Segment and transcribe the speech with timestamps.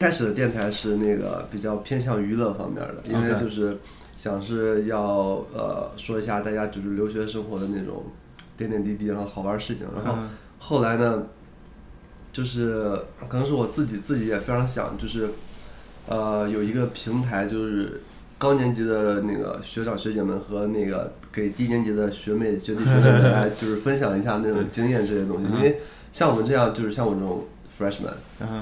[0.00, 3.78] 开始的电台是那个比较偏向娱乐方面的，因为就是
[4.14, 8.04] 想是要呃说一下大家就是留学生活的那种
[8.56, 9.88] 点点滴滴，然后好玩的事情。
[9.96, 10.28] 然后嗯。
[10.60, 11.24] 后来呢，
[12.32, 15.30] 就是可能是我自己自己也非常想，就是
[16.06, 18.00] 呃有一个平台，就是
[18.38, 25.80] 高年级的那个学长学姐们和那个给低年级的学妹学弟学妹们来 就是分享一下那种经验这些东西，因为
[26.12, 27.44] 像我们这样就是像我这种
[27.78, 28.14] freshman。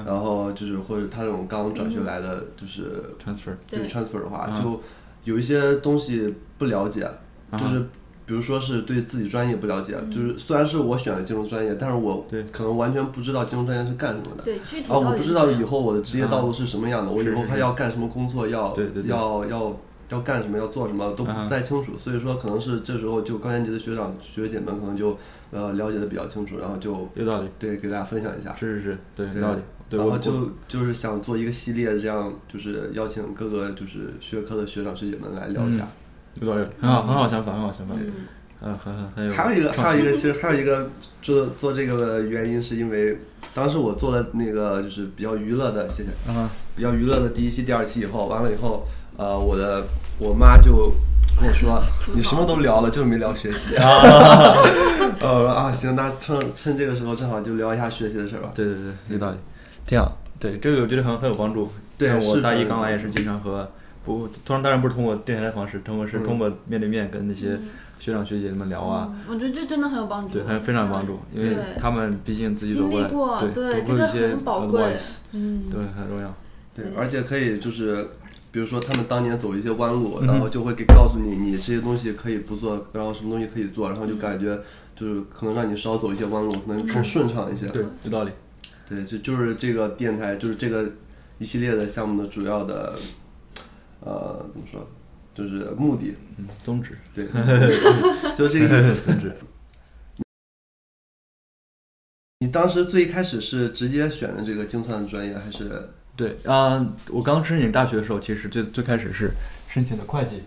[0.05, 3.87] 然后就是或者他这种刚转学来的，就是，transfer，对对。
[3.87, 4.61] transfer 的话，嗯。
[4.61, 4.81] 就
[5.23, 7.09] 有一些东西不了解，
[7.51, 7.79] 嗯就是
[8.25, 14.43] 比如说是对自己专业不了解，就是虽然是我选了金融专业，但是我可能完全不知道金融专业是干什么的。
[14.43, 19.09] 对，具体啊，我不知道以后我的职业道路是什么样的，我以后还要干什么工作，要对对对。
[19.09, 19.77] 要要
[20.09, 25.17] 要干什么，要做什么都不嗯太清楚，所以说可能是这时候就高年级的学长学姐们可能就
[25.51, 28.55] 呃了解的比较清楚，然后就有道理，对给大家分享一下。
[28.55, 35.87] 是是是，对，有道理，对，然后就就是想做一个系列，这样就是邀请各个就是学科的学长学姐们来聊一下。
[36.35, 38.11] 有道理，很好，很好想法，很好想法，嗯。
[38.59, 39.31] 嗯，很很很有。
[39.31, 40.89] 还有一个，还有一个，其实还有一个
[41.21, 43.19] 做做这个的原因，是因为
[43.53, 48.83] 当时我做了那个就是比较娱乐的，谢谢，啊，比较娱乐的第一期、第二期以后，完了以后，
[49.17, 49.83] 呃，我的
[50.19, 50.93] 我妈就
[51.39, 53.75] 跟我说，你什么都聊了，就是没聊学习。
[53.77, 58.51] 呃，我说啊，行，那趁趁这个时候正好就聊一下学习的事儿吧。
[58.53, 59.37] 对对对，有道理，
[59.85, 60.17] 挺好。
[60.39, 61.71] 对，这个我觉得很很有帮助。
[61.97, 63.67] 对像我大一刚来也是经常和
[64.05, 67.57] 不，通常当然不是通过电台的方式，通过是嗯通过面对面跟那些
[67.99, 74.83] 学长学姐们聊啊，嗯我觉得这真的很有帮助，对，很非常有帮助，因为他们毕竟自己走经历过来，对，这个都会有一些很宝贵。
[74.83, 76.31] advice，，嗯，对，很重要。
[76.75, 78.07] 对对，而且可以就是，
[78.51, 84.59] 比如说他们当年走一些弯路，然后就会给告诉你，你这些东西可以不做，然后什么东西可以做，然后就感觉
[84.95, 87.67] 就是可能让你少走一些弯路，可能更顺畅一些。
[87.67, 88.31] 对，有道理。
[88.87, 90.89] 对，这就是这个电台，就是这个
[91.37, 92.97] 一系列的项目的主要的，
[93.99, 94.87] 呃，怎么说，
[95.35, 96.15] 就是目的。
[96.37, 96.97] 嗯，宗旨。
[97.13, 97.27] 对，
[98.35, 98.95] 就这个意思。
[99.05, 99.35] 宗旨。
[102.39, 105.89] 你当时最一开始是直接选的这个精算专业，还是？
[106.17, 109.31] 对啊、我刚申请大学的时候，其实最最开始是
[109.69, 110.43] 申请的会计。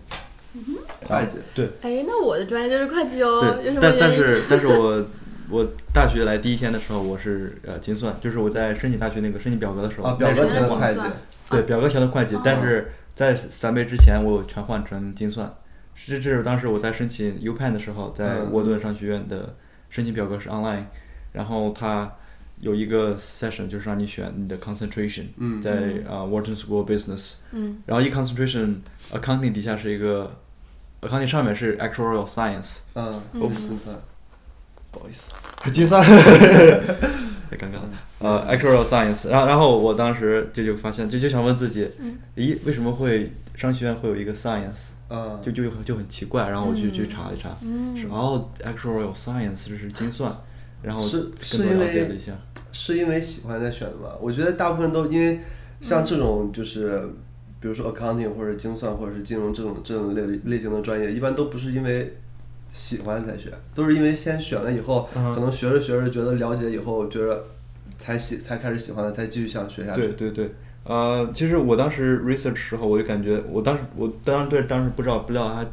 [1.05, 1.39] 会计？
[1.55, 4.13] 对哎，那我的专业就是会计哦，对但但？
[4.13, 5.05] 是但是我
[5.49, 10.99] 我大学来第一天的时候，我是呃精算，就是我在申请大学那个申请表格的时候，啊，表格填的会计。
[11.49, 15.53] 对表格填的会计哦，但是在三倍之前我全换成精算。
[15.95, 19.55] 这这是当时我在申请 U Penn 的时候，在嗯沃顿商学院的
[19.89, 20.83] 申请表格是 online，
[21.31, 22.11] 然后它
[22.61, 25.71] 有一个 session 就是让你选你的 concentration，嗯在
[26.09, 28.75] 啊、Wharton School of Business，嗯然后一 concentration
[29.11, 30.31] accounting 底下是一个
[31.01, 33.95] accounting 上面是 actuarial science，嗯，嗯我不精算。
[34.91, 35.31] 不好意思，
[35.71, 37.89] 精算，太尴尬了。
[38.19, 44.89] 呃，actuarial science，然后然后我当时就就发现，就就想问自己，嗯咦，为什么会商学院会有一个 science？
[45.09, 50.33] 嗯，就就就很奇怪，然后我去、嗯去查了一查，嗯是哦，actuarial science 这是精算，
[50.81, 52.33] 然后是更多是因为了解了一下，
[52.71, 54.09] 是因为喜欢才选的吗？
[54.21, 55.39] 我觉得大部分都因为
[55.79, 57.01] 像这种就是，
[57.59, 62.17] 比如说 accounting 或者精算或者是金融这种这种类类型的专业，一般都不是因为
[62.71, 67.43] 喜欢才选，都是因为先选了以后，嗯可能学着学着觉得了解以后，觉得
[67.97, 70.01] 才喜才开始喜欢了，才继续想学下去。
[70.01, 70.51] 对对对，
[70.83, 75.65] 呃，其实我当时 research 时候，我就感觉，我当时我当然对当时不知道不知道他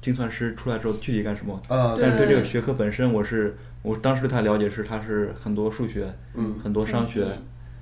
[0.00, 7.26] 精算师出来之后具体干什么，啊，但是对这个学科本身，我是我当时对他了解是他是很多数学，嗯很多商学，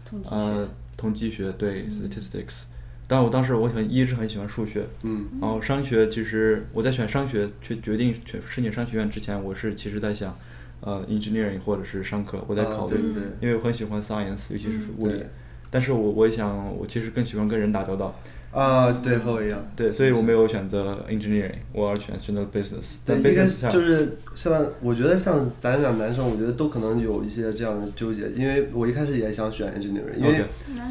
[0.05, 2.65] 统计呃，统计学对 statistics，
[3.07, 10.37] 但我当时我很一直很喜欢数学，嗯然后商学其实我在选商学去决定选申请商学院之前，我是其实在想，
[10.81, 13.15] 呃，engineering 或者是商科，我在啊考虑，对对。
[13.15, 15.27] 对因为我很喜欢 science，尤其是物理，对。
[15.71, 18.19] 但是我我也想，我其实更喜欢跟人打交道，
[18.53, 19.59] 啊，对，和我一样。
[19.77, 30.45] 对，所以我没有选择 engineering，我要选选择 business，对，但应该 business 下就是像我觉得像咱俩男生，我觉得都可能有一些这样的纠结，因为我一开始也想选 engineering，因为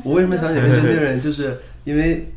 [0.06, 2.32] 我为什么想选 engineering，就是因为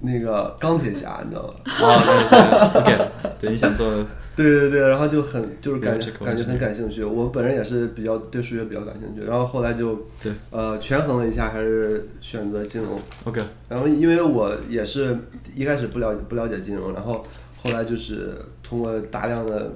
[0.00, 1.86] 那个钢铁侠，你知道吗？
[1.86, 3.08] 啊对对对，OK，
[3.40, 4.06] 对，你想做
[4.42, 7.02] 对对对，然后就很就是感感觉很感兴趣。
[7.04, 10.32] 我本人也是比较对数学比较感兴趣，然后后来就对。
[10.50, 12.98] 呃权衡了一下，还是选择金融。
[13.24, 15.16] OK，然后因为我也是
[15.54, 17.24] 一开始不了解不了解金融，然后
[17.56, 19.72] 后来就是通过大量的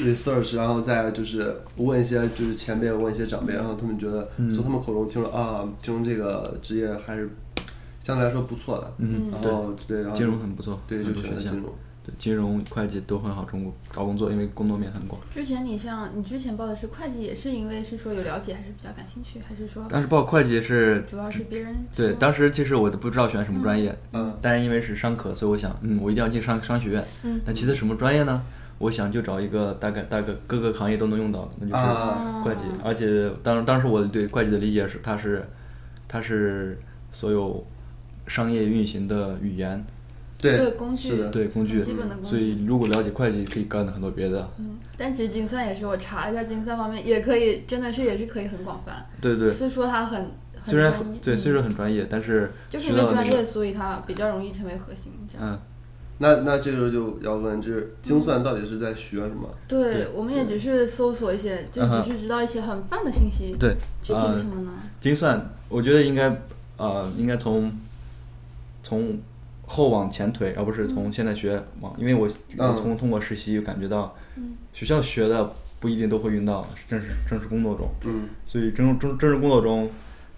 [0.00, 4.52] research，然后再就是问一些就是前辈问一些长辈，然后他们觉得嗯。
[4.52, 7.30] 从他们口中听说啊，金融这个职业还是
[8.02, 11.70] 相对来说不错的，嗯，然后对，然后金融很不错，对就选择金融。
[12.08, 15.20] 对，金融、会计都很好中国找工作，因为工作面很广。
[15.34, 27.04] 之前你像你之前报的是会计，也是因为是说有了解，还是比较感兴趣，还是说当时报会计是主要是别人对，当时其实我都不知道选什么专业，嗯但是因为是商科，所以我想，嗯，我一定要进商商学院。
[27.24, 28.42] 嗯那其次什么专业呢？
[28.78, 32.62] 我想就找一个大概大概各个行业都能用到的，那就是啊会计。
[32.84, 35.44] 而且当当时我对会计的理解是，它是
[36.06, 36.78] 它是
[37.10, 37.66] 所有
[38.28, 39.84] 商业运行的语言，
[40.38, 42.24] 对对工具的，对工具基本的工。
[42.24, 44.48] 具所以如果了解会计，可以干很多别的。
[44.58, 49.04] 嗯，但其实精算也是，我查了一下精算方面也可以，真的是也是可以很广泛。
[49.20, 50.30] 对对，所以说它很
[50.60, 55.12] 很虽然专业对虽说嗯很专业，但是就是因为专业，所以它比较容易成为核心。
[55.32, 55.52] 这样。
[55.52, 55.58] 嗯。
[56.20, 59.48] 那那这时候就要问，就是精算到底是在学什么？
[59.68, 63.54] 对对，我们也只是搜索一些，就只是知道一些很泛的信息。
[63.56, 64.72] 对，具体什么呢？
[65.00, 66.36] 精算，我觉得应该
[66.76, 67.72] 呃，应该从
[68.82, 69.16] 从
[69.68, 72.26] 后往前推，而不是从现在学往，因为我
[72.74, 74.56] 从通过实习感觉到，嗯。
[74.72, 78.28] 学校学的不一定都会用到正式正式工作中，嗯。
[78.46, 79.90] 所以正正正式工作中，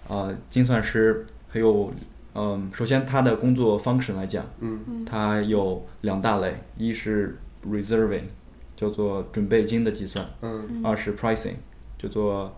[0.07, 1.93] 啊、精算师还有
[2.35, 5.05] 嗯，首先他的工作 function 来讲，嗯。
[5.05, 8.23] 它有两大类，一是 reserving，
[8.75, 11.55] 叫做准备金的计算，嗯，二是 pricing，
[11.97, 12.53] 叫做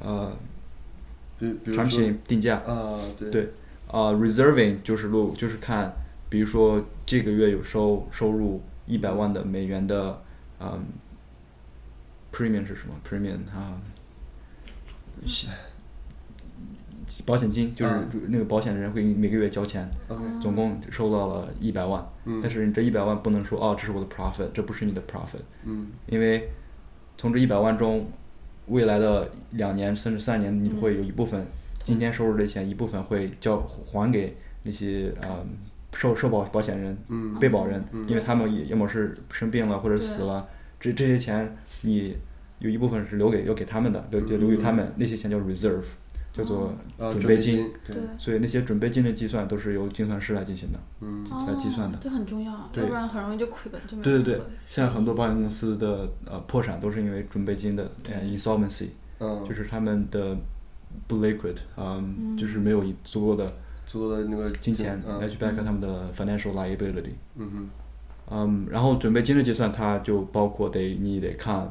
[0.00, 0.32] 呃
[1.74, 2.58] 产品定价。
[2.66, 3.30] 啊，对。
[3.30, 3.52] 对，
[3.88, 5.94] 啊、r e s e r v i n g 就是录，就是看，
[6.32, 10.18] 比如说这个月有收收入一百万的美元的，
[10.58, 10.82] 嗯
[12.32, 13.78] ，premium 是什么？premium 啊，
[15.26, 15.48] 是
[17.26, 19.86] 保险金就是嗯那个保险人会每个月交钱
[20.40, 22.40] 总共收到了一百万，嗯。
[22.40, 25.88] 但是你这一百万不能说哦，这是我的 profit，这不是你的 profit，嗯。
[26.06, 26.48] 因为
[27.18, 28.08] 从这一百万中，
[28.68, 31.44] 未来的两年甚至三年，你会有一部分
[31.84, 35.44] 今天收入的钱，一部分会交还给那些呃
[35.96, 37.34] 受受保保险人、嗯。
[37.38, 38.08] 被保人，嗯。
[38.08, 40.46] 因为他们也要么是生病了或者死了，
[40.80, 42.16] 这这些钱你
[42.58, 45.82] 有一部分是留给要给他们的，留就留给他们，那些钱叫 reserve，
[46.32, 47.96] 叫做啊，准备金金。，对。
[47.96, 50.78] 对，所以那些准备金的计算都是由精算师来进行的。
[51.00, 51.24] 嗯。
[51.46, 58.88] 来计算的哦这很重要，对要不然很容易就亏本，就没对对对，现在很多保险公司的呃破产都是因为准备金的呃 insolvency，
[59.18, 60.36] 嗯，就是他们的
[61.06, 63.52] 不 liquid，嗯，就是没有足够的
[63.92, 65.20] 足够的那个金钱嗯。
[65.20, 67.12] 来去 back 他们的 financial liability。
[67.36, 67.68] 嗯哼。
[68.30, 71.70] 嗯，然后准备金的计算，它就包括得你得看，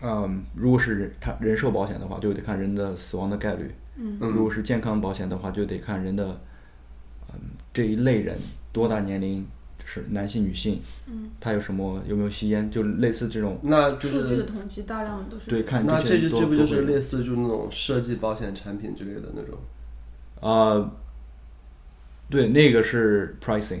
[0.00, 3.66] 嗯，如果是人他人寿保险的话，就得看人的死亡的概率；
[3.96, 4.18] 嗯。
[4.20, 4.30] 嗯。
[4.32, 6.40] 如果是健康保险的话，就得看人的，
[7.32, 7.38] 嗯，
[7.72, 8.36] 这一类人
[8.72, 9.46] 多大年龄，
[9.84, 19.56] 是男性、女性，嗯，他有什么有没有吸烟，就类似这种，那就数据的统计大量的都是对，看那这就这不就是类似就是那种设计保险产品之类的那种。
[20.40, 20.90] 啊、
[22.32, 23.80] 对，那个是 pricing，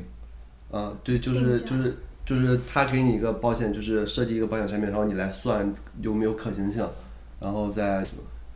[0.70, 0.92] 啊？
[1.02, 1.96] 对，就是就是
[2.26, 5.72] 就是他给你一个保险，就是设计一个保险产品，然后你来算
[6.02, 6.86] 有没有可行性，
[7.40, 8.04] 然后再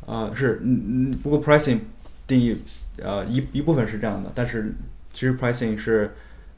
[0.05, 1.79] 啊、是，嗯嗯，不过 pricing
[2.27, 2.57] 定义，
[2.99, 4.73] 呃，一一部分是这样的，但是
[5.15, 6.11] 其实 pricing 是，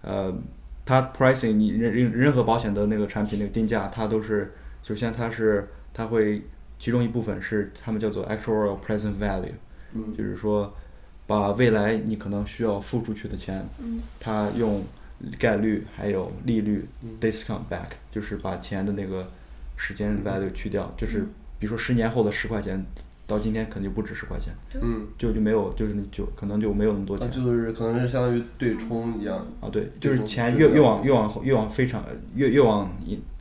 [0.03, 0.37] 呃，
[0.85, 4.53] 它 pricing 你任任任何保险的那个产品那个定价，它都是，
[4.83, 6.43] 首先它是它会
[6.79, 9.55] 其中一部分是他们叫做 actual present value，
[9.95, 10.75] 嗯就是说
[11.29, 14.83] 把未来你可能需要付出去的钱，嗯它用
[15.39, 16.89] 概率还有利率
[17.21, 19.31] discount back，就是把钱的那个
[19.77, 21.21] 时间 value 去掉，就是
[21.59, 22.83] 比如说十年后的十块钱，
[23.27, 27.31] 到今天肯定不止十块钱，嗯，就就没有，就是你就可能就没有那么多啊钱。
[27.31, 29.47] 就是可能是相当于对冲一样。
[29.61, 32.03] 啊，对，就是钱越越往越往后越往非常
[32.35, 32.91] 越越往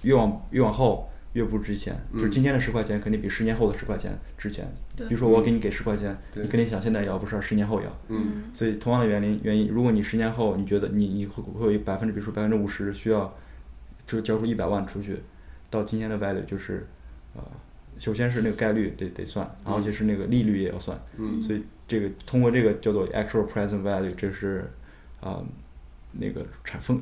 [0.01, 2.32] 越往越往后越不值钱，就是嗯。
[2.32, 4.67] 今天的十块钱肯定比十年后的十块钱值钱。
[4.96, 7.98] 比如说我给你给十块钱，你肯定想现在要，不是十年后要。
[8.08, 8.46] 嗯。
[8.53, 13.32] 所以同样的原因原因，如果你十年后你觉得你你会会有百分之，比如说百分之五十需要，
[14.08, 15.17] 就交出一百万出去，
[15.70, 16.88] 到今天的 value 就是，
[17.36, 17.44] 呃，
[18.00, 21.39] 首先是那个概率得得算，然后就是那个利率也要算，嗯。
[21.39, 24.67] 所以这个通过这个叫做 actual present value，这是
[25.22, 25.44] 啊、
[26.13, 27.00] 那个产风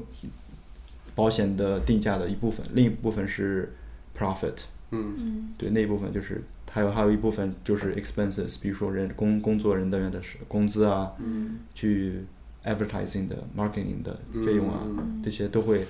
[1.16, 3.74] 保险的定价的一部分，另一部分是
[4.18, 5.16] profit，嗯。
[5.18, 5.54] 嗯。
[5.58, 6.42] 对那一部分就是
[6.72, 11.60] 还有还有一部分就是 expenses，比如说人工工作人员的工资啊，嗯。
[11.74, 12.24] 去
[12.64, 15.22] advertising 的 marketing 的费用啊，嗯。
[15.24, 15.86] 这些都会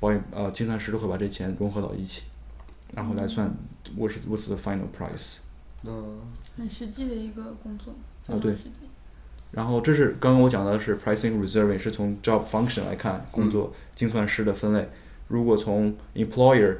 [0.00, 2.22] 保险呃精算师都会把这钱融合到一起，
[2.94, 3.50] 然后来算
[3.96, 5.38] what is what's the final price。
[5.84, 6.20] 嗯。
[6.56, 7.94] 很实际的一个工作，
[8.26, 8.54] 非啊对。
[9.50, 14.86] 然后这是刚刚我讲的是 pricing reserving，是从 job function 来看工作精算师的分类。
[15.28, 16.76] 如果从 employer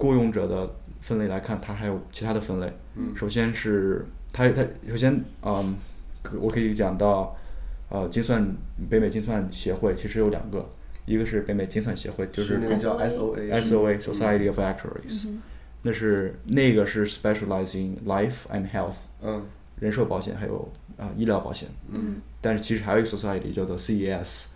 [0.00, 0.68] 雇佣者的
[1.00, 2.72] 分类来看，它还有其他的分类。
[2.96, 5.76] 嗯首先是它它首先嗯，
[6.22, 7.36] 可我可以讲到
[7.90, 8.44] 呃精算
[8.90, 10.68] 北美精算协会其实有两个，
[11.06, 13.62] 一个是北美精算协会，就是那个叫 SOA SOA。
[13.62, 15.42] SOA Society of Actuaries，、嗯
[15.82, 19.42] 那是那个是 specializing life and health 嗯
[19.78, 24.48] 人寿保险还有啊、医疗保险，嗯但是其实还有一个 society 叫做 CES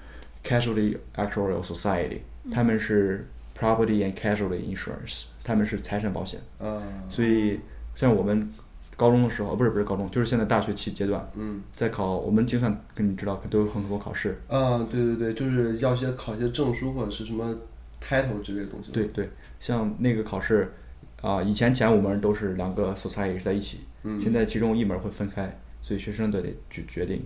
[0.44, 2.18] Casualty Actuarial Society，
[2.52, 3.26] 他们是
[3.58, 7.60] property and casualty insurance，他们是财产保险，啊所以
[7.94, 8.50] 像我们
[8.96, 11.62] 高中的时候，不是不是高中，就是现在大学期阶段，嗯。
[11.76, 17.54] 在考我们精算，跟你知道都有很多考试，啊，对对对，就是要些考一些证书或者是什么
[18.02, 18.90] title 之类的东西。
[18.90, 19.28] 对，对，
[19.60, 20.72] 像那个考试
[21.20, 24.20] 啊、以前前五门都是两个 society 在一起，嗯。
[24.20, 27.24] 现在其中一门会分开，所以学生都得决决定，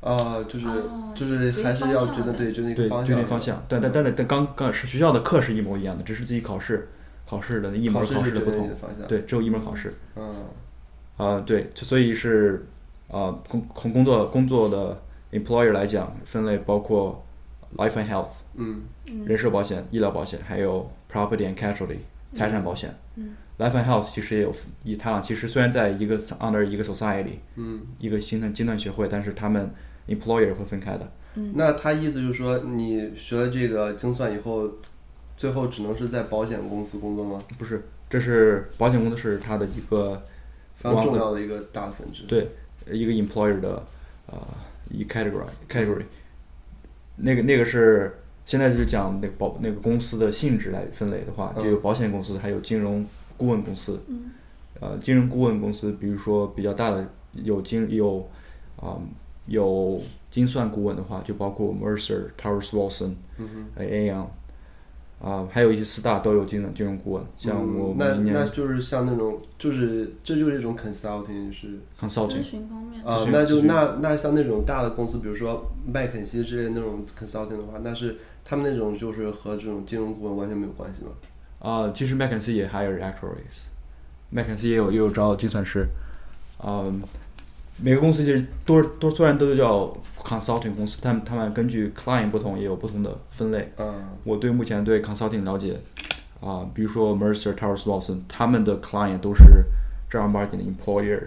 [0.00, 3.20] 啊，就是哦就是还是要觉得对，就那对个，方决向。
[3.20, 3.64] 定方向。
[3.68, 6.88] 但但但但刚刚是学校的课是一模一样的，只是自己考试
[7.26, 8.70] 考试的一门考试的不同。
[9.08, 9.94] 对，只有一门考试。
[10.16, 10.34] 嗯。
[11.16, 12.66] 啊、对，所以是
[13.08, 15.00] 啊，工从工作工作的
[15.32, 17.24] employer 来讲，分类包括
[17.76, 18.82] life and health 嗯。
[19.24, 21.98] 人寿保险、医疗保险，还有 property and casualty
[22.32, 22.94] 财产保险。
[23.16, 23.34] 嗯。
[23.58, 24.52] life and health 其实也有
[24.82, 29.70] 以它俩其实虽然在一个 under 一个 society 嗯，一个精算精算学会，但是他们
[30.08, 31.12] employer 会分开的。
[31.54, 34.70] 那他意思就是说，你学了这个精算以后，
[35.36, 37.40] 最后只能是在保险公司工作吗？
[37.58, 40.22] 不是，这是保险公司是它的一个
[40.76, 42.48] 非常重要的一个大的分支。，对
[42.90, 43.82] 一个 employer 的
[44.26, 44.38] 呃
[44.90, 46.04] 一 category category，
[47.16, 54.00] 那个那个是现在就讲那个保那个公司的性质来分类的话，就有保险公司，还有金融顾问公司。
[54.08, 54.30] 嗯
[54.80, 58.28] 呃，金融顾问公司，比如说比较大的有金有
[58.76, 58.98] 啊、
[59.46, 60.00] 有
[60.32, 63.66] 精算顾问的话，就包括 Mercer、Towers Watson、嗯哼。
[63.76, 64.26] 呃 Aon
[65.24, 81.12] 啊，还有一些四大都有金融金融顾问，像我嗯、那那就是像那种，就是这就是一种 consulting 是 consulting 询方面咨，询啊那就那那像那种大的公司，比如说麦肯锡之类的那种 consulting 的话，那是他们那种就是和这种金融顾问完全没有关系吗？
[81.60, 83.64] 啊，其实麦肯锡也 hire actuaries，
[84.28, 85.88] 麦肯锡也有也有招计算师，
[86.62, 87.00] 嗯，
[87.78, 93.72] 每个公司其实都都虽然都叫 consulting 公司，但他们根据 client 不同也有不同的分类。
[93.78, 95.78] 嗯我对目前对 consulting 了解，
[96.40, 99.64] 啊、比如说 Mercer、Towers Watson，他们的 client 都是
[100.08, 101.20] 正儿八经的 employer。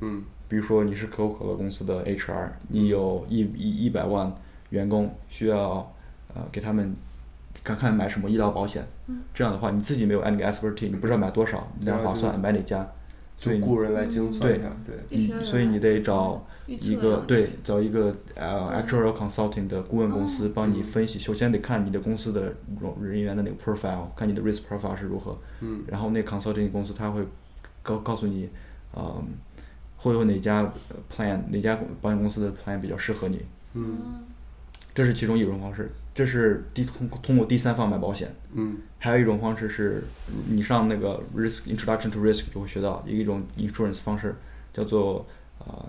[0.00, 4.32] 嗯比如说你是可口可乐公司的 HR，你有一一一百万
[4.70, 5.90] 员工，需要
[6.34, 6.94] 呃给他们
[7.64, 8.86] 看看买什么医疗保险。
[9.32, 12.86] 这样的话，你自己没有 any expertise，你不知道买多少，哪样划算，买哪家。
[13.60, 21.18] 雇人来精算一下，对，所以你得找一个啊对找一个呃 actuarial consulting 的顾问公司帮你分析。
[21.18, 22.42] 首先得看你的公司的
[22.80, 25.36] 人人员的那个 profile，看你的 risk profile 是如何。
[25.60, 27.26] 嗯然后那个 consulting 公司他会
[27.82, 28.48] 告告诉你，
[28.96, 29.22] 嗯，
[29.96, 33.40] 会有哪家呃 plan 哪家保险公司的 plan 比较适合你。
[33.74, 33.98] 嗯
[34.94, 38.32] 这是其中一种方式，这是第通通过第三方买保险。
[38.54, 40.02] 嗯还有一种方式是，
[40.48, 44.34] 你上那个 risk introduction to risk 就会学到一种 insurance 方式，
[44.72, 45.26] 叫做
[45.58, 45.86] 呃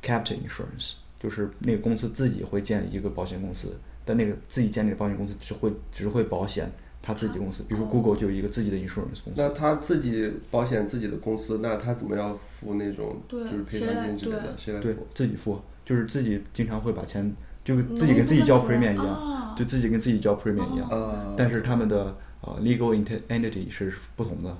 [0.00, 3.74] captive insurance，就是那个公司自己会建立一个保险公司，
[4.04, 14.54] 但那个自己建立的保险公司只会只会保险他自己公司，比如说 Google 就有一个自己的 insurance 公司，那他自己保险自己的公司，那他怎么要付那种就是赔偿金之类的？
[14.56, 15.08] 谁来付？
[15.12, 17.34] 自己付，就是自己经常会把钱
[17.64, 24.56] 就自己跟自己交 premium 一样，哦就自己跟自己交 premium 一样，啊，但是他们的呃 legal enti- entity 是不同的。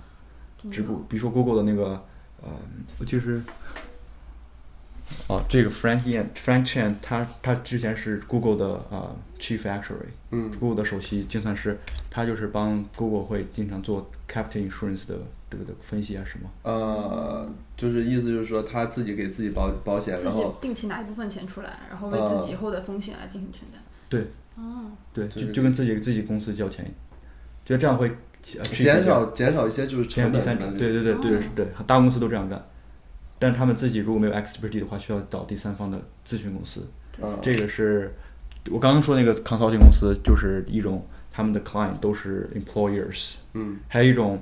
[0.70, 2.00] 只不比如说 Google 的那个
[2.40, 3.42] 呃，就是
[5.26, 11.76] 啊，这个 Frank Yan Frank Chen，他他之前是 Google 的啊、Chief Actuary，嗯 Google 的首席精算师，
[12.08, 15.18] 他就是帮 Google 会经常做 Captain Insurance 的
[15.52, 16.48] 这个的分析啊什么。
[16.62, 23.82] 呃，就是意思就是说他自己给自己保保险，自己然后定期拿一部分钱出来，然后为啊自己以后的风险来进行承担。
[24.08, 26.84] 对哦，对，就就跟自己自己公司交钱，
[27.64, 32.64] 觉得这样会呃减少减少一些就是减少第三者，对对对对哦对，大公司都这样干。
[33.38, 36.86] 但是他们自己如果没有 expertise 的话，需要找第三方的咨询公司。
[37.20, 38.14] 啊这个是
[38.70, 44.40] 我刚刚说那个 consulting 公司，就是一种他们的 client 都是 employers，嗯还有一种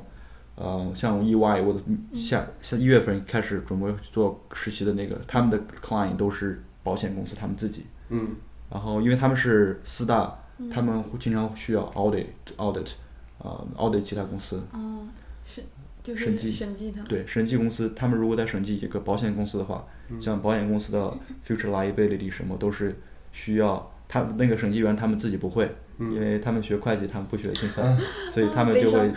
[0.56, 1.80] 呃像 EY，我的
[2.14, 8.36] 下下一月份开始准备做实习的那个，他们的 client 都是保险公司他们自己，嗯。
[8.70, 10.32] 然后因为他们是四大，
[10.70, 12.26] 他们会经常需要 audit
[12.56, 12.92] audit，
[13.38, 15.08] 呃 audit 其他公司，哦，
[15.44, 15.64] 是
[16.04, 16.52] 就是审计。
[16.52, 17.06] 审计他们。
[17.08, 19.84] 对，审计公司，他们如果在审计一个保险公司的话，
[20.20, 21.12] 像保险公司的
[21.44, 22.96] future liability 什么都是
[23.32, 26.12] 需要他那个审计员他们自己不会，嗯。
[26.12, 27.96] 因为他们学会计，他们不学精算，
[28.30, 29.12] 所以他们就会，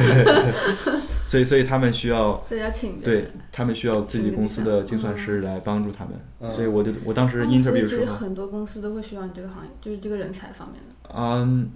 [1.28, 6.50] 所以所以他们需要 对，要请对他们需要自己公司的精算师来帮助他们，嗯。
[6.52, 11.14] 所以我就我当时 interview 的其实时候，很多公司都会需要你这个行业，就是这个人才方面的。
[11.14, 11.70] 嗯，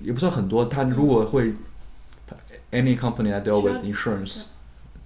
[0.00, 1.54] 也不算很多，他如果会
[2.26, 2.36] 他
[2.72, 4.44] ，any company that deal with insurance，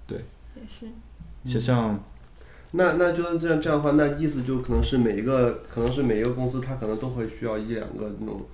[0.07, 0.25] 对。
[0.57, 0.87] 也是，
[1.55, 1.99] 就像
[2.73, 8.47] 那那就这样这样的话，那意思就可能是每一个可能是每一个公司，它可能都会需要一两个那种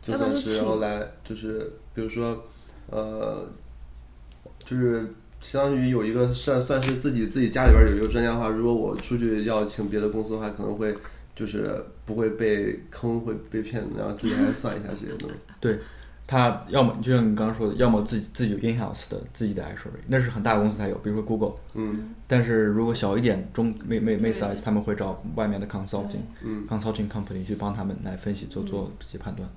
[0.00, 0.78] 就算师，然后。
[0.80, 2.44] 来就是比如说
[2.90, 3.46] 呃，
[4.64, 5.06] 就是
[5.40, 10.96] 相当于有一个算算是自己自己家里边有一个专家的话，如果我出去要请别的公司的话，可能会
[11.36, 15.36] 就是不会被坑，会被骗，然后自己还算一下这些东西。
[16.30, 21.54] 他要么就像你刚刚说的，要么自己自己有 in house 的自己的 actuary，那是很大的公司才有，比如说 Google。
[21.72, 22.10] 嗯。
[22.26, 24.34] 但是如果小一点，中没没没对。
[24.34, 26.66] size，他们会找外面的 consulting 嗯。
[26.68, 29.48] consulting company 去帮他们来分析做做这些判断。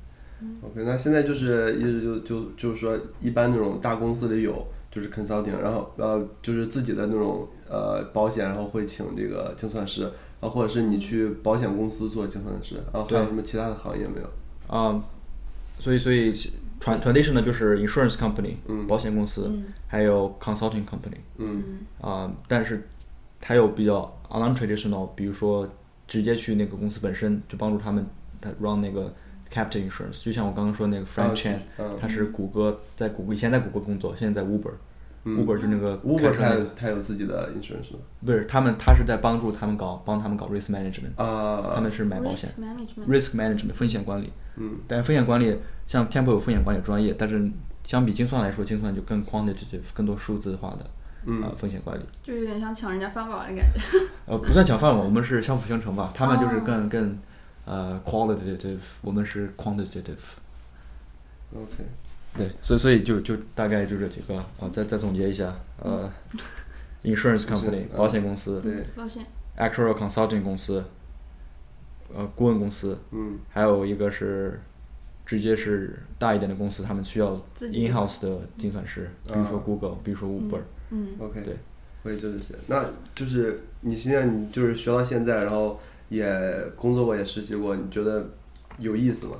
[0.61, 10.03] ，OK，那现在就是意思就就就是说，一般那种大公司里有就是 consulting，然后呃就是自己的那种呃保险，然后会请这个精算师，
[10.39, 14.73] 然后或者是你去保险公司做精算师，啊还有什么其他的行业没有？
[14.73, 15.03] 啊、
[15.79, 16.33] 所以所以
[16.81, 22.87] 传 traditional 就是 insurance company，、嗯保险公司，嗯还有 consulting company 嗯啊、但是
[23.41, 25.69] 还有比较 non-traditional，比如说
[26.07, 28.05] 直接去那个公司本身就帮助他们
[28.41, 29.13] 他 run 那个
[29.53, 34.77] captive insurance，就像我刚刚说那个 Frank 啊 Chan，、啊他是谷歌在谷歌以前在谷歌工作，现在在嗯
[35.23, 37.99] Uber 就那个 Uber 开车那个它有它有自己的 insurance 吗？
[38.25, 42.49] 不是他们他是在帮助他们搞帮他们搞 risk management，、啊，他们是买保险
[43.07, 44.31] Risk management，风险管理。
[44.57, 47.49] 嗯但是风险管理，像 Temple 有风险管理专业，但是
[47.83, 50.85] 相比精算来说，精算就更 quantitative，更多数字化的
[51.25, 52.03] 嗯呃风险管理。
[52.23, 53.79] 就有点像抢人家饭碗的感觉。
[54.25, 56.11] 呃，不算抢饭碗，我们是相辅相成吧。
[56.13, 57.17] 他们就是哦更更
[57.65, 60.17] 呃 qualitative，我们是 quantitative。
[61.55, 61.85] ，OK，
[62.37, 66.11] 对，所以所以就就大概就这几个啊、再再总结一下，呃，
[67.03, 69.25] insurance company 嗯保险公司对，保险
[69.57, 70.83] ，，actuarial consulting 公司，
[72.13, 74.61] 呃，顾问公司，嗯还有一个是
[75.25, 80.59] 直接是大一点的公司，他们需要 in house 的精算师，比如说啊 Google，比如说 Uber。
[80.93, 81.55] 嗯，，OK，对，
[82.03, 82.53] 会就这些。
[82.67, 82.85] 那
[83.15, 86.25] 就是你现在你就是学到现在，然后也
[86.75, 88.29] 工作过，也实习过，你觉得
[88.77, 89.37] 有意思吗？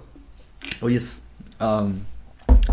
[0.82, 1.20] 有意思。
[1.60, 2.00] 嗯，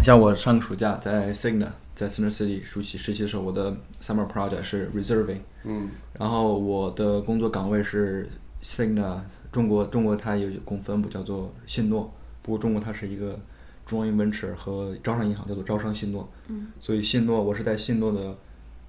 [0.03, 5.91] 像我上个暑假在 Signa，在 Center City 暑期实习的时候，我的 summer project 是 reserving，嗯。
[6.19, 8.29] 然后我的工作岗位是
[8.63, 9.21] Signa
[9.53, 12.11] 中国中国它有公分部叫做信诺，
[12.43, 13.39] 不过中国它是一个
[13.85, 18.37] 中央 venture 和招商银行叫做招商信诺，嗯，所以信诺我是在信诺的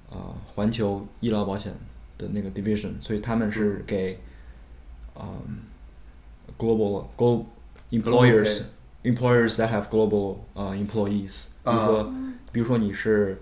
[0.10, 1.74] 呃环球医疗保险
[2.18, 4.20] 的那个 division，所以他们是给
[5.16, 5.60] 嗯
[6.58, 7.44] global global
[7.92, 8.62] employers
[9.04, 12.14] employers that have global 呃 employees，比如说、啊。
[12.52, 13.38] 比如说你是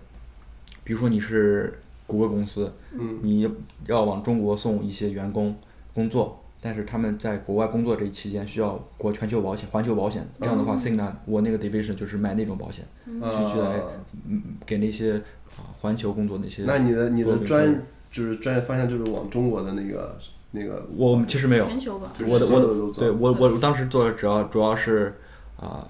[0.83, 3.19] 比如说你是谷歌公司，嗯。
[3.21, 3.49] 你
[3.85, 5.55] 要往中国送一些员工
[5.93, 10.79] 工作，但是他们在国外工作这一期间需要国全球保险、环球保险，这样的话、嗯。
[10.79, 12.85] C i g n a 我那个 division 就是卖那种保险，
[13.21, 13.79] 啊去去来
[14.27, 15.13] 嗯给那些
[15.55, 16.63] 啊环球工作那些。
[16.65, 20.17] 那你的你的专就是专业方向就是往中国的那个
[20.51, 22.11] 那个，我们其实没有，全球吧。
[22.27, 25.15] 我的我的对我我我当时做的主要主要是
[25.59, 25.87] 啊、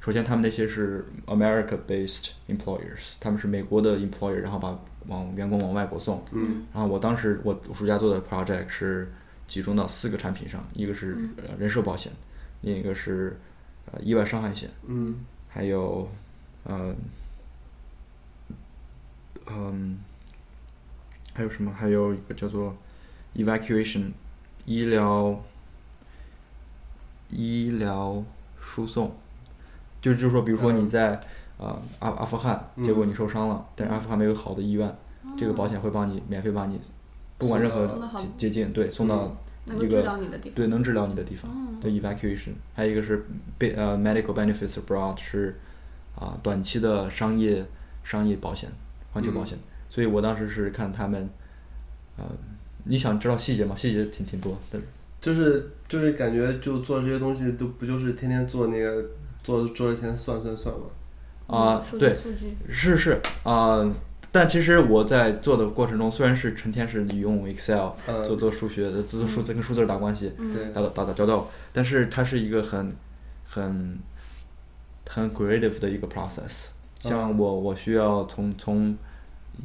[0.00, 6.24] 首先他们那些是 America based employers，他们是美国的 employer，然后把往员工往外国送。
[6.32, 9.12] 嗯然后我当时我暑假做的 project 是
[9.46, 12.12] 集中到四个产品上，一个是呃人寿保险，
[12.62, 13.38] 另一个是
[13.92, 16.10] 呃意外伤害险，嗯还有
[16.64, 16.94] 呃
[19.50, 19.98] 嗯
[21.34, 21.72] 还有什么？
[21.72, 22.76] 还有一个叫做
[23.36, 24.10] evacuation
[24.66, 25.42] 医疗
[27.30, 28.24] 医疗
[28.68, 29.10] 输送，
[30.00, 31.18] 就是就是说，比如说你在
[31.56, 34.94] 呃阿阿富汗，结果你受伤了，但是阿富汗没有好的医院，
[35.36, 36.78] 这个保险会帮你免费帮你，
[37.38, 39.34] 不管任何送到好捷捷径，对，送到
[39.80, 40.02] 一个。
[40.54, 43.26] 对能治疗你的地方，嗯对 evacuation，还有一个是
[43.58, 45.58] be 呃 medical benefits abroad 是
[46.14, 47.64] 啊、短期的商业
[48.02, 48.70] 商业保险，
[49.12, 49.58] 环球保险，
[49.90, 51.28] 所以我当时是看他们，
[52.16, 52.24] 呃，
[52.84, 53.76] 你想知道细节吗？
[53.76, 54.88] 细节挺挺多，但是
[55.20, 59.04] 就是就是感觉就做这些东西都不就是天天做那个
[59.42, 60.86] 做做之前算算算吗？
[61.46, 62.14] 啊、嗯对，
[62.68, 63.90] 是是啊、
[64.30, 70.32] 但其实我在做的过程中，虽然是成天是用 Excel 嗯做做数学的，做做数字跟数字打关系，
[70.74, 72.94] 打打打打交道，但是它是一个很
[73.46, 73.98] 很
[75.08, 76.66] 很 creative 的一个 process。
[77.00, 78.94] 像嗯我我需要从从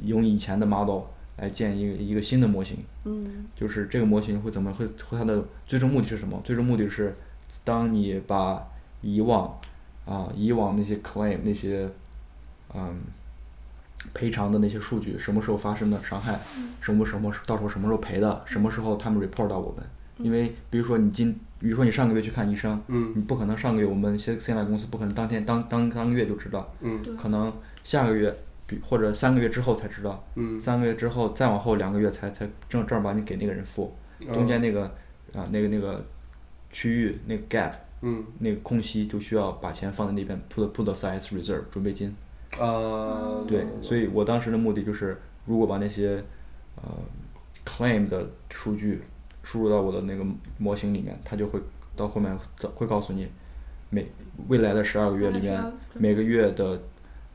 [0.03, 1.01] 用以前的 model
[1.37, 3.45] 来建一个一个新的模型，嗯。
[3.55, 6.41] 就是这个模型会怎么会会它的最终目的是什么？
[6.43, 7.15] 最终目的是
[7.63, 8.65] 当你把
[9.01, 9.59] 以往
[10.05, 11.89] 啊、以往那些 claim 那些
[12.73, 12.99] 嗯
[14.13, 16.39] 赔偿的那些数据，什么时候发生的伤害，
[16.81, 19.83] 什么什么到时候什么时候赔的，什么时候他们 report 到我们。
[20.17, 23.13] 因为比如说你今，比如说你上个月去看医生，嗯。
[23.15, 27.01] 你不可能上个月我们现现在公司不可能当天当当当月就知道，嗯。
[27.15, 27.51] 可能
[27.83, 28.35] 下个月，
[28.67, 30.59] 比或者三个月之后才知道，嗯。
[30.59, 33.93] 三个月之后再往后两个月才才正正儿八经给那个人付，
[34.33, 34.83] 中间那个
[35.33, 36.03] 啊那个那个
[36.71, 37.71] 区域那个 gap
[38.01, 38.25] 嗯。
[38.39, 42.15] 那个空隙就需要把钱放在那边 put put aside as reserve 准备金。
[42.59, 46.23] 啊，对，所以我当时的目的就是，如果把那些
[46.75, 46.83] 呃
[47.65, 49.01] claim 的数据
[49.41, 50.23] 输入到我的那个
[50.59, 51.59] 模型里面，它就会
[51.95, 52.37] 到后面
[52.75, 53.27] 会告诉你
[53.89, 54.07] 每
[54.49, 55.59] 未来的十二个月里面
[55.95, 56.79] 每个月的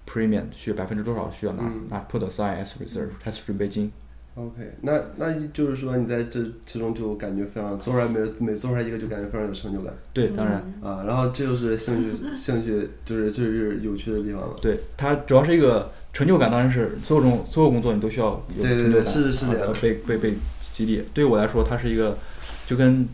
[0.08, 3.92] premium 需要百分之多少需要拿、嗯拿 put aside as reserve as 准备金。
[4.34, 10.62] OK，那那就是说你在这其中就感觉非常做出来每每做出来一个就感觉非常有成就感对，当然。
[10.80, 14.56] 嗯啊，然后这就是兴趣兴趣就是这就是有趣的地方了。
[14.62, 20.34] 对它主要是一个成就感，当然是所有种所有工作你都需要有对对对成就感，是是这样啊被被被
[20.72, 21.02] 激励。
[21.12, 22.16] 对我来说，它是一个
[22.64, 23.08] 就跟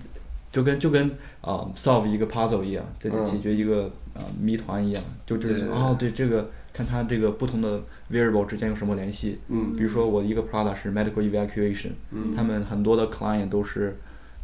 [0.53, 3.11] 就跟就跟啊、solve 一个 puzzle 一样，解
[3.43, 9.39] 决一个啊、谜团一样，就这个哦，对这个看它这个不同的 variable 之间有什么联系。
[9.49, 9.75] 嗯。
[9.77, 12.35] 比如说我的一个 product 是 medical evacuation，、嗯。
[12.35, 13.97] 他们很多的 client 都是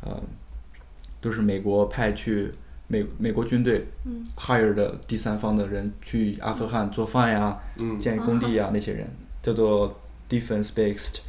[0.03, 0.19] 呃
[1.21, 2.53] 都是美国派去
[2.87, 4.27] 美美国军队嗯。
[4.37, 7.99] hire 的第三方的人去阿富汗做饭呀、嗯。
[7.99, 9.07] 建工地呀、那些人
[9.43, 11.23] 叫做 defense based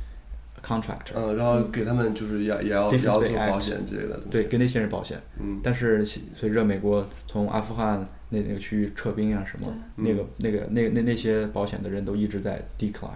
[0.63, 4.19] contractor，、嗯，然后给他们就是也也要也 Defense 要做保险之类的。
[4.29, 5.19] 对，给那些人保险。
[5.39, 5.59] 嗯。
[5.63, 13.09] 但是随随着美国从阿富汗那那个区域撤兵啊什么，那个那个那那那些保险的人都一直在 decline，、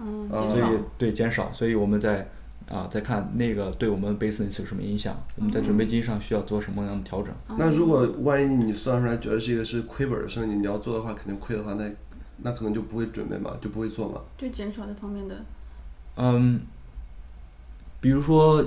[0.00, 0.62] 嗯，啊所以
[0.98, 2.28] 对减少，所以我们在
[2.68, 7.34] 啊再看那个对我们 business 有什么影响，我们在准备金上需要做什么样的调整。
[7.56, 11.90] 那如果万一你算出来觉得是一个是亏本的生意，你要做的话，肯定亏的话，那
[12.44, 14.20] 那可能就不会准备嘛，就不会做嘛。
[14.36, 15.36] 对减少这方面的，
[16.16, 16.60] 嗯，
[18.02, 18.62] 比如说，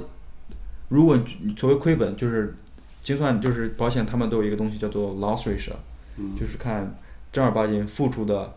[0.88, 2.56] 如果你所谓亏本，就是
[3.04, 5.74] 精算，就是保险，他们都有一个东西叫做 loss ratio，、
[6.16, 6.36] 嗯。
[6.40, 6.96] 就是看
[7.34, 8.54] 正儿八经付出的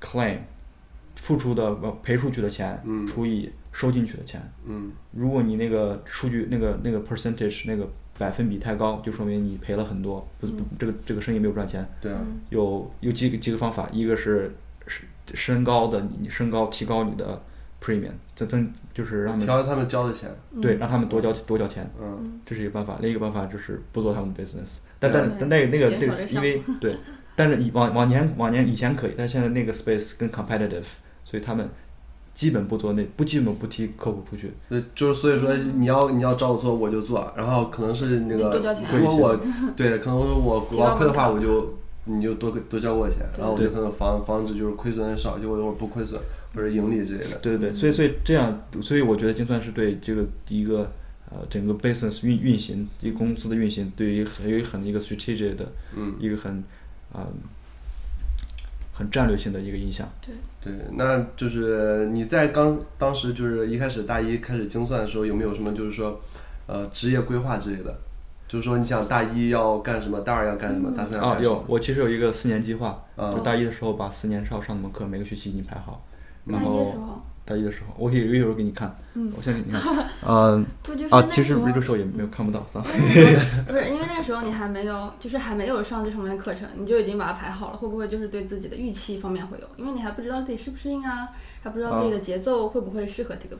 [0.00, 0.38] claim，
[1.16, 3.06] 付出的呃赔出去的钱、嗯。
[3.06, 4.40] 除以收进去的钱。
[4.64, 4.90] 嗯。
[5.12, 7.86] 如果你那个数据那个那个 percentage 那个
[8.18, 11.86] 百分比太高，就说明你赔了很多，不不这个这个生意没有赚钱。
[12.00, 12.40] 对啊，嗯。
[12.48, 14.54] 有有几个几个方法，一个是
[14.86, 17.42] 身身高的，你身高提高你的
[17.84, 20.30] premium，增增就是让他们调他们交的钱。
[20.62, 22.96] 对，让他们多交多交钱，嗯这是一个办法。
[23.00, 24.78] 另一个办法就是不做他们的 business。
[24.98, 26.96] 但但但那个那个减那个，少这项因为对，
[27.36, 30.84] 但是以往往年往年以前可以，但现在那个 space 更 competitive，
[31.24, 31.68] 所以他们
[32.32, 34.52] 基本不做那不基本不踢客户出去。
[34.70, 39.40] 对，就是所以说你要你要找我做我就做，然后可能是那个如果我
[39.76, 41.74] 对，可能说我我要亏的话，我就
[42.06, 46.20] 你就多多交我钱，然后我就对可能防防止就是亏损少，结果我不亏损
[46.54, 47.38] 或者盈利之类的。
[47.38, 50.92] 对对对，所以所以这样，所以我觉得精算是对这个一个
[51.30, 56.62] 呃整个 business 运运行，一个公司的运行，对于很有很一个 strategic 的嗯，一个很
[57.12, 57.26] 啊、
[58.92, 60.06] 很战略性的一个影响。
[60.20, 66.20] 对，对，那就是你在刚当时就是一开始大一开始精算的时候，有没有什么就是说
[66.66, 67.96] 呃职业规划之类的？
[68.54, 71.56] 就是说你想大一要干什么，大二要干什么，大三要啊，干什么？
[71.56, 76.00] 有，我其实有一个四年计划，啊就大一的时候把四年要上的课每个学期已经排好，
[76.44, 79.82] 然大一的时后候，大一的时候，我可以一会儿给你看，嗯我先给你看，
[80.24, 80.64] 嗯
[81.10, 82.88] 啊，其实那个时候也没有看不到，算了。
[83.66, 89.66] 不是因为那个时候你还没有，就是还没有上这方面的课程，你就已经把它排好了，会不会就是对自己的预期方面会有？
[89.76, 93.58] 因为你还不知道自己适不适应啊，还不知道自己的节奏会不会适合这个。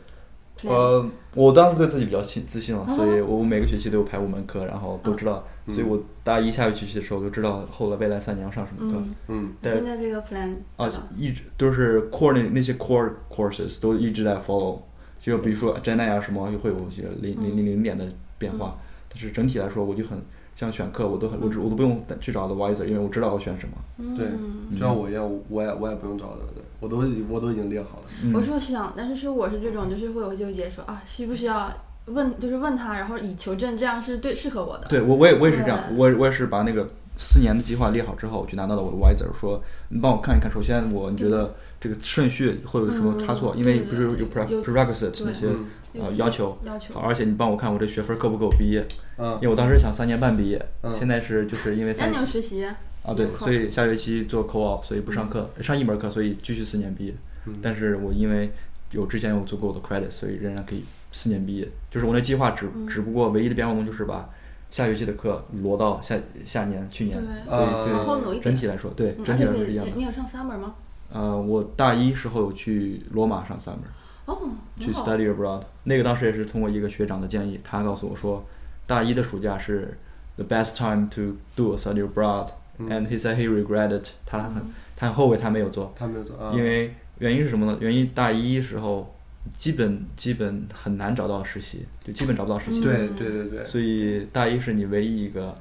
[0.62, 8.98] 呃，我当时对自己比较信自信了，哦所以我每个学期都有排五门课，然后都知道，所以我大一下学期的时候都知道后来未来三年要上什么课。
[9.28, 9.72] 嗯，嗯。
[9.72, 14.78] 现在这个 plan 啊，一直都是 core 那那些 core courses 都一直在 follow，
[15.18, 18.06] 就比如说 Gen A 啊什么会有些零零零零点的
[18.38, 20.18] 变化，但是整体来说我就很
[20.56, 24.16] 像选课我都很我只我都不用去找 advisor，因为我知道我选什么。
[24.16, 28.04] 对，嗯就像我一样，我也我也不用找的，对我都我都已经列好了。
[28.22, 31.72] 嗯我是想，但是是我是这种，就是会有纠结说啊，需不需要
[32.06, 34.86] 问，就是问他，然后以求证，这样是对适合我的。
[34.88, 43.54] 对我我也我也是这样，我我也是把那个四年的计划列好之后，我就拿到了我的 advisor 说，你帮我看一看，首先我你觉得这个顺序会有什么差错？
[43.56, 45.46] 嗯因为不是有对 pre 有 prerequisites 那些
[45.94, 48.86] 嗯呃要求，要求好而且你帮我看我这学分够不够毕业？
[49.16, 52.76] 嗯因为我当时想三年半毕业，嗯现在是就是因为那三你有实习啊
[53.12, 57.14] 对有，课所以下学期做 co-op，所以不上课，上一门课，所以继续四年毕业。
[57.60, 58.50] 但是我因为
[58.92, 61.68] 有之前有足够的 credit，所以仍然可以四年毕业。
[61.90, 64.30] 就是我那计划只只不过唯一的变化动就是把
[64.70, 69.98] 下学期的课挪到下下年去年，对所以啊所以往后挪一点整体来说，对嗯，整体来说是一样的你。
[69.98, 70.74] 你有上 summer 吗？
[71.12, 73.86] 呃，我大一时候有去罗马上 summer，
[74.24, 74.38] 哦，
[74.80, 75.62] 去很好 study abroad。
[75.84, 78.44] 那个当时也是通过一个学长的建议，他告诉我说，
[78.86, 79.96] 大一的暑假是
[80.36, 84.54] the best time to do a study abroad、and he said he regretted，他很
[84.96, 87.76] 他很后悔他没有做，他没有做啊，因为原因是什么呢？
[87.80, 89.14] 原因大一时候
[89.56, 92.80] 基本基本很难找到实习，就基本找不到实习。
[92.80, 95.56] 对对对对，所以大一是你唯一一个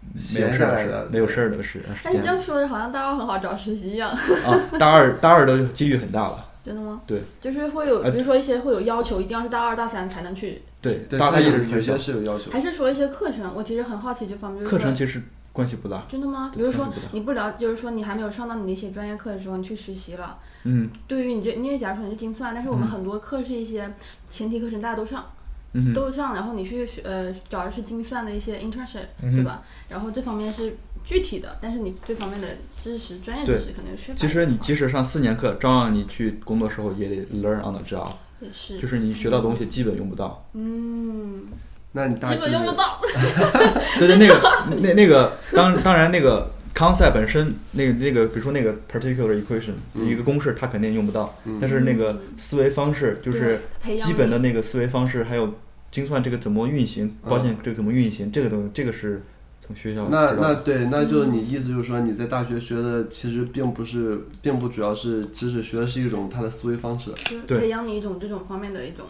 [0.00, 4.78] 没有闲事儿的没有事儿的时时哎，你这样说着好像大二很好找实习一样，啊。
[4.78, 7.00] 大二大二的几率很大了， 真的吗？
[7.06, 13.52] 对就是会有，呃比如说一些会有要求，一定要是大二大三才能去，对，对大大一的学校些是有要求，还是说一些课程？
[13.54, 14.64] 我其实很好奇这方面。
[14.64, 15.22] 课程其实
[15.58, 16.04] 关系不大。
[16.08, 16.52] 真的吗？
[16.54, 20.38] 比如说你不了，就是说你还没有上到你那些专业课的时候，你去实习了。
[20.62, 23.92] 嗯对于你这，因为假如说你是精算，但是我们很多课是一些
[24.28, 25.26] 前提课程，大家都上，
[25.72, 29.62] 嗯哼都上，然后你去学呃找的是精算的一些 internship，、嗯对吧？
[29.88, 32.46] 然后这方面是具体的，但是你这方面的
[32.78, 34.18] 知识、专业知识可能缺乏。
[34.18, 40.44] 其实你即使上四年课，照样你去工作时候也得 learn on the job，也是，就是你学到东西基本用不到。
[40.52, 41.46] 嗯，
[41.92, 43.00] 那你大基本用不到。
[43.98, 53.60] 对对，那个那那个当当然那个 concept 本身那个那个，比如说那个 particular equation、一个公式，它肯定用不到，但是那个思维方式就是
[54.00, 55.54] 基本的那个思维方式，还有
[55.90, 59.22] 精算这个怎么运行，保险这个怎么运行，这个东西这个是
[59.66, 67.10] 从学校那那对，那就你意思就是说你在大学学的其实并不是，并不主要是知识，学的是一种他的思维方式，
[67.46, 67.58] 对。
[67.58, 69.06] 培养你一种这种方面的一种，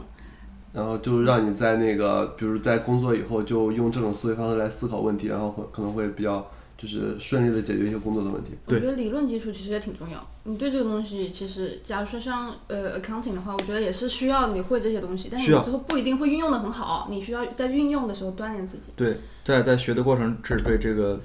[0.72, 8.50] 然后就是让你在那个，比如在工作以后就用这种思维方式来思考问题，然后会可能会比较就是顺利的解决一些工作的问题。
[8.66, 10.24] 我觉得理论基础其实也挺重要。
[10.44, 18.92] 你对这个东西，其实假如说像呃 accounting 的话，我觉得也是需要你会这些东西，但是需要你之后不一定会运用的很好，你需要在运用的时候锻炼自己。
[18.94, 21.20] 对，在在学的过程是对这个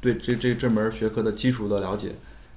[0.00, 2.12] 对这这这门学科的基础的了解，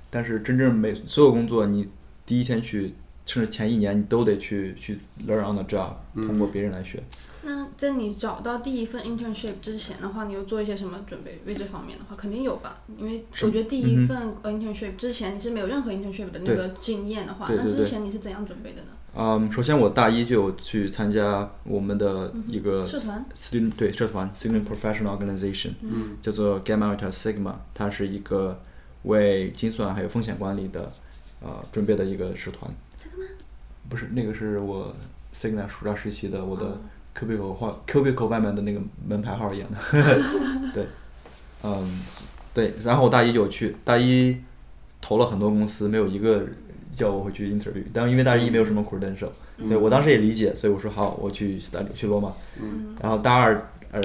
[0.09, 1.87] 但是真正每所有工作，你
[2.25, 2.93] 第一天去，
[3.29, 7.03] 甚至前一年，你都得去去 learn on the job，通过别人来学。
[7.43, 11.39] 那在你找到第一份 internship 之前的话，你有做一些什么准备？
[11.45, 12.81] 为这方面的话，肯定有吧？
[12.97, 18.87] 因为我觉得第一份呃 internship 之前你是没有任何 internship 的那个经验的话，那之前你是怎样准备的呢？
[19.15, 28.59] 嗯，首先我大一就有去参加我们的一个社团 student 对社团 student professional organization，嗯叫做 Gamma Delta Sigma，它是一个
[29.03, 30.91] 为精算还有风险管理的
[31.41, 32.73] 呃准备的一个社团。
[33.89, 34.95] 不是，那个是我
[35.33, 36.77] Signa 暑假实习的，我的哦
[37.17, 39.77] cubicle 画 cubicle 外面的那个门牌号演的。
[40.73, 40.85] 对，
[41.63, 42.01] 嗯，
[42.53, 44.37] 对，然后我大一就有去，大一
[45.01, 46.45] 投了很多公司，没有一个
[46.93, 52.31] 叫我回去 interview，但因为大一没有什么 credential，、所以我当时也理解，所以我说好，我去 study 去罗马。
[52.61, 52.95] 嗯。
[53.01, 54.01] 然后大二呃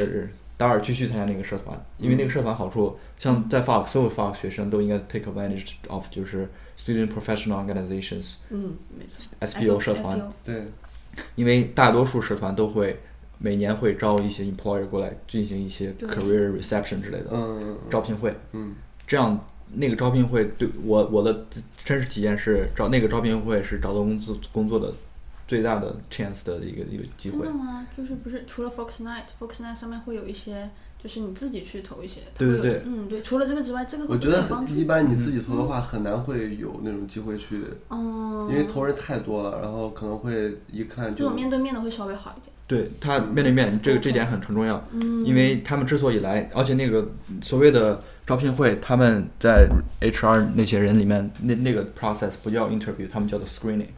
[0.56, 6.48] 大二继续参加那个社团，因为那个社团好处，像在 Fox 所有 Fox 学生都应该 take advantage of 就是
[6.84, 9.30] student professional organizations 嗯，没错。
[9.40, 10.32] SPO 社团。
[10.44, 10.66] 对，
[11.34, 13.00] 因为大多数社团都会
[13.38, 18.74] 每年会招一些 employer 过来进行一些 career reception 之类的嗯招聘会，嗯。
[19.06, 19.38] 这样
[19.74, 21.46] 那个招聘会对我我的
[21.84, 24.92] 真实体验是招那个招聘会是找到工作工作的
[25.46, 27.40] 最大的 chance 的一个一个机会。
[27.40, 27.52] 真的。
[27.52, 27.86] 吗？
[27.96, 30.70] 就是不是除了 Fox Night，Fox Night 上面会有一些，
[31.04, 32.22] 就是你自己去投一些。
[32.38, 33.20] 对对对嗯，对。
[33.20, 34.42] 除了这个之外，这个我觉得
[34.74, 42.50] 一般，你自己投的话很难会有那种机会去，嗯，因为投人太多了，然后可能会一看就这种面对面的会稍微好一点。
[42.66, 47.06] 对他面对面，这个这点很很重要，嗯因为他们之所以来，而且那个
[47.42, 49.68] 所谓的招聘会，他们在
[50.00, 53.88] HR 那些人里面，那那个 process 不叫 interview，他们叫做 screening，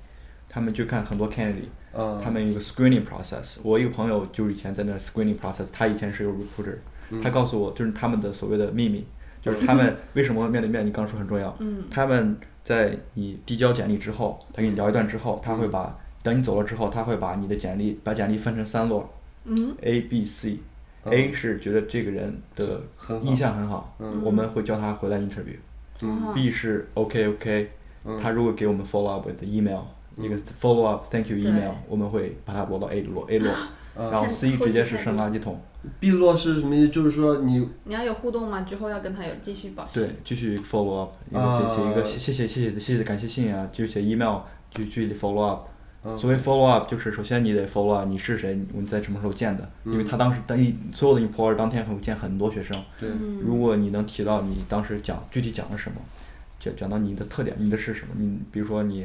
[0.48, 3.58] 他们去看很多 candidate，嗯，他们有个 screening process。
[3.62, 6.74] 我一个朋友就以前在那 screening process，他以前是个 recruiter，
[7.22, 9.04] 他告诉我就是他们的所谓的秘密，
[9.42, 11.84] 就是他们 为什么面对面，你刚刚说很重要，嗯。
[11.90, 19.08] 他们在你递交简历之后，他跟你聊一段之后，他会把等你走了之后，他会把你的简历把简历分成三摞。
[19.44, 20.58] 嗯，A、B、C。
[21.04, 22.80] A 是觉得这个人的
[23.22, 24.20] 印象很好，嗯。
[24.24, 25.56] 我们会叫他回来 interview。
[26.02, 26.34] 嗯。
[26.34, 27.70] B 是 OK OK，
[28.04, 28.18] 嗯。
[28.20, 29.82] 他如果给我们 follow up with email，
[30.16, 33.50] 一个 follow up thank you email，我们会把它落到 A 摞 A 摞，
[33.94, 35.60] 然后 C 直接是期态度升垃圾桶，
[36.00, 36.88] 必落是什么意思？
[36.88, 40.00] 就是说你你要有互动嘛，之后要跟他有继续保持。
[40.00, 45.60] 对，继续 follow up，一个啊写写一个谢谢谢谢的谢谢的感谢信啊，就写 email 就去 follow up。
[46.04, 55.96] 嗯所谓 follow up 就是首先你得 follow up 你是谁，我们在什么时候见的，因为他当时等于所有的 employer 当天会见很多学生，对嗯如果你能提到你当时讲具体讲了什么，
[56.60, 58.14] 讲讲到你的特点，你的是什么？
[58.18, 59.04] 你比如说你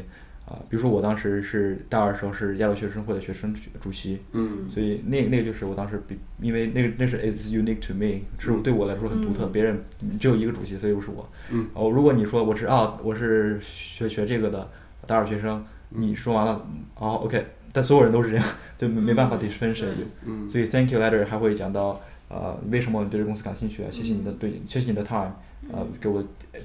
[0.51, 9.81] 啊、比如说我当时是大二时候是亚洲学生会的学生主席，嗯所以那那个就是我当时比，因为那个那是 it's unique to me，是对我来说很独特，别人
[10.19, 11.27] 只有一个主席，所以不是我。
[11.51, 14.69] 嗯哦，如果你说我是啊，我是学学这个的
[15.07, 18.45] 大二学生，你说完了，哦，OK，但所有人都是这样，
[18.77, 20.05] 就没没办法 differentiate。
[20.25, 23.87] 嗯所以 thank you letter 还会讲到，呃，为什么你对这个公司感兴趣啊？
[23.89, 25.31] 谢谢你的对，谢谢你的 time，
[25.71, 26.21] 呃，给我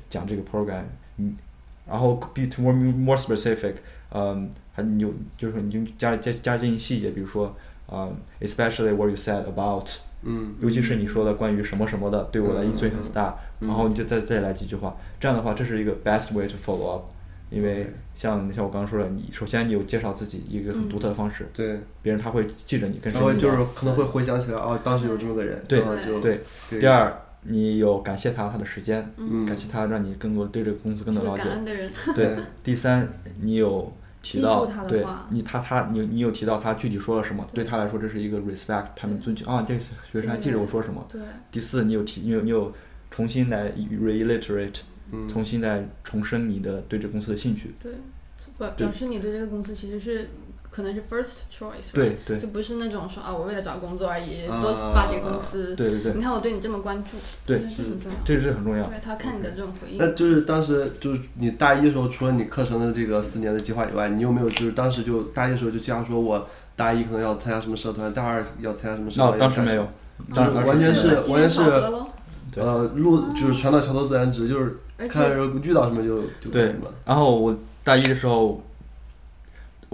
[0.08, 0.82] 讲这个 program，
[1.18, 1.36] 嗯，
[1.88, 3.74] 然后 be to more more specific，
[4.10, 7.54] 嗯，还你就就是你就加加加进细节，比如说，
[7.86, 9.88] 呃，especially what you said about，
[10.22, 17.04] 嗯尤其是你说的关于什么什么的，对我的影响很大，嗯然后你就再再来几句话，这样的话，这是一个 best way to follow up，
[17.50, 25.80] 因为像像我刚刚说的，你首先你有介绍自己一个很独特的方式，对，别人他会记着你，跟他会就是可能会回想起来哦，当时有这么个人，对
[26.20, 26.40] 对。
[26.68, 27.16] 对第二，
[27.48, 31.44] 你有感谢他他的时间，嗯感谢他让你更多对这个公司更是多了解。
[31.44, 31.90] 感恩的人。
[32.14, 33.08] 对， 第三，
[33.40, 39.80] 你有提到对你他他你你有提到他具体说了什么，对他来说这是一个 respect，他们尊敬啊，这个
[40.10, 41.06] 学生还记着我说什么。
[41.08, 42.72] 对，第四，你有提你有你有
[43.10, 44.80] 重新来 reiterate，
[45.12, 47.74] 嗯重新再重申你的对这个公司的兴趣。
[47.80, 47.92] 对，
[48.58, 50.28] 表表示你对这个公司其实是
[50.76, 55.74] 可能是 first choice，对对就不是那种说啊，我为了找工作而已，啊多发这个公司。
[55.74, 58.18] 对对对你看我对你这么关注，对这很重要。
[58.26, 58.84] 这是很重要。
[58.84, 69.32] 对他看你的这种回应那，就是当时就是你大一的时候，除了你课程的这个四年的计划以外，你有没有就是当时就大一的时候就计划说我大一可能要参加什么社团，大二要参加什么社团？
[69.32, 69.88] 那当时没有，
[70.34, 71.62] 当就是完全是完全是
[72.60, 74.76] 呃路就是船到桥头自然直，就是
[75.08, 78.62] 看遇到什么就就对什么。，然后我大一的时候，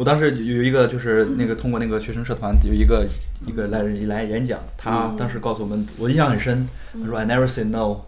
[0.03, 3.07] 我当时有一个就是那个通过那个学生社团有一个
[3.47, 5.17] 一个来人来演讲，他嗯。
[5.17, 7.99] 当时告诉我们，我印象很深，他说 I never say no，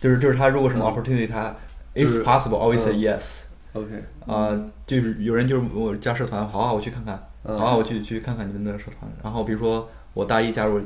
[0.00, 1.56] 就是就是他如果什么 opportunity，他
[1.96, 3.02] if possible always say 嗯。
[3.02, 10.80] yes，OK，啊，就是有人就是我加社团，好啊，我去看看，嗯好啊，我去去看看你们的社团，然后比如说我大一加入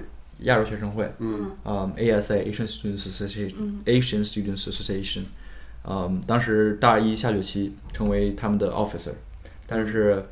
[0.44, 1.50] 亚洲学生会，嗯。
[1.62, 3.80] 啊，ASA Asian Students Association、嗯。
[3.84, 5.24] Asian Students Association，
[5.86, 9.12] 嗯，当时大一下学期成为他们的 officer，
[9.70, 10.22] 但是，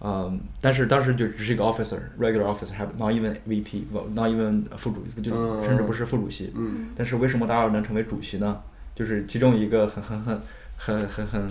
[0.00, 6.52] 嗯，但是当时就只是一个 officer，regular officer，还 not even VP，not even 副主席，就嗯甚至不是副主席。
[6.56, 8.60] 嗯但是为什么达尔能成为主席呢？
[8.94, 10.40] 就是其中一个很很很
[10.76, 11.48] 很很很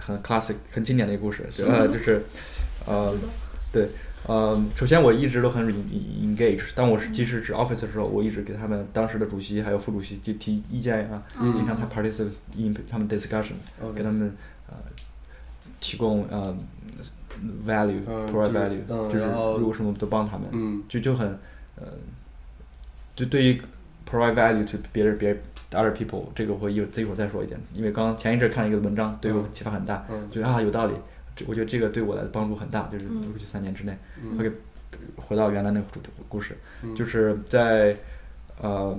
[0.00, 2.22] 很 classic 很经典的一个故事，就呃 就是，
[2.86, 3.14] 呃
[3.72, 3.88] 对，
[4.26, 5.74] 呃，首先我一直都很 en-
[6.36, 11.52] engage，当我是即使是 office 的时候，我一直给他们当时的主席还有副主席就提意见呀、嗯。
[11.54, 13.52] 经常他 participate in 他们 discussion，、
[13.94, 14.32] 给他们
[14.68, 14.74] 呃
[15.84, 16.56] 提供呃
[17.66, 19.26] value、嗯 provide value，、就是
[19.58, 20.82] 如果什么都帮他们，嗯。
[20.88, 21.28] 就就很
[21.76, 21.84] 呃，
[23.14, 23.60] 就对于
[24.10, 25.38] provide value to 别人别人
[25.72, 29.48] other people 这个我会一会这一会儿再说一点，因为刚刚前一阵看一个文章对我嗯。
[29.52, 30.30] 启发很大，嗯。
[30.30, 30.94] 觉得啊有道理，
[31.36, 33.20] 这我觉得这个对我来帮助很大，就是嗯。
[33.30, 34.38] 过去三年之内，嗯。
[34.38, 34.56] 会给
[35.16, 36.96] 回到原来那个主题故事，嗯。
[36.96, 37.94] 就是在
[38.62, 38.96] 呃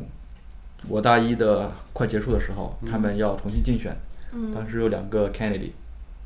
[0.87, 3.91] 我大一的快结束的时候，他们要重新竞选，
[4.33, 4.53] 嗯。
[4.53, 5.71] 当时有两个 candidate，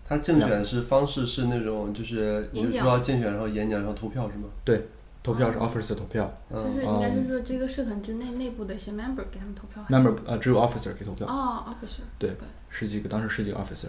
[0.09, 4.49] 他竞选是方式是那种就是你说要竞选，然后演讲，然后投票是吗？
[4.65, 4.87] 对，
[5.21, 6.95] 投票是哦 officer 投票就是嗯。
[6.95, 9.85] 应该是说这个社团之内内部的一些 member 给他们投票。
[9.87, 12.01] ，member 呃只有 officer 可以投票，哦，officer。
[12.17, 12.31] 对
[12.69, 13.87] 十几个，当时十几个 officer，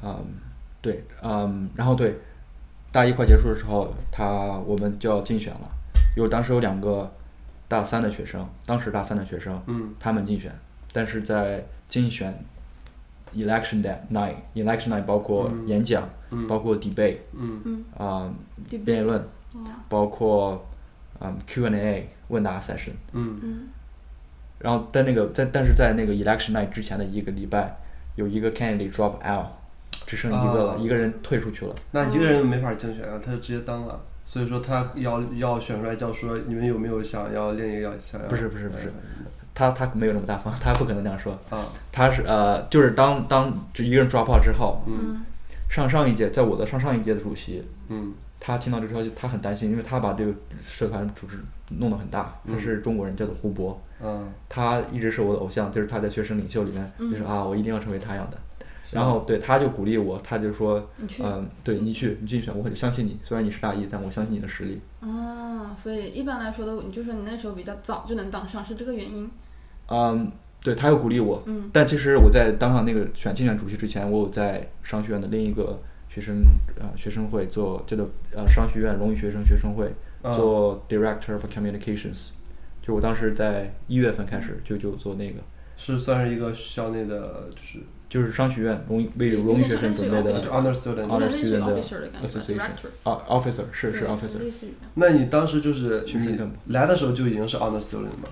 [0.00, 0.24] 嗯，
[0.80, 2.18] 对，嗯，然后对，
[2.92, 5.68] 大一快结束的时候，他我们就要竞选了，
[6.16, 7.12] 因为当时有两个
[7.66, 9.94] 大三的学生，当时大三的学生，嗯。
[9.98, 10.56] 他们竞选，
[10.92, 12.44] 但是在竞选
[13.34, 15.66] election day night，election night 包括嗯。
[15.68, 16.46] 演讲，嗯。
[16.46, 17.60] 包括 debate，嗯。
[17.64, 17.84] 嗯。
[17.96, 18.32] 啊、
[18.84, 19.18] 辩论，
[19.54, 20.66] 哦包括
[21.20, 23.38] 嗯 Q&A 问答 session，嗯。
[23.42, 23.68] 嗯。
[24.58, 27.76] 然后在那个在但是在那个 election night 之前的一个礼拜，
[28.16, 29.46] 有一个 candidate drop out，
[30.06, 30.76] 只剩一个了，啊。
[30.78, 31.74] 一个人退出去了。
[31.92, 34.00] 那一个人没法竞选啊，他就直接当了。
[34.24, 38.28] 所以说他要要选出来，叫说你们有没有想要另一个要想要？
[38.28, 38.92] 不是不是不是
[39.58, 41.32] 他他没有那么大方，他不可能那样说。
[41.50, 45.24] 啊，他是呃，就是当当就一个人 drop out 之后，嗯
[45.68, 51.36] 上上一届在我的上上一届的主席，嗯他听到这个消息，他很担心，因为他把这个社团组织
[51.70, 52.36] 弄得很大。
[52.46, 58.38] 他嗯是中国人，叫做胡博，嗯他一直是我的偶像，就是他在学生领袖里面，嗯就是啊，我一定要成为他样的。
[58.90, 60.88] 然后对，他就鼓励我，他就说
[61.22, 63.18] 嗯，对你去，你竞选，我很相信你。
[63.22, 64.80] 虽然你是大一，但我相信你的实力。
[65.00, 69.30] 哦，所以一般来说的，你就说你那时候比较早就能当上，是这个原因。
[69.88, 70.30] 嗯，
[70.62, 71.70] 对他又鼓励我，嗯。
[71.72, 76.44] 但其实我在当上那个选竞选主席之前，我有在商学院的另一个学生
[76.78, 82.30] 呃学生会做这个呃商学院荣誉学生学生会啊做 director of communications，
[82.82, 85.40] 就我当时在一月份开始就就做那个，
[85.76, 87.78] 是算是一个校内的，就是
[88.08, 92.70] 就是商学院荣誉为荣誉学生准备的类似于就 honor student 有 honor 点类似于 student association
[93.04, 94.38] officer 是是 officer
[94.94, 98.28] 那你当时就是你学生来的时候就已经是 honor student 吗？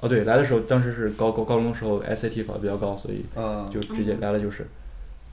[0.00, 4.66] 哦对，来的时候当时是高高高中的时候 SAT 考的比较高，所以啊，就直接来了就是，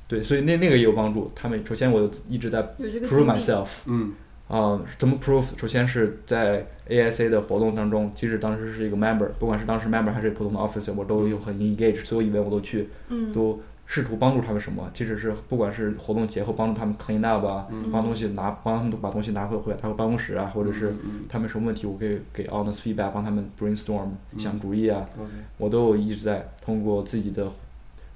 [0.08, 1.32] 对，所以那那个也有帮助。
[1.36, 4.14] 他们首先我一直在 prove myself 嗯
[4.48, 5.60] 啊、怎么 prove？
[5.60, 21.22] 首先是在 ASA 的活动当中，即使当时是一个 member，不管是当时 member 还是普通的 officer，我都有很 engage，所有 event 我都去，嗯都试图帮助他们什么，即使是不管是活动节后帮助他们 clean up 啊，帮东西拿，帮他们把东西拿回回拿回办公室啊，或者是嗯。
[21.30, 25.02] 他们什么问题，我可以给 honest feedback，帮他们 brainstorm 想主意啊。
[25.58, 27.48] 我都有一直在通过自己的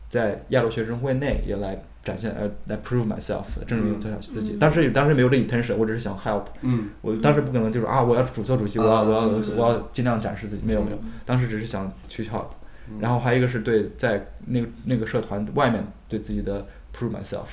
[0.10, 4.54] 在亚洲学生会内也来展现呃来 prove myself，证明自自己。
[4.54, 6.46] 嗯当时当时没有这 intention，我只是想 help。
[6.62, 6.90] 嗯。
[7.02, 9.22] 我当时不可能就是啊，我要主做主席，我要啊我要
[9.56, 10.98] 我要尽量展示自己，没有没有。
[11.04, 12.46] 嗯，当时只是想去 help。
[12.90, 13.00] 嗯。
[13.00, 16.66] 然后还有一个是对在那个那个社团外面对自己的
[16.96, 17.48] prove myself，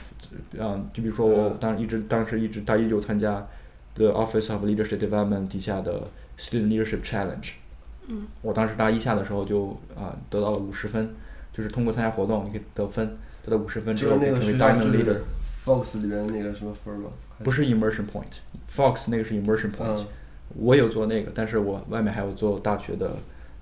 [0.58, 1.56] 嗯，就比如说我嗯。
[1.60, 3.46] 当一直当时一直大一就参加
[3.94, 6.08] the Office of Leadership Development 底下的
[6.38, 7.52] Student Leadership Challenge，
[8.08, 11.14] 嗯，我当时大一下的时候就啊、得到了五十分，
[11.52, 15.16] 就是通过参加活动你可以得分，得到五十分之后可以成为 Diamond leader。
[15.64, 17.10] Fox 里边那个什么分吗？
[17.42, 20.06] 不是 Immersion Point，Fox 那个是 Immersion Point，、嗯。
[20.54, 23.16] 我有做那个，但是我外面还有做大学的，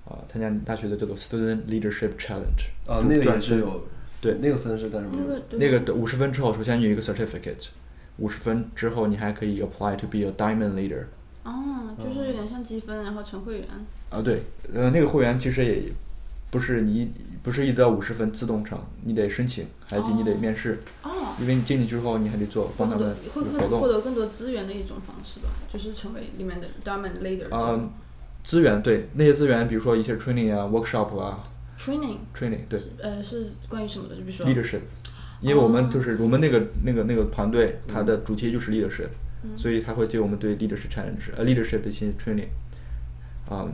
[0.05, 3.83] 啊、参加大学的叫做 Student Leadership Challenge，啊，那个也是有，
[4.21, 5.23] 对那个分是干什么的？
[5.23, 7.69] 那个对那个五十分之后，首先有一个 certificate，
[8.17, 11.05] 五十分之后你还可以 apply to be a diamond leader。
[11.43, 13.67] 哦，就是有点像积分，然后成会员。
[14.11, 15.81] 啊，对，呃，那个会员其实也
[16.51, 23.15] 不是你不是一直到五十分自动成，你得申请，还得你得哦面试，哦，因为你进去之后你还得做帮他们。
[23.33, 27.89] 获得获得更多资源的一种方式吧，就是成为里面的 diamond leader 这啊、种。
[28.45, 31.41] 资源对那些资源，比如说一些 training 啊、workshop 啊、
[31.79, 32.79] training，training 对。
[33.01, 34.15] 呃，是关于什么的？
[34.15, 34.81] 就比如说 leadership，
[35.41, 35.89] 因为我们哦。
[35.91, 39.07] 就是我们那个那个那个团队，它的主题就是 leadership，、
[39.43, 39.57] 嗯。
[39.57, 42.47] 所以他会对我们对 leadership challenge 呃 leadership 的一些 training。
[43.49, 43.65] 啊、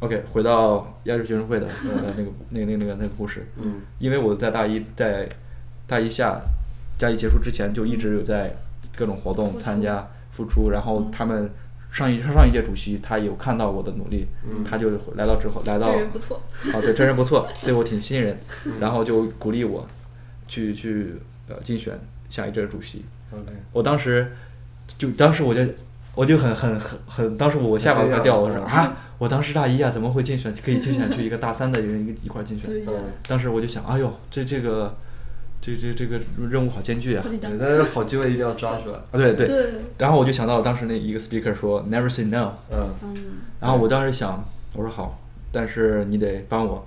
[0.00, 3.82] o k 回到亚洲学生会的呃那个 那个那个那个那个故事，嗯。
[3.98, 5.28] 因为我在大一在
[5.86, 6.40] 大一下
[6.98, 8.54] 大一结束之前就一直有在
[8.96, 11.10] 各种活动参加付出，然后嗯。
[11.10, 11.50] 他们
[11.94, 14.26] 上一上上一届主席他有看到我的努力，
[14.68, 16.42] 他就来到之后来到这人不错，
[16.72, 18.36] 啊，对，这人不错， 对我挺信任，
[18.80, 19.86] 然后就鼓励我
[20.48, 21.14] 去去
[21.48, 21.96] 呃竞选
[22.28, 23.04] 下一届主席。
[23.30, 24.32] ，OK，我当时
[24.98, 25.62] 就当时我就
[26.16, 32.84] 我就很很很很，当时我下巴都快掉了，我说嗯啊，我当时大一啊，怎么会竞选可以竞选去一个大三的人一个一块儿竞选？
[33.28, 34.92] 当时我就想，哎呦，这这个
[35.64, 37.24] 这这这个任务好艰巨啊。
[37.40, 38.90] 但是好机会一定要抓住。
[38.92, 39.46] 啊，对对。
[39.46, 43.16] 对，然后我就想到当时那一个 speaker 说 “never say no”，嗯嗯，
[43.60, 44.44] 然后我当时想，
[44.74, 45.18] 我说好，
[45.50, 46.86] 但是你得帮我，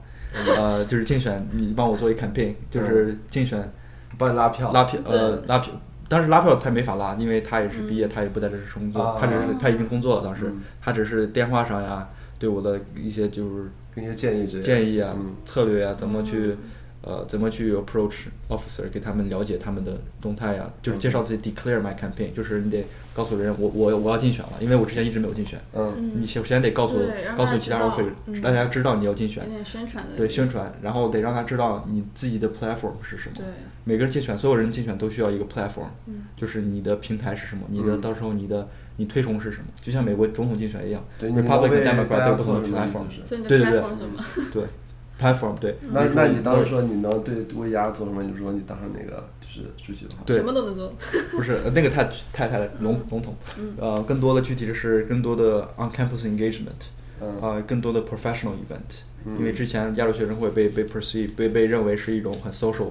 [0.55, 3.71] 呃，就是竞选，你帮我做一 campaign，就是竞选
[4.17, 5.73] 帮你拉票，拉票，呃，拉票。
[6.09, 10.23] 当时拉票他没法拉，因为他也是毕业，他也不在这儿工作，啊他只是他已经工作了。
[10.23, 12.07] 当时嗯他只是电话上呀，
[12.39, 16.57] 对我的一些就是给你些建议建议啊、嗯策略啊，怎么去嗯
[17.08, 22.84] 呃怎么去 approach officer，给他们了解他们的动态呀，就是介绍自己 declare my campaign，就是你得
[23.14, 25.58] 告诉人我我我要竞选了，因为我之前一直没有竞选。
[25.74, 25.93] 嗯。
[25.97, 26.99] 嗯你首先得告诉
[27.38, 28.41] 告诉其他 officer，嗯。
[28.41, 29.41] 大家知道你要竞选。
[29.45, 33.36] 有，点宣传的对宣传，然后得让他知道你自己的 platform 是什么。
[33.38, 33.45] 对，
[33.86, 36.24] 每个人竞选，所有人竞选都需要一个 platform，、嗯。
[36.36, 38.01] 就是你的平台是什么，你的、嗯。
[38.01, 43.05] 到时候你的你推崇是什么，就像美国总统竞选一样，Republican、Democrat 都有不同的 platform，
[43.47, 43.82] 对对？
[44.51, 44.64] 对
[45.20, 45.76] ，platform 对。
[45.91, 48.24] 那那你当时说你能对为亚做什么？
[48.24, 50.93] 你就说你当上那个就是主席的话，对什么都能做。
[51.32, 52.03] 不是呃那个太
[52.34, 56.88] 太太笼笼统，嗯呃，更多的具体的是更多的 on campus engagement，
[57.22, 62.89] 嗯啊、更多的 professional event，、嗯因为之前亚洲学生会被被 perceive 被被认为是一种很 social。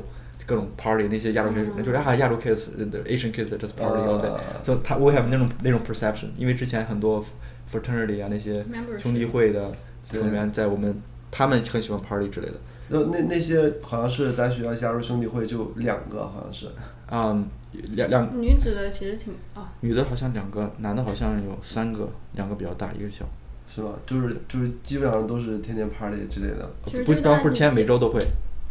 [0.49, 7.25] 各种 party 那些亚洲学生、嗯就是啊亚洲 kids the Asian kids just party all day，、啊就他 we have 那种那种 perception，因为之前很多
[7.69, 8.65] fraternity 啊那些
[9.01, 9.73] 兄弟会的
[10.09, 12.55] 成员在我们他们很喜欢 party 之类的，
[12.89, 16.69] 那那那些好像是咱学校加入兄弟会就两个，好像是，
[17.11, 17.49] 嗯、
[17.93, 23.25] 两两女子的其实挺啊，女的好像两个，男的好像有三个，两个比较大，一个小。
[23.69, 23.91] 是吧？
[24.07, 26.71] 就是就是基本上都是天天 party 之类的。
[27.05, 28.21] 不，当然不是天天每周都会，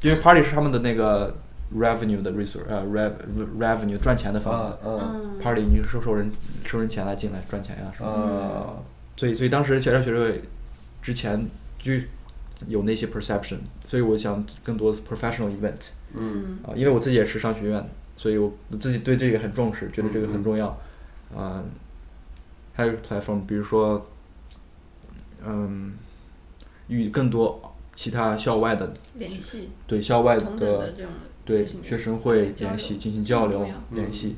[0.01, 1.36] 因为 party 是他们的那个
[1.76, 3.12] revenue 的 resource，呃 rev
[3.60, 4.60] revenue 赚钱的方法。
[4.70, 6.32] 啊嗯嗯 party 你是收收人
[6.64, 8.18] 收人钱来进来赚钱呀、什么的。
[8.18, 8.74] 啊
[9.18, 10.41] 所以所以当时学生学生会
[11.01, 11.45] 之前
[11.78, 11.91] 就
[12.68, 16.60] 有那些 perception，所以我想更多 professional event 嗯。
[16.64, 20.68] 啊，因为我自己也是商学院，所以我我自己对这个很重视，觉得这个很重要。
[21.36, 21.64] 啊。
[22.78, 24.06] 还有 platform，比如说，
[25.45, 25.93] 嗯，
[26.89, 29.70] 与更多其他校外的联系。
[29.88, 31.10] 对校外的的这种
[31.45, 34.36] 对学生会联系，进行交流联系，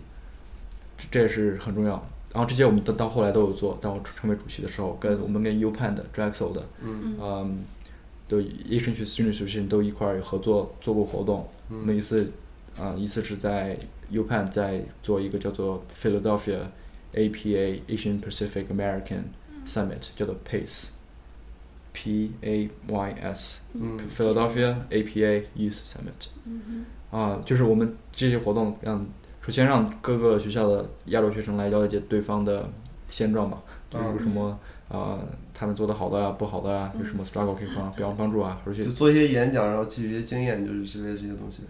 [1.00, 1.94] 这这也是很重要。
[2.32, 7.18] 然后这些我们到到后来都有做，当我成为主席的时候，跟我们跟 UPenn 的 Drexel 的，嗯。
[7.20, 7.58] 嗯，
[8.28, 11.48] 都 Asian Student Association 都一块儿合作做过活动。
[11.70, 12.32] 我们一次
[12.80, 13.78] 啊、一次是在
[14.12, 16.60] UPenn 在做一个叫做 Philadelphia
[17.14, 19.24] APA Asian Pacific American
[19.66, 23.62] Summit，叫做 PACE，P A Y S。
[23.74, 26.30] 嗯 Philadelphia APA Youth Summit，
[27.10, 29.04] 啊、就是我们这些活动让
[29.42, 32.70] 首先让各个学校的亚洲学生来了解对方的
[33.10, 34.60] 现状吧，就是有什么
[34.90, 35.20] 啊、
[35.60, 41.64] 他们做的好的啊、不好的啊，有什么 struggle 可以帮帮帮助啊，而且就做一些演讲，然后汲取一些经验，就是之类这些东西。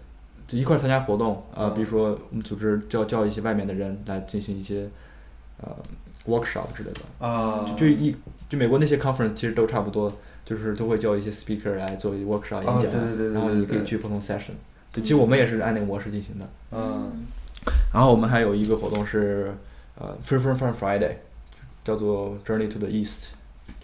[0.46, 1.74] 就一块儿参加活动啊、嗯。
[1.74, 4.88] 比如说我们组织叫叫一些外面的人来进行一些
[5.62, 5.68] 呃
[6.26, 8.14] workshop 之类的，啊，就一
[8.50, 10.12] 就美国那些 conference 其实都差不多，
[10.44, 14.52] 就是都会叫一些 speaker 来做 workshop 演啊讲，对对对对然后你可以去不同 session。
[14.92, 16.48] 对，其实我们也是按那个模式进行的。
[16.72, 17.26] 嗯。
[17.92, 19.54] 然后我们还有一个活动是
[19.98, 21.14] 呃 Free From Friday，
[21.84, 23.32] 叫做 Journey to the East，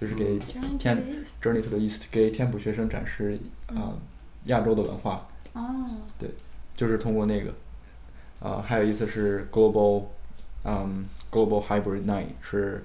[0.04, 0.38] 就是给
[0.78, 1.02] 天
[1.40, 3.38] Journey to the East 给天普学生展示
[3.68, 3.96] 啊、
[4.44, 5.62] 亚洲的文化，哦，
[6.76, 7.54] 就是通过那个
[8.40, 10.04] 啊、还有一次是 Global
[10.64, 12.84] 嗯 Global Hybrid Night 是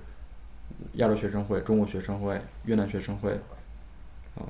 [0.93, 3.33] 亚洲学生会、中国学生会、越南学生会
[4.35, 4.47] 啊、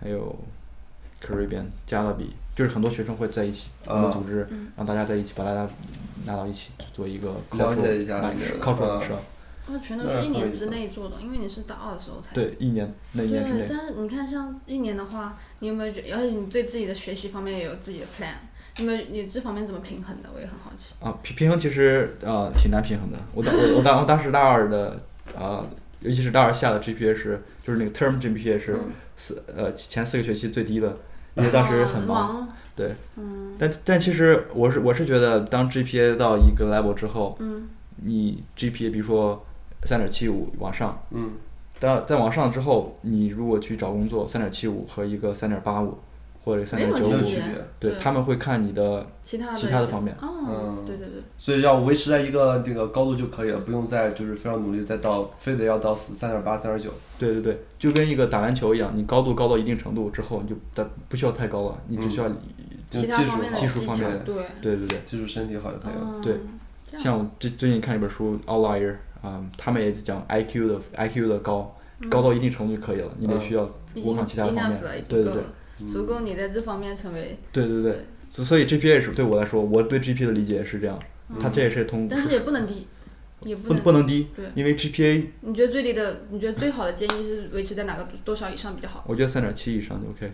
[0.00, 0.34] 还有
[1.20, 4.72] Caribbean 加勒比，就是很多学生会在一起，我们啊组织嗯。
[4.78, 5.68] 让大家在一起，把大家
[6.24, 8.22] 拿到一起做一个了解一下
[8.62, 9.20] cultural 这个？
[9.68, 12.34] 那全都是一年之内做的，因为你是大二的时候才。
[12.34, 18.34] 对，一年那一年之对，内，但是你看，像一年的话，你有没有觉而且你对自己的学习方面也有自己的 plan，
[18.78, 20.28] 你们你这方面怎么平衡的？
[20.34, 20.94] 我也很好奇。
[21.00, 23.18] 啊，平平衡其实呃挺难平衡的。
[23.34, 25.00] 我当我我当我当时大二的
[25.38, 25.64] 啊、
[26.00, 30.96] 尤其是大二下的 GPA 是就是那个 term GPA 是嗯四、呃前四个学期最低的，
[31.34, 32.02] 因为当时很。
[32.02, 32.48] 忙。
[32.74, 39.44] 对，嗯但但其实我是我是觉得当 GPA 到一个 level 之后，嗯你 GPA 比如说
[39.84, 41.32] 三点七五往上，嗯。
[41.80, 45.98] 但再往上之后，你如果去找工作，三点七五和一个三点八五
[46.44, 47.98] 或者三点九五有区别，对对。
[47.98, 50.14] 他们会看你的其他的其他的方面。
[50.20, 56.92] 哦嗯，对对对，所以要维持在一个这个高度就可以了，不用再就是非常努力再到非得要到三点八、三点九。
[57.18, 65.00] 对对对，就跟一个打篮球一样，你高度高到一定程度之后，你就不不需要太高了，你只需要、就其他方面的技术方面对，对对对。
[65.04, 66.00] 技术身体好就可以了。
[66.14, 66.36] 嗯，对
[66.96, 68.90] 像我最最近看一本书《Outlier》
[69.22, 71.74] 啊、他们也讲 IQ 的 IQ 的高，
[72.10, 73.64] 高到一定程度就可以了，你得需要
[73.94, 74.80] 已经补上其他方面。
[75.08, 75.42] 对对对。
[75.88, 77.92] 足够你在这方面成为，对对对。
[77.92, 78.00] 对，
[78.30, 80.98] 所所以 GPA 也是对我来说，我对 GPA 的理解也是这样，
[81.40, 82.86] 它这也是通但是也不能低，
[83.42, 89.04] 也不不能不能低对，因为 GPA 你觉得最低的，你觉得最好的建议是维持在哪个多少以上比较好？
[89.08, 90.32] 我觉得三点七以上就 OK，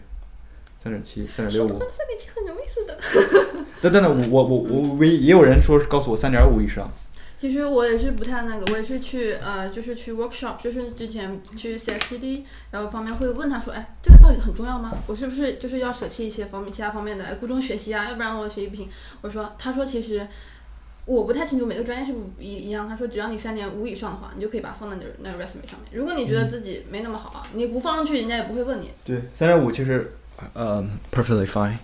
[0.78, 1.78] 三点七、三点六五。
[1.90, 3.64] 三点七很容易死的。
[3.80, 6.92] 但但但我我我我也有人说告诉我三点五以上，
[7.40, 14.92] 其实我也是不太那个，我也是去呃，就是去 workshop，就是之前去 CSPD，然后方面会问他说，哎，这个到底很重要吗？
[15.06, 18.88] 我是不是就是要舍弃一些方面其他方面的哎，顾中学习啊，要不然我学习不行。
[19.20, 20.26] 我说，他说其实
[21.04, 22.88] 我不太清楚每个专业是不一一样。
[22.88, 25.90] 他说只要你三点五以上的话，你就可以把它放在你的那个 resume 上面。
[25.92, 28.90] 如果你觉得自己没那么好啊，你不放上去，人家也不会问你。
[29.04, 30.12] 对，三点五其实
[30.54, 31.76] 呃 perfectly fine。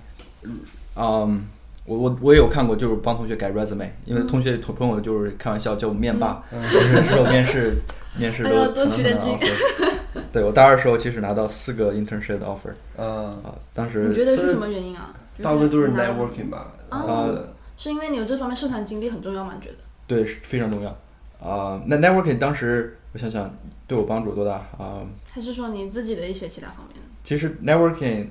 [0.96, 1.46] 嗯，
[1.86, 7.76] 我我我也有看过，就是帮同学改 resume，因为同学同朋友就是开玩笑叫我面霸，就是之后面试
[8.16, 9.90] 面试哎呦多取点经 offer。
[10.32, 15.12] 对我大二时候，其实拿到四个 internship 的 offer 嗯，啊，当时你觉得是什么原因啊？
[15.42, 16.72] 大部分都是 networking 吧。
[16.90, 19.52] 哦呃，是因为你有这方面社团经历很重要吗？
[19.54, 19.76] 你觉得？
[20.06, 20.90] 对是非常重要
[21.40, 21.82] 啊。
[21.86, 23.52] 那 networking 当时我想想
[23.86, 25.02] 对我帮助有多大啊？
[25.30, 27.02] 还是说你自己的一些其他方面？
[27.24, 28.26] 其实 networking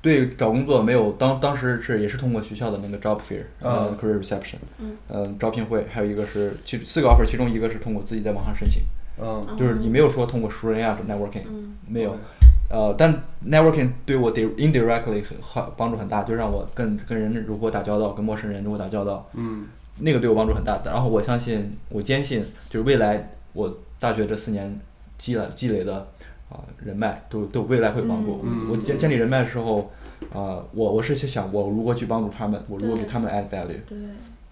[0.00, 3.98] 对找工作没有当当时是也是通过学校的那个 job fair，呃、嗯。
[3.98, 4.96] career reception，嗯。
[5.08, 8.82] 呃招聘会，还有一个是其四个 offer，其中一个是通过自己在网上申请，
[9.20, 9.56] 嗯。
[9.56, 11.74] 就是你没有说通过熟人呀的 networking，、嗯。
[11.88, 12.16] 没有，
[12.70, 13.12] 呃，但
[13.44, 19.66] networking 对我 di- indirectly 很很帮助很大，就让我跟跟人如何打交道，跟陌生人如何打交道，嗯
[20.00, 20.80] 那个对我帮助很大。
[20.84, 24.78] 然后我相信，我坚信，就是未来我大学这四年
[25.16, 26.06] 积累积累的
[26.48, 28.40] 啊、人脉，都都未来会帮助我。
[28.44, 29.90] 嗯我建建立人脉的时候，
[30.32, 33.80] 啊、我我是去想我如何去帮助他们，我如何给他们 add value。
[33.86, 33.98] 对，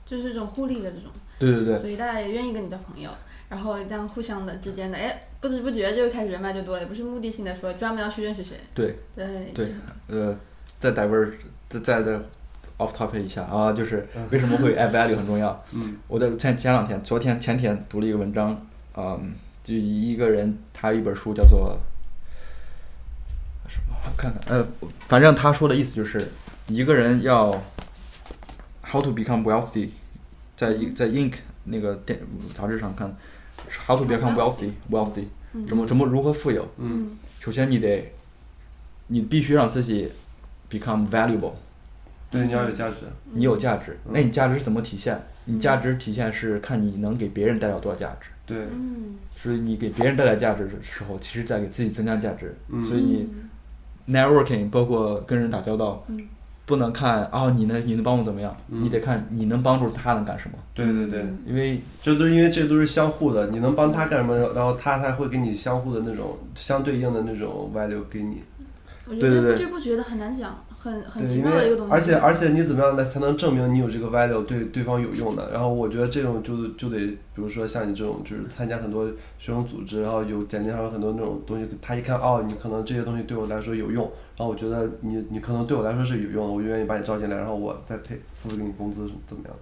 [0.05, 3.11] 就是这种互利的这种，对对对所以大家也愿意跟你交朋友，
[3.49, 8.57] 然后这样互相的之间的，哎，不知不觉就开始人脉就多了，也不是目的性的说专门要去认识谁。
[8.75, 9.69] 对，对对
[10.09, 10.37] 呃，
[10.79, 11.33] 再 divert
[11.71, 12.13] 再再再
[12.79, 15.65] off topic 一下啊，就是为什么会 add value 很重要。
[15.73, 18.61] 嗯我在前前两天，昨天前天读了一个文章，
[18.97, 19.33] 嗯，
[19.67, 21.77] 就一个人他有一本书叫做
[23.69, 23.97] 什么？
[24.05, 24.65] 我看看，呃，
[25.09, 26.31] 反正他说的意思就是，
[26.69, 27.51] 一个人要
[28.85, 29.89] How to become wealthy，
[30.57, 31.33] 在一在 Inc
[31.65, 32.21] 那个电
[32.55, 33.13] 杂志上看
[33.89, 35.25] ，How to become wealthy wealthy，
[35.69, 36.69] 怎么怎么如何富有？
[36.79, 38.13] 嗯首先你得，
[39.09, 40.13] 你必须让自己
[40.71, 41.55] become valuable，
[42.31, 42.99] 对，你要有价值。
[43.33, 43.99] 你有价值。
[44.13, 45.21] 那你价值是怎么体现？
[45.47, 48.31] 你价值体现是看你能给别人带来多少价值。
[48.47, 52.57] 对，嗯所以你给别人带来价值的时候，其实在给自己增加价值。
[52.71, 53.29] 嗯所以你
[54.15, 56.19] networking 包括跟人打交道，嗯
[56.65, 58.57] 不能看哦，你能你能帮我怎么样？
[58.71, 60.59] 嗯你得看你能帮助他能干什么。
[60.75, 68.43] 对对对，嗯因为这都是因为这都是相互的，你能帮他干什么，然后他才会给你相互的那种相对应的那种 value 给你。
[69.09, 71.93] 我觉对对对得不知不觉的很难讲，很很对，奇因为妙的一个东西。
[71.93, 75.51] 而且而且你怎么样来才能证明你有这个 value 对对方有用的？
[75.53, 79.07] 然后我觉得这种就就得，比如说像你这种就是参加很多
[79.39, 84.05] 学生组织，然后有简历上有很多那种东西，他一看哦，你可能这些东西对我来说有用，
[84.37, 89.57] 然后我觉得你你可能对我来说是有用的，我就愿意把你招进来，然后我再配付给你工资怎么样？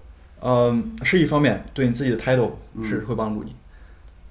[0.47, 2.51] 嗯，是一方面，对你自己的 title
[2.83, 3.57] 是会帮助你，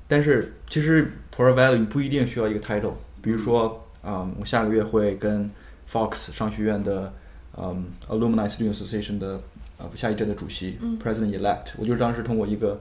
[0.08, 2.92] 但是其实 pro value 你不一定需要一个 title。
[3.20, 5.50] 比如说，嗯，我下个月会跟
[5.91, 7.13] Fox 商学院的
[7.57, 9.41] 嗯 Alumni Student Association 的
[9.79, 12.81] 呃下一届的主席、嗯 President elect，我就是当时通过一个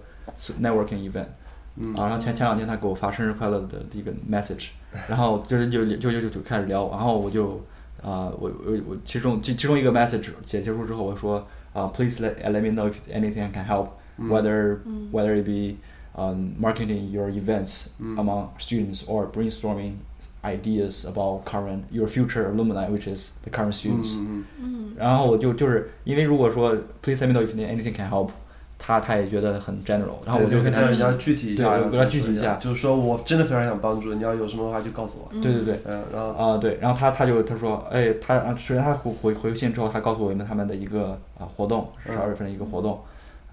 [0.61, 1.27] networking event，
[1.75, 4.69] 嗯啊，然后前前两天他给我发生日快乐的一个 message，
[5.07, 7.61] 然后就是就就就就就开始聊，然后我就
[7.99, 13.65] 啊、我我我其中其其中一个 message 结结束之后，我说啊、p l e a s e let let me know if anything I can
[13.65, 13.89] help,
[14.19, 14.77] whether
[15.11, 15.77] whether it be
[16.15, 19.93] um, marketing your events among students or brainstorming
[20.42, 24.18] ideas about current your future alumni, which is the current 嗯 students。
[24.20, 24.92] 嗯嗯。
[24.98, 28.30] 然后我就就是因为如果说 please let me know if anything can help，
[28.78, 32.56] 他他也觉得很 general，然后我就跟他让人家具体一下，对我跟他具体一下。
[32.56, 35.32] 就是说我真的非常想帮助，你要有什么的话就告诉我。
[35.40, 43.00] 对对对，嗯，然后啊、对，然后他他就他说，哎，他啊首先他回回回信之后，他告诉我们他们的一个啊、活动，十二月份的一个活动，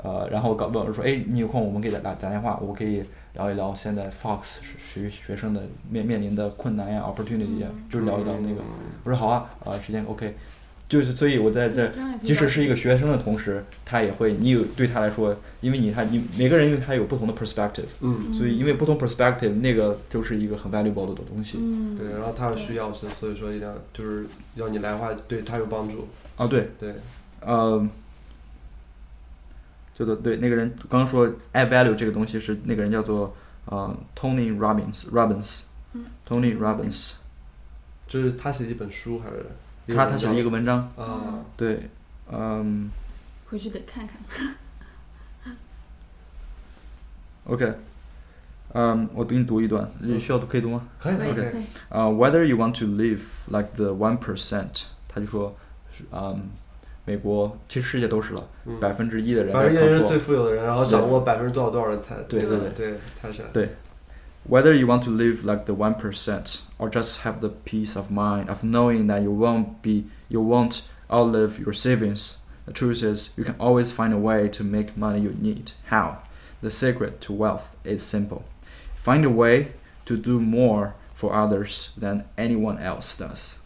[0.01, 8.61] 呃，然后搞问我说，哎，你有空我们给他打打打电话，我可以聊一聊现在 Fox 学学生的面面临的困难呀，opportunity 呀，就是聊一聊那个，
[9.03, 10.35] 我说好啊，啊、时间 OK，
[10.87, 11.91] 就是所以我在这
[12.23, 21.57] 即使是一个学生的同时，他也会，你有对他来说，因为你他你每个人因为他有不同的 perspective，嗯，所以因为不同 perspective 那个就是一个很 valuable 的东西。
[21.59, 24.25] 嗯，对，然后他有需要是，所以说一定要就是
[24.55, 26.07] 要你来的话，对他有帮助。
[26.37, 26.93] 啊，对，对，
[27.41, 27.85] 呃，
[29.99, 33.35] 叫做对那个人刚刚说 add value 这个东西是那个人叫做
[33.65, 35.63] 呃 Tony Robbins Robbins、
[36.25, 37.15] Tony Robbins，
[38.07, 39.45] 这是他写的一本书还是？
[39.93, 41.89] 他他写了一个文章，啊，对，
[42.31, 42.91] 嗯
[43.49, 44.55] 回去得看看。
[47.45, 47.73] ，OK，
[48.73, 50.87] 嗯，我给你读一段，你需要读可以读吗？
[50.99, 51.63] 可以可以可以可以。
[51.89, 55.55] 啊、w h e t h e r you want to live like the one percent，他就说，
[55.91, 56.49] 是嗯，
[57.08, 58.48] 美国其实世界都是了，
[58.80, 63.46] 百分之一的人反正一个人是在最富有的人，然后掌握百分之多少多少的财，对对对对，财产。
[63.52, 63.70] 对，
[64.48, 68.48] whether you want to live like the one percent or just have the peace of mind
[68.48, 72.36] of knowing that you won't be you won't outlive your savings.
[72.66, 75.72] The truth is, you can always find a way to make money you need.
[75.90, 76.22] How?
[76.62, 78.44] The secret to wealth is simple.
[78.94, 79.72] Find a way
[80.06, 83.58] to do more for others than anyone else does.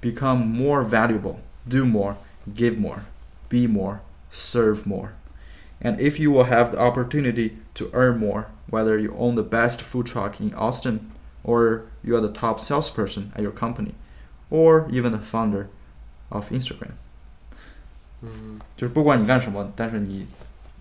[0.00, 1.38] Become more valuable,
[1.68, 2.16] do more,
[2.54, 3.04] give more,
[3.48, 5.12] be more, serve more.
[5.80, 9.80] And if you will have the opportunity to earn more, whether you own the best
[9.82, 11.10] food truck in Austin,
[11.42, 13.94] or you are the top salesperson at your company,
[14.50, 15.68] or even the founder
[16.28, 16.92] of Instagram，
[18.20, 20.26] 嗯，就是不管你干什么，但是你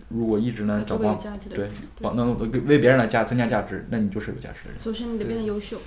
[0.10, 1.74] 如果一直能可做个有找帮价值的对人。
[2.02, 2.38] 帮能
[2.68, 4.80] 为别人来加增加价值，那你就是有价值的人。
[4.80, 5.80] 首先你得变得优秀，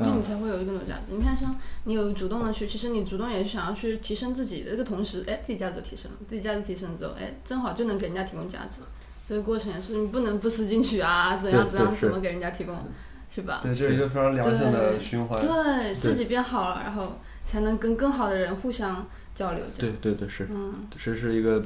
[0.00, 1.14] 因为你才会有一个有价值。
[1.14, 8.86] 你看，像你有主动的去，其实你主动也是想要去提升自己的这个同时，哎，自己价值提升了，自己价值提升之后，哎，正好就能给人家提供价值了。
[9.26, 12.76] 这个过程也是你不能不思进取啊，怎样怎样怎么给人家提供，
[13.32, 13.60] 是吧？
[13.62, 15.40] 对，这是一个非常良性的循环。
[15.40, 19.64] 对自己变好了，然后才能跟更好的人互相交流。
[19.78, 21.62] 对，对对是，嗯是是一个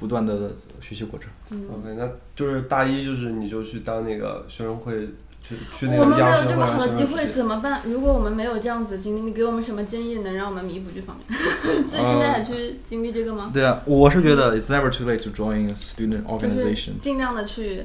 [0.00, 1.28] 不断的学习过程。
[1.50, 1.68] 嗯。
[1.70, 5.10] OK，那就是大一就是你就去当那个学生会，
[5.48, 7.80] 去去那我们没有这么好的机会怎么办？
[7.84, 11.38] 如果我们没有这样子的经历，你给我们什么建议能让我们弥补这方面？
[11.88, 13.50] 自己现在还去经历这个吗？
[13.52, 16.98] 对啊，我是觉得 it's never too late to join a student organization。
[16.98, 17.84] 尽量的去，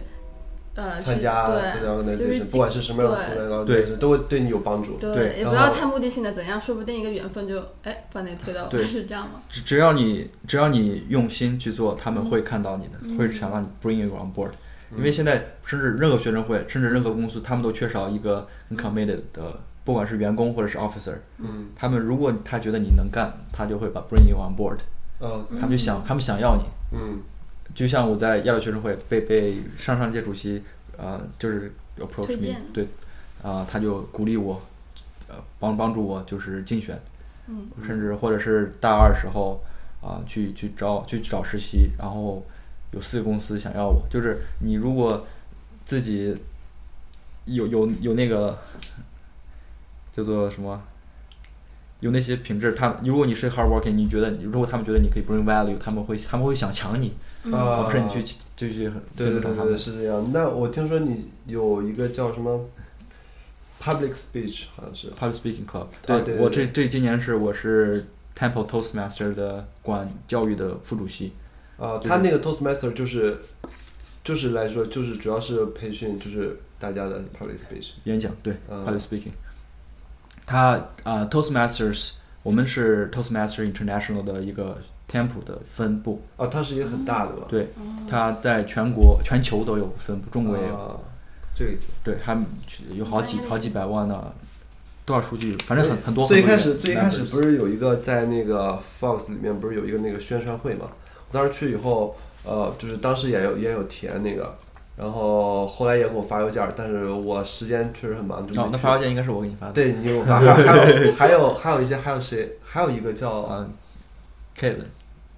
[0.75, 4.97] 呃，参去加私人对，就是 organization，不管是什么样的私人 organization，对都会对你有帮助。
[4.97, 9.41] 对，也不要太目的性的怎样，说不定一个缘分就哎把你推到，对是这样吗？
[9.49, 14.51] 只只要你只要你用心去做，他们会看到你的，会想让你 bring you on board。
[14.97, 21.67] 因为现在甚至任何学生会，甚至任何公司，他们都缺少一个很 committed 的不管是员工或者是 officer，嗯。
[21.75, 24.77] 他们如果他觉得你能干，他就会把 bring you on board，
[25.19, 25.45] 嗯。
[25.59, 26.63] 他们就想他们想要你。
[26.97, 27.21] 嗯。
[27.73, 30.61] 就像我在亚洲学生会被被上上届主席
[30.97, 32.87] 呃就是 approach me，对，
[33.41, 34.61] 啊、他就鼓励我，
[35.27, 36.99] 呃帮帮助我就是竞选，
[37.47, 37.67] 嗯。
[37.85, 39.63] 甚至或者是大二时候
[40.01, 42.45] 啊、去去找去找实习，然后
[42.93, 45.25] 有四个公司想要我，就是你如果
[45.85, 46.35] 自己
[47.45, 48.57] 有有有那个
[50.11, 50.81] 叫做什么？
[51.99, 57.13] 有那些品质，他如果你是 hard working，你觉得如果他们觉得你可以 bring value，他们会他们会想抢你，
[57.45, 59.77] 啊，而不是你去就去对对对。
[59.77, 60.31] 是这样。
[60.33, 62.65] 那我听说你有一个叫什么
[63.81, 68.05] public speech，好像是 Public Speaking Club，对对我对这这今年是我是
[68.37, 71.31] Temple Toastmaster 的管教育的副主席，
[71.83, 73.37] 啊，他那个 Toastmaster 就是
[74.23, 77.91] 就是来说就是主要是培训就是大家的 public speech。
[78.05, 79.31] 演讲对、嗯 Public Speaking。
[80.45, 82.11] 他啊、Toastmasters，
[82.41, 84.77] 我们是 Toastmaster International 的一个
[85.11, 87.47] Temple 的分部，哦，它是一个很大的吧？
[87.49, 87.67] 对，
[88.09, 90.99] 它在全国全球都有分部，中国也有，啊，
[91.55, 91.87] 这个意思。
[92.03, 92.45] 对，他们
[92.93, 94.33] 有好几好几百万的
[95.05, 96.25] 多少数据，反正很很多。
[96.27, 100.87] 最开始最开始不是有一个在那个 Fox 里面不是有一个那个宣传会嘛？
[101.33, 102.15] 我当时去以后，
[102.45, 104.55] 呃，就是当时也有也有填那个，
[104.95, 109.73] 然后后来也给我发邮件，但是我时间确实很忙，就没哦，那发邮件应该是我给你发的。
[109.73, 112.57] 对你给我发，还有还有还有一些还有谁？
[112.61, 113.67] 还有一个叫啊
[114.55, 114.85] k a l i n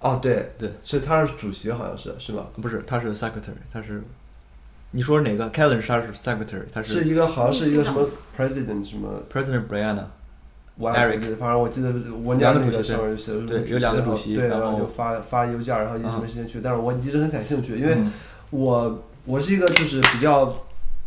[0.01, 2.45] 哦对对，是他是主席好像是是吧？
[2.61, 4.03] 不是，他是 secretary，他是，
[4.91, 8.05] 你说哪个 k e l l e n 是他是 secretary，他是是一个好像是一个什么
[8.37, 10.03] president 什么 president Brianna，
[10.77, 18.11] 我也不 Eric 记得，反正我记得我两娘那个个主席对上面就写的是主席对有两个然后主席对，然后就发发邮件，然后一直啊没时间去，但是我一直很感兴趣，因为嗯。
[18.51, 20.55] 我我是一个就是比较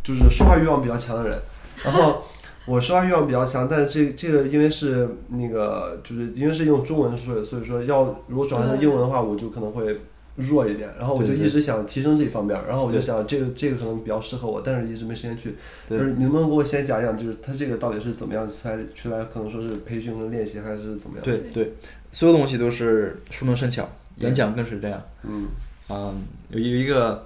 [0.03, 1.39] 就是说话欲望比较强的人，
[1.83, 2.21] 然后
[2.65, 10.01] 我说话欲望比较强，但是这这个因为是那个就是因为是用中文说，所以说要如果转换成英文的话，我就可能会
[10.39, 15.55] 弱一点，然后我就一直想提升这一方面，然后我就想这个这个可能比较适合我，但是一直没时间去。
[15.87, 21.73] 就是你能不能给我先讲讲，就是他这个到底是怎么样出来出来，可能说是培训和练习还是怎么样？，对对，
[22.11, 23.87] 所有东西都是熟能生巧，
[24.17, 25.01] 演讲更是这样。
[25.23, 25.47] 嗯
[25.89, 27.25] 嗯，有有一个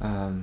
[0.00, 0.42] 嗯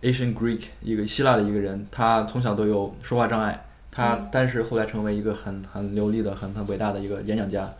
[0.00, 7.72] Asian Greek 一个希腊的一个人，他从小都有说话障碍，他嗯但是后来成为一个很很流利的、很很伟大的一个演讲家。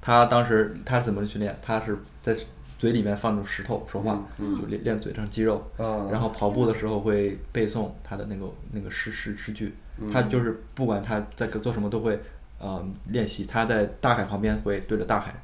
[0.00, 1.56] 他当时他是怎么训练？
[1.60, 2.36] 他是在
[2.78, 5.56] 嘴里面放着石头说话，嗯就练练嘴上肌肉。
[5.78, 12.18] 啊，然后跑步的时候会背诵他的那个那个诗诗诗句，嗯他就是不管他在做什么都会
[12.58, 13.44] 呃练习。
[13.44, 15.34] 他在大海旁边会对着大海，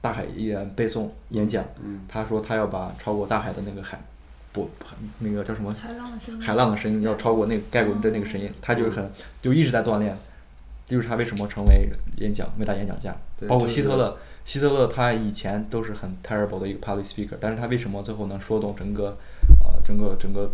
[0.00, 1.64] 大海依然背诵演讲。
[1.82, 4.00] 嗯他说他要把超过大海的那个海
[4.52, 4.70] 不
[5.18, 9.10] 那个叫什么海浪的声音，海浪的声音要超过那个盖过的那个声音，他就是很
[9.42, 10.16] 就一直在锻炼，
[10.86, 13.14] 就是他为什么成为演讲伟大演讲家。
[13.46, 14.16] 包括希特勒，
[14.48, 19.14] 希特勒他以前都是很 terrible 的一个 public speaker，但是他为什么最后能说动整个
[19.62, 20.50] 呃整个整个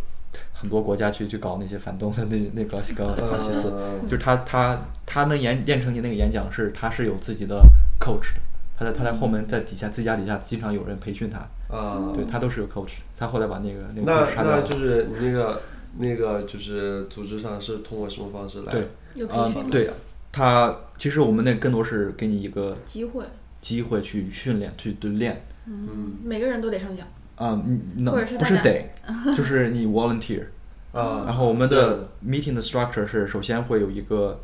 [0.53, 7.62] 很多国家去去搞那些反动的那那个个法西斯，嗯就是他他他能演练成你那个演讲是他是有自己的
[8.01, 8.40] coach 的，
[8.76, 11.38] 他在他在后门在底下自己家底下经常有人培训他，
[11.72, 14.62] 啊，对他都是有 coach，他后来把那个那个那杀掉了。
[14.62, 15.61] 那就是你那个
[15.99, 18.72] 那个就是组织上是通过什么方式来？
[18.72, 19.68] 对，有培啊、训吗？
[19.70, 19.88] 对，
[20.32, 23.24] 他其实我们那更多是给你一个机会，
[23.65, 25.43] 机会去训练、去锻炼。
[25.65, 27.07] 嗯，每个人都得上讲，
[27.37, 28.85] 啊，你那或者是不是得，
[29.35, 30.45] 就是你 volunteer。
[30.93, 34.39] 啊，然后我们的 meeting 的 structure 是，首先会有一个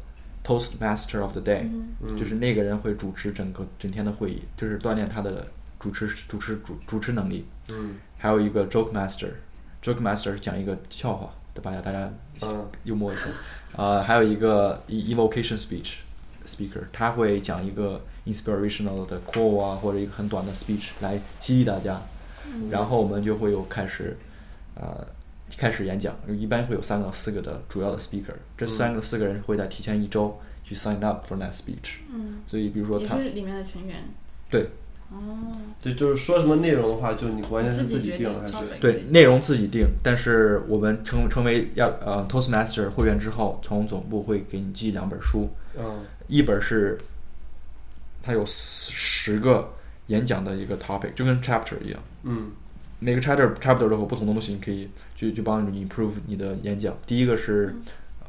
[0.45, 1.69] Toastmaster of the day，、
[2.03, 5.47] 嗯就是那个人会主持整个整天的会议，就是锻炼他的
[5.79, 7.45] 主持主持主主持能力。
[7.71, 12.11] 嗯还有一个 joke master，joke master 是讲一个笑话，对吧大家
[12.43, 13.27] 嗯幽默一下。
[13.77, 15.99] 呃，还有一个 e- evocation speech
[16.47, 18.03] speaker，他会讲一个
[18.33, 22.01] inspirational 的 quote 啊，或者一个很短的 speech 来激励大家。
[22.69, 24.17] 然后我们就会有开始，
[24.75, 25.07] 呃，
[25.57, 32.01] 开始演讲，一般会有三个、四个的主要的 speaker，这三个、四个人会在提前一周去 sign up for that speech。
[32.13, 34.03] 嗯，所以比如说他是里面的成员，
[34.49, 34.69] 对
[35.13, 38.81] 哦，对，就是说什么内容的话，就你完全是自己定定还是？
[38.81, 46.99] 对内容自己定，但是我们成成为要呃 Toastmaster 会员之后，从总部会给你寄两本书，嗯一本是
[48.23, 49.73] 它有十十个
[50.07, 52.01] 演讲的一个 topic，就跟 chapter 一样。
[52.25, 52.51] 嗯
[53.03, 56.95] 每个 chapter chapter 都有不同的东西，你可以去去帮你 improve 你的演讲。
[57.07, 57.75] 第一个是，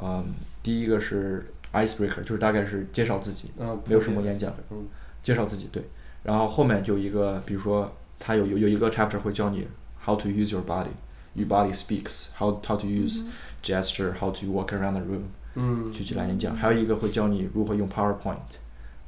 [0.02, 0.26] 嗯，
[0.64, 4.88] 第一个是 icebreaker，就是大概是介绍自己，嗯，没有什么演讲，嗯
[5.22, 5.84] 介绍自己对。
[6.24, 9.68] 然后后面就一个，比如说它有有有一个 chapter 会教你
[10.06, 13.26] how to use your body，your body speaks，how how to use
[13.62, 15.24] gesture，how to walk around the room。
[15.56, 18.38] 嗯去去来演讲，还有一个会教你如何用 PowerPoint，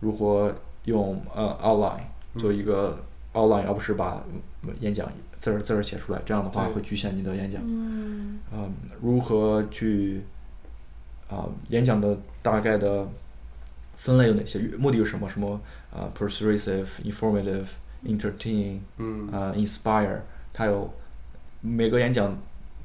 [0.01, 0.53] 如何
[0.85, 2.99] 用呃 outline 做一个
[3.33, 4.23] outline，而不是把
[4.63, 7.61] 嗯演讲字儿字儿写出来，这样的话会局限你的演讲。
[7.65, 8.71] 嗯嗯，
[9.01, 10.21] 如何去
[11.29, 13.07] 啊、演讲的大概的
[13.97, 14.59] 分类有哪些？
[14.77, 15.27] 目的有什么？
[15.27, 15.59] 什么
[15.91, 17.65] 啊、persuasive、informative、
[18.05, 20.19] entertaining 嗯啊、inspire，
[20.53, 20.93] 它有
[21.61, 22.37] 每个演讲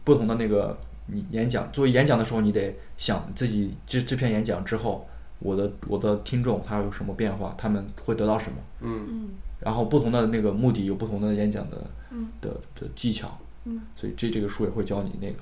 [0.05, 5.07] 不同的那个你演讲，作为演讲的时候，你得想自己这这篇演讲之后，
[5.41, 8.59] 我的我的听众他有什么变化，他们会得到什么。
[8.81, 9.07] 嗯。
[9.11, 9.29] 嗯。
[9.61, 12.29] 然后不同的那个目的有不同的演讲的嗯。
[12.41, 13.81] 的的技巧，嗯。
[13.97, 15.39] 所以这这个书也会教你那个。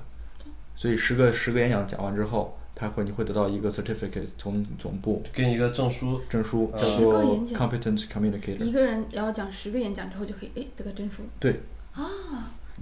[0.75, 5.23] 所以十个十个演讲讲完之后，他会你会得到一个 certificate 从总部。
[5.33, 6.21] 给你一个证书。
[6.29, 6.79] 证书，呃。
[6.79, 7.69] 叫十个做演讲。
[7.69, 8.63] competent 一 communicator。
[8.63, 11.23] 一个人要讲十个演讲之后就可以哎得个证书。
[11.39, 11.61] 对，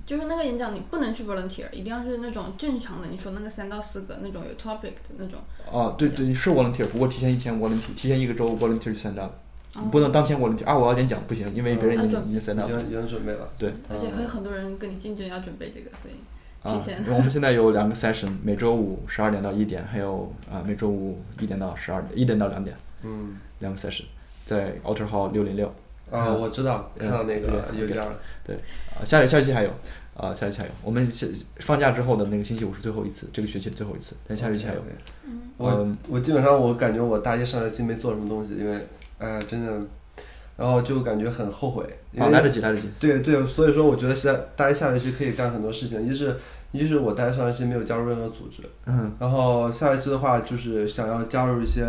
[0.05, 5.39] 就是那个演讲你不能去 volunteer，一定要是那种正常的，你说那个三到四个那种有 topic 的那种。
[5.71, 9.31] 哦，对对，是 volunteer，不过提前一天 volunteer，提前一个周 volunteer 去 stand up，
[9.75, 12.67] 你哦不能当天 volunteer 啊，我要演讲不行，因为别人已经嗯已经 stand 已。
[12.67, 13.49] 经已经准备了。
[13.57, 16.13] 对，而且还有很多人跟你竞争要准备这个，所以
[16.61, 24.03] 啊提前。，我们现在有两个 session，每周五十二点到一点，还有啊每周五一点到十二点，一点到两点，嗯两个 session，
[24.45, 25.73] 在 Outer Hall 六零六。
[26.11, 28.15] 啊，我知道，看到那个对有这样的。
[28.45, 28.55] 对，
[28.95, 29.69] 啊，下下学期还有，
[30.15, 30.71] 啊，下学期还有。
[30.83, 31.25] 我们下
[31.59, 34.81] 放假之后的那个星期五是最后一次，这个学期的最后一次，但下学期还有。
[35.25, 38.87] 嗯我嗯我基本上我感觉我大一上学期没做什么东西，因为
[39.17, 39.87] 哎真的，
[40.57, 41.83] 然后就感觉很后悔。
[42.11, 42.89] 因，为来得及，来得及。
[42.99, 46.35] 对对，所以说我觉得下大一下学期可以干很多事情，一是
[46.71, 51.85] 一是我大一上学期没有加入任何组织，嗯然后下学期的话就是想要加入一些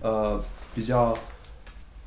[0.00, 0.40] 呃
[0.74, 1.16] 比较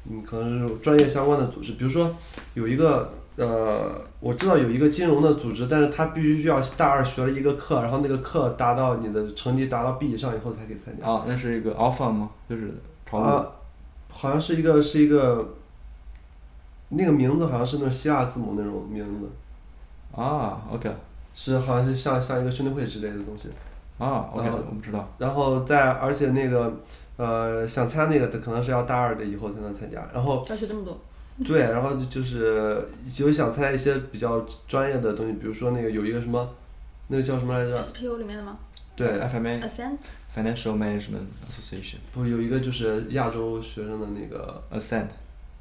[0.09, 2.15] 嗯可能是专业相关的组织，比如说
[2.53, 11.07] 有一个呃我知道有一个金融的组织，但是他必须需要大二学了一个课，然后那个课达到你的成绩达到 B 以上以后才可以参加。
[11.07, 12.29] 啊，那是一个 offer 吗？
[12.49, 12.73] 就是。
[13.11, 13.45] 啊，
[14.11, 15.53] 好像是一个是一个，
[16.89, 19.29] 那个名字好像是那种希腊字母那种名字，
[20.19, 20.91] 啊，OK，
[21.35, 23.49] 是好像是像像一个兄弟会之类的东西。
[23.99, 25.07] 啊，OK，我不知道。
[25.19, 26.73] 然后在而且那个
[27.17, 30.99] 呃想参加那个的可能是要大二的以后才能参加，然后要学这么多。
[31.43, 32.87] 对，然后就就是
[33.17, 36.49] 有想参加一些比较专业的东西，比如说那个有一个什么，
[37.07, 38.57] 那个叫什么来着？SPO 里面的吗
[38.95, 39.97] 对，FMA？Ascent。
[40.35, 45.05] Financial Management Association 不有一个就是亚洲学生的那个，Ascend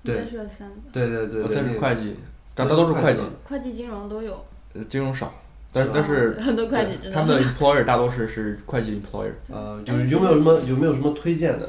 [0.02, 0.90] 对应该是 Ascent 吧。
[0.90, 2.16] 对对对对，Ascend 那个是会计，
[2.54, 4.44] 大大多数会计，会计、金融都有。
[4.72, 5.30] 呃金融少，
[5.72, 7.10] 但是但是很多会计知道。
[7.10, 9.32] 对他们的 employer 大多是是会计 employer。
[9.48, 11.68] 呃，就是有没有什么有没有什么推荐的？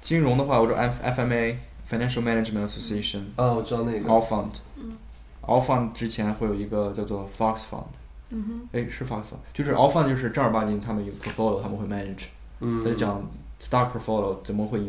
[0.00, 1.56] 金融的话，我说 F FMA
[1.90, 4.08] Financial Management Association 啊，我知道那个。
[4.08, 4.92] All Fund 嗯
[5.42, 7.84] All Fund 之前会有一个叫做 Fox Fund，
[8.30, 8.68] 嗯哼。
[8.72, 12.26] 哎是 Fox Fund，就是 All Fund 就是正儿八经他们有 portfolio 他们会 manage，
[12.60, 13.28] 嗯他就讲
[13.60, 14.80] stock portfolio 怎么会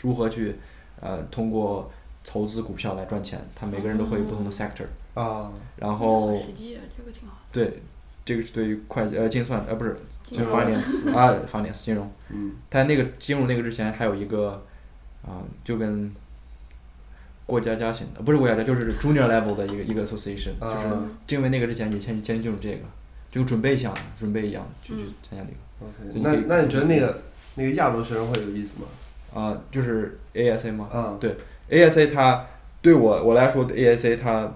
[0.00, 0.56] 如何去
[1.00, 1.90] 呃通过
[2.24, 4.86] 投资股票来赚钱，他每个人都会有不同的 sector，
[5.20, 7.38] 啊，然后很实际，这个挺好。
[7.52, 7.82] 对，
[8.24, 14.62] 这个是对于会计呃精算呃不是就是金融 finance 啊 finance 金融，嗯但那个金融那个之前还有一个
[15.26, 16.10] 啊、就跟
[17.44, 20.76] 过家家型的不是过家家就是 junior level 的一个一个 association，、啊
[21.26, 22.84] 就是因为那个之前你先先进入这个，
[23.30, 25.58] 就准备一下准备一样就去嗯参加这个。
[26.22, 27.22] 那那你觉得那个
[27.56, 28.86] 那个亚洲学生会有意思吗？
[29.34, 30.88] 啊、就是 ASA 吗？
[30.92, 31.36] 嗯，对
[31.70, 32.46] ，ASA 它
[32.80, 34.50] 对我我来说，ASA 它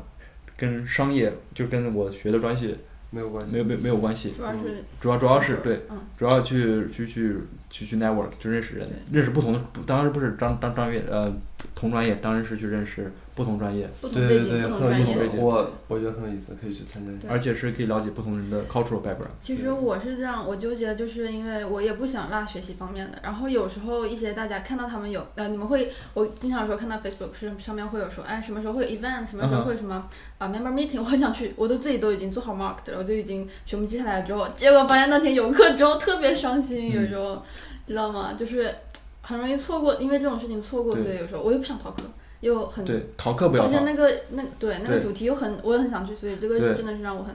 [0.62, 2.72] 跟商业就跟我学的专业
[3.10, 3.52] 没有关系。
[3.52, 7.36] 没有没有没有关系，主要是主要主要是对，嗯主要去去去
[7.68, 11.34] 去去 network 就认识人，认识不同的，当时不是张张张悦呃
[11.74, 15.42] 同专业，当然是去认识不同专业，不同背景、对对对，不同专很有意思业。。
[15.42, 17.28] 我我觉得很有意思，可以去参加一下。
[17.30, 19.32] 而且是可以了解不同人的 cultural background。
[19.40, 30.08] 其实我是这样，我纠结的就是因为我也不想落学习方面的，然后有时候一些大家看到他们有呃，你们会我经常说看到 Facebook 是上面会有说，哎，什么时候会有 event，什么时候会有什么
[30.38, 37.42] 啊、member meeting，我很想去，我都自己都已经做好 mark 的了，我就已经全部记下来了之后，结果发现那天有课之后特别伤心，有时候、
[37.86, 38.34] 知道吗？
[38.36, 38.74] 就是
[39.22, 42.02] 很容易错过，因为这种事情错过，所以有时候我又不想逃课，
[42.40, 43.68] 又很对，逃课不要逃。
[43.68, 47.34] 而且那个那对那个主题又很，我也很想去，所以这个真的是让我很，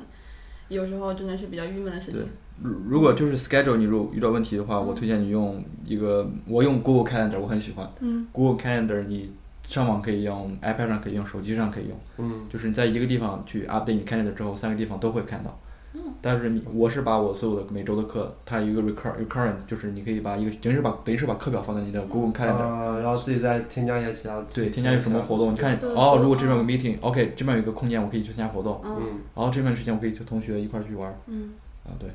[0.68, 2.24] 有时候真的是比较郁闷的事情。
[2.62, 9.32] 如如果就是 schedule 你如果遇到问题的话，我嗯推荐你用一个，我用 Google Calendar，我很喜欢嗯 Google Calendar，你
[9.64, 11.98] 上网可以用，iPad 上可以用，手机上可以用。
[12.18, 15.58] 嗯就是你在一个地方去 update 你 calendar 之后，三个地方都会看到。
[15.98, 16.14] 嗯。
[16.22, 24.42] 但是你我是把我所有的每周的课，它有一个 recur recurrent，就是你可以把一个等于是把等于是把课表放在你的 Google Calendar，、啊，然后自己再添加一些其他。
[24.54, 28.96] 对，添加有什么活动，你看哦，如果这边有个 meeting，OK，、这边有一个空间，我可以去参加活动，嗯。
[29.00, 31.52] 嗯然后这边时间我可以和同学一块去玩嗯，
[31.86, 32.10] 啊，对，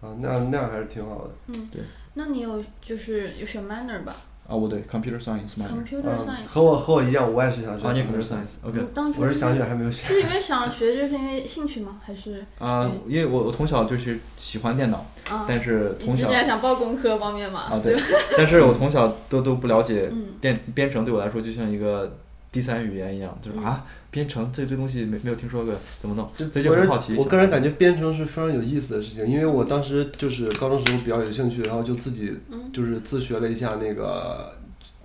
[0.00, 1.30] 啊，那那样还是挺好的。
[1.48, 1.82] 嗯，对。
[2.14, 4.14] 那你有就是有选 manner 吧
[4.48, 5.68] 啊，我对 computer science minor。
[5.70, 6.46] ？computer 嗯，science。
[6.48, 8.78] 和我和我一样，我也是想学啊，你 computer science，OK。
[8.80, 10.06] 你当初我是想学还没有学。
[10.06, 12.00] 是因为想学，就是因为兴趣吗？
[12.04, 15.44] 还是啊，因为我我从小就是喜欢电脑，啊？
[15.48, 17.60] 但是从小你之前想报工科方面嘛？
[17.70, 17.96] 啊对，
[18.36, 22.18] 但是我从小都都不了解嗯电编程，对我来说就像一个
[22.52, 26.28] 第三语言一样，就是嗯啊，编程这这东西没没有听说过，怎么弄？
[26.50, 27.16] 所以就很好奇。
[27.16, 34.52] 我个人感觉编程是非常有意思的事情，因为我当时就是高中时候比较有兴趣，然后就自己嗯就是自学了一下那个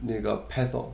[0.02, 0.86] 那个 Python，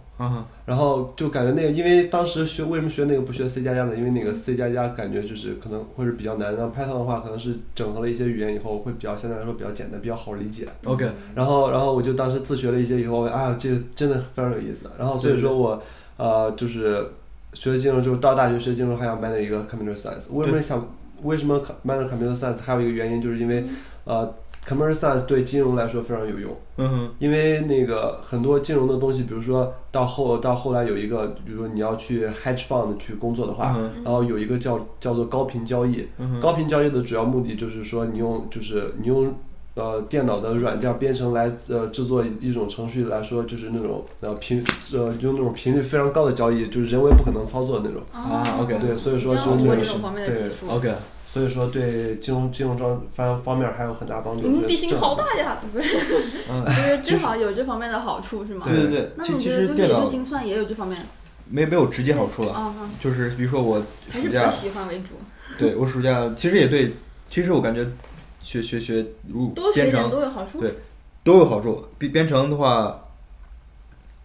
[0.66, 3.96] 然后就感觉那个，因为当时学为什么学那个不学 C 加加呢？
[3.98, 10.68] 因为那个 C 加加感觉就是可能会是比较难，然后 Python 的话可能是整合了一些语言以后会比较相对来说比较简单，比较好理解。
[10.86, 14.90] OK，然后，然后我就当时自学了一些以后，啊，这个真的非常有意思。
[14.98, 15.82] 然后所以说我，
[16.18, 17.06] 呃，就是
[17.54, 20.32] 学金融，就是到大学学金融还想 minor 一个 computer science。
[20.32, 20.88] 为什么想
[21.24, 22.58] 为什么 minor computer science？
[22.62, 23.64] 还有一个原因就是因为，
[24.06, 24.34] 呃
[24.68, 26.52] ，computer science 对金融来说非常有用。
[26.78, 36.08] 嗯哼，因为那个很多金融的东西，比如说到后到后来有一个，比如说你要去 hedge fund 去工作的话，嗯然后有一个叫叫做高频交易。
[36.18, 39.34] 嗯，高频交易的主要目的就是说，你用就是你用
[39.76, 44.64] 呃电脑的软件编程来呃制作一种程序来说，就是那种呃频
[44.94, 48.04] 呃用那种频率非常高的交易，就是人为不可能操作的那种。
[48.12, 50.68] 啊，OK 对，所以说要就这个通过这种方面的技术。
[50.72, 50.94] OK，
[51.28, 54.48] 所以说对金融金融装方方面还有很大帮助。
[54.48, 55.98] 你们就是正地形好大呀，不是？
[56.52, 58.66] 嗯，就是至少有这方面的好处是吗？
[58.68, 60.98] 对对对，那你觉得就是实电脑也对精算也有这方面
[61.50, 62.74] 没没有直接好处了？
[63.02, 65.16] 就是比如说我还是比暑假喜欢为主，
[65.58, 66.94] 对我暑假其实也对，
[67.28, 67.86] 其实我感觉
[68.44, 70.60] 学学学如多学点编程都有好处。
[70.60, 70.72] 对
[71.24, 71.84] 都有好处。
[71.98, 73.10] 编编程的话，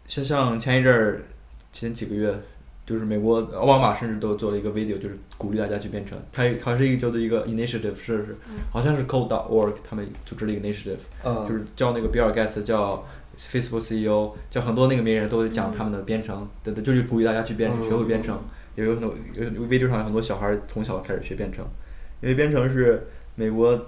[0.06, 1.22] 像像前一阵儿
[1.72, 2.34] 前几个月，
[2.84, 6.18] 就是美国奥巴马甚至都做了一个 video，就是鼓励大家去编程。
[6.32, 8.36] 它它是一个叫做一个 initiative，是是
[8.72, 13.06] 好像是 code.org 他们组织了一个 initiative，嗯，就是叫那个比尔盖茨叫
[13.38, 18.38] Facebook CEO，叫很多那个名人都讲他们的编程，对对，就是鼓励大家去编程，嗯学会编程。
[18.74, 21.64] 也有很多有有 video 上有很多小孩从小开始学编程，
[22.22, 23.86] 因为编程是美国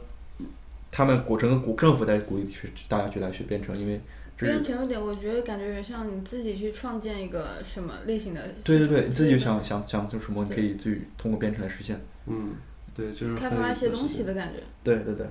[0.91, 4.01] 他们国整个国政府在鼓励去大家去来学编程，因为
[4.37, 8.43] 编程有点，我觉得感觉有点像你自己去创建一个什么类型的。
[8.65, 12.01] 对对对，你自己想想想做什么，你可以自己通过编程来实现。
[12.27, 12.55] 嗯，
[12.95, 14.63] 对，就是开发一些东西的感觉。
[14.83, 15.27] 对对对，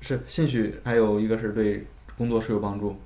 [0.00, 2.96] 是兴趣，还有一个是对工作是有帮助。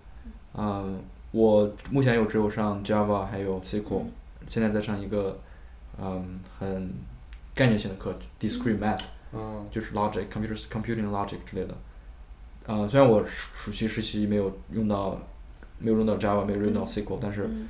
[0.55, 1.01] 嗯，
[1.31, 4.12] 我目前有只有上 Java 还有 SQL，、嗯
[4.49, 5.37] 现在在上一个
[6.01, 6.89] 嗯很
[7.53, 9.03] 概念性的课，Discrete Math，、嗯
[9.70, 11.74] 就是 Logic、Computer Computing Logic 之类的。
[12.66, 15.20] 呃，虽然我暑暑期实习没有用到，
[15.79, 17.68] 没有用到 Java，没有用到 SQL，、但是嗯。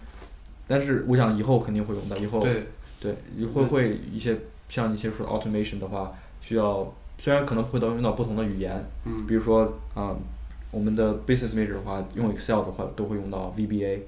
[0.69, 2.67] 但是我想以后肯定会用到，以后对，
[3.01, 4.37] 对，也会会一些
[4.69, 9.27] 像一些说 automation 的话，需要虽然可能会到用到不同的语言，嗯。
[9.27, 9.63] 比如说
[9.95, 10.17] 啊、
[10.73, 14.01] 我们的 business major 的话，用 Excel 的话都会用到 VBA、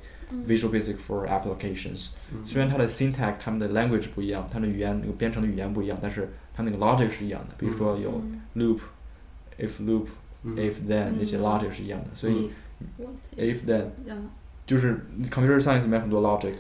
[0.47, 2.15] Visual Basic for Applications。
[2.45, 6.29] 虽然它的 syntax 它们的 language 不一样，它的语言那个编程的语言不一样，但是
[6.59, 7.55] 它那个 logic 是一样的。
[7.57, 8.81] 比如说有嗯 loop、
[9.61, 10.07] if loop、
[10.43, 12.51] 嗯 if then 那些嗯 logic 是一样的，所以
[13.37, 14.29] If then 嗯
[14.67, 15.01] 就是
[15.31, 16.53] computer science 里面很多 logic，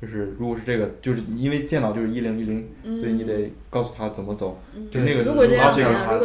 [0.00, 6.20] 就是如果是这个，就是因为电脑就是一零一零，所以你得告诉他怎么走，嗯就是那个如果这样 logic？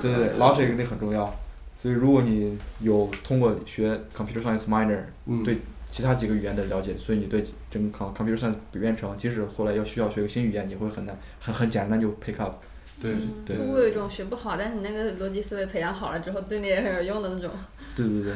[0.00, 1.34] 对对对，logic 那很重要。
[1.76, 5.58] 所以如果你有通过学 computer science minor 嗯对
[5.92, 12.54] 其他几个语言的了解，所以你对整个 com computer science 编程，即使后来要需要学个新语言，你会很难很很简单就 pick up。
[13.00, 13.56] 对嗯对。
[13.56, 17.50] 会不会有一种学不好，但是你那个逻辑思维培养好了之后，对你也很有用的那种？
[17.94, 18.34] 对对对，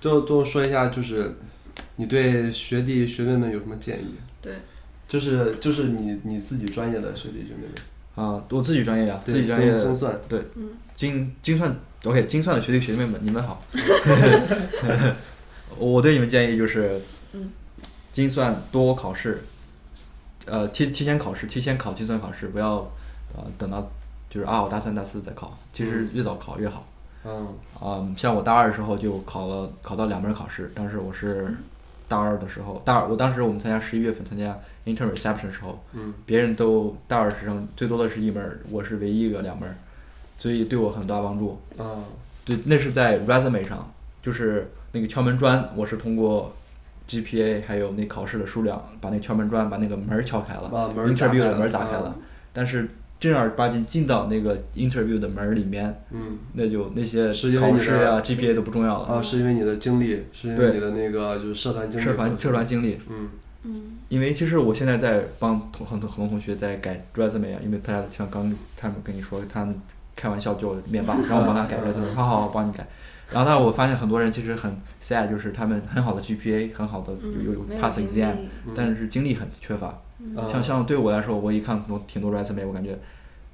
[0.00, 1.34] 最后最后说一下，就是
[1.96, 4.14] 你对学弟学妹们有什么建议？
[4.40, 4.54] 对，
[5.08, 7.66] 就是就是你你自己专业的学弟学妹
[8.16, 10.40] 们，啊，我自己专业啊，自己专业精精算，对。
[10.54, 10.70] 嗯。
[10.96, 13.62] 精精算，OK，精算的学弟学妹们，你们好。
[15.76, 16.98] 我对你们建议就是，
[17.32, 17.50] 嗯。
[18.14, 19.42] 精算多考试，
[20.46, 22.90] 呃，提提前考试，提前考精算考试，不要
[23.36, 23.88] 呃等到
[24.30, 26.84] 就是啊，我、大三、大四再考，其实越早考越好。
[27.24, 27.48] 嗯
[27.82, 31.54] 嗯，像我大二的时候就考了考到两门考试，当时我是
[32.08, 39.68] 大二的时候，大二我当时我们参加十一月份参加 intern reception 的时候，嗯别人都大二学生最多的是一门，我是唯一一个两门，
[40.38, 41.60] 所以对我很大帮助。
[41.78, 42.04] 啊
[42.44, 46.54] 对，那是在 resume 上，就是那个敲门砖，我是通过
[47.08, 52.16] GPA 还有那考试的数量，把那敲门砖把那个门儿敲开了、把门儿 i n t e r v i e w 打开的门儿了啊打开了。
[52.52, 59.06] 但是正儿八经进到那个 interview 的门儿里面，嗯那就那些是因为你考试呀、的 GPA 都不重要了。
[59.08, 63.28] 啊，是因为你的经历，是因为对你的那个就是社团经历，社团社团经历，嗯
[63.64, 69.74] 嗯因为其实我现在在帮同很多很多同学在改 resume 啊，因为大家像刚他们跟你说，他们
[70.14, 72.86] 开玩笑就面霸，让我帮他改 resume，好好好，帮你改。
[73.32, 74.70] 然后但是，我发现很多人其实很
[75.02, 79.98] sad，就是他们很好的 GPA，很好的嗯有有 pass exam，历但是经历很缺乏。
[80.18, 80.34] 嗯。
[80.50, 82.98] 像像对我来说，我一看挺多挺多 resume，我感觉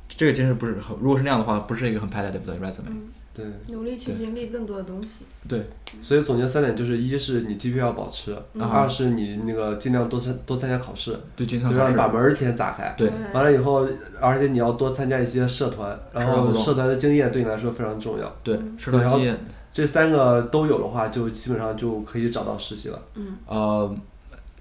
[0.08, 2.88] 这个其实不是很，如果是那样的话，不是一个很 competitive 的 resume。
[2.88, 3.02] 嗯，
[3.34, 5.08] 对，努力去经历更多的东西。
[5.48, 5.66] 对，
[6.02, 8.62] 所以总结三点就是：一是你 GPA 要保持，嗯。
[8.62, 12.94] 二是你那个尽量多参多参加考试，对，经就常考试让把门儿先打开。
[12.96, 13.10] 对。
[13.32, 13.88] 完了以后，
[14.20, 18.30] 而且你要多参加一些社团，然后社团的经验对你来说非常重要。
[18.44, 18.76] 对嗯。
[18.78, 19.38] 社团经验，
[19.72, 23.02] 这三个都有的话，就基本上就可以找到实习了。
[23.14, 23.96] 嗯，呃，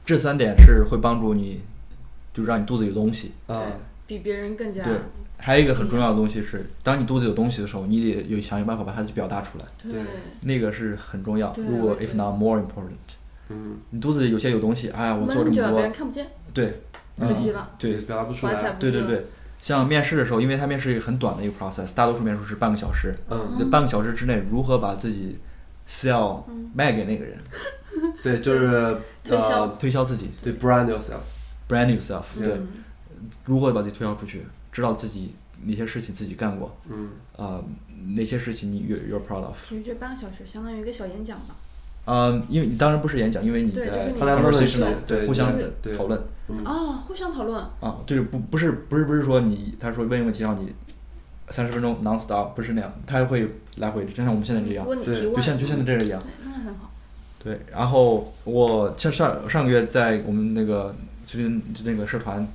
[0.06, 1.60] 这三点是会帮助你，
[2.34, 3.32] 就让你肚子有东西。
[3.48, 3.64] 啊，
[4.08, 4.94] 比别人更加对
[5.38, 9.94] 还有一个很重要的东西是，当你肚子有东西的时候，你得有想一个办法把它去表达出来，对。
[9.94, 10.02] 对。
[10.42, 11.54] 那个是很重要。
[11.58, 12.98] 如果 if not more important，
[13.50, 16.82] 嗯，你肚子里有些有东西，哎呀，我做这么多，别人看不见，对，
[17.20, 17.72] 可惜了。
[17.80, 17.96] 对。
[18.02, 18.76] 表达不出来。
[18.80, 19.26] 对对对，
[19.62, 25.38] 像面试的时候，因为它面试一个很短的一个 process，大多数面试是半个小时，嗯，在半个小时之内如何把自己
[25.88, 26.44] sell
[26.76, 27.38] 卖给那个人，
[28.22, 29.64] 对，就是推销。
[29.64, 30.30] 呃，推销自己。
[30.44, 31.22] 对，brand yourself。
[31.72, 32.62] ，brand yourself，对对，
[33.46, 37.62] 如何把自己推销出去，知道自己哪些事情自己干过，嗯，啊，
[38.16, 41.56] 哪些事情你 you you're proud of，其实这半个小时相当于一个小演讲吧。
[42.04, 45.54] 啊，因为你当然不是演讲，因为你在对就是你他在问问题 conversational 对互相
[45.96, 47.64] 讨论嗯啊，互相讨论。
[47.80, 50.74] 啊，就是不不是不是不是说你他说问一个问题让你
[51.50, 53.48] 三十分钟 non stop 不是那样，他会
[53.78, 56.24] 来回，就像我们现在这样，对就像就像这样一样。
[56.24, 56.92] 对，那很好。
[57.44, 60.96] 对，然后我像上上个月在我们那个
[61.32, 62.46] 最近那个社团，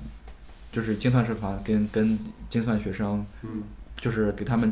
[0.70, 2.18] 就是精算社团跟跟
[2.51, 3.62] 精算学生，嗯，
[3.99, 4.68] 就是给他们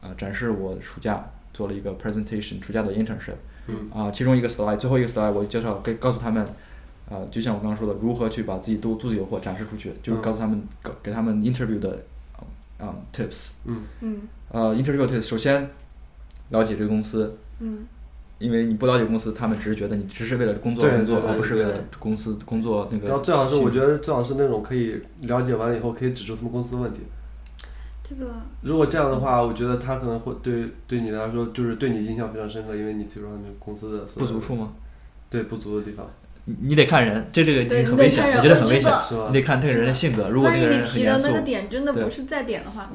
[0.00, 3.34] 啊、呃展示我暑假做了一个 presentation，暑假的 internship，
[3.66, 3.90] 嗯。
[3.92, 6.46] 啊、其中一个 slide，最后一个 slide 我介绍给告诉他们，
[7.10, 10.22] 啊、就像我刚刚说的，如何去把自己肚肚子有货展示出去，就是嗯。
[10.22, 12.00] 告诉他们给给他们 interview 的
[12.78, 14.20] 啊、tips，嗯，嗯。
[14.50, 15.68] 呃 interview tips，首先
[16.50, 17.86] 了解这个公司，嗯，
[18.42, 23.08] 因为你不了解公司，他们只是觉得你只是为了工作工作，而不是为了公司工作那个。
[23.08, 27.00] 然后最好是我觉得最好是那种可以了解完了以后可以指出他们公司的问题。
[28.02, 28.32] 这个
[28.62, 34.72] 如果这样的话，我觉得他可能会对对你来说就是对你印象非常深刻，因为你提出了他们公司的不足处吗？
[35.30, 36.06] 对不足的地方，
[36.44, 39.32] 你你得看人，这这个你很危险，我觉得很危险是吧你？
[39.32, 40.28] 得看这个人的性格。
[40.28, 42.90] 如果这个人很严肃提的那，个点真的不是在点的话，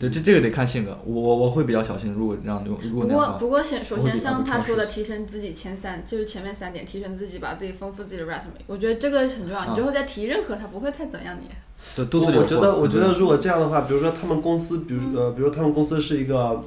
[0.00, 0.98] 对，这这个得看性格。
[1.04, 9.58] 我我我会比较小心，如果让如如果不过不过先首先像他说的提升自己前三，就是前面三点提升自己，把自己丰富自己的 resume，我觉得这个很重要。
[9.58, 11.48] 啊你之后再提任何，他不会太怎样你。
[11.94, 16.62] 对肚子里我觉得，我觉得如果这样的话，比如说他们公司，比如呃，比如他们公司是一个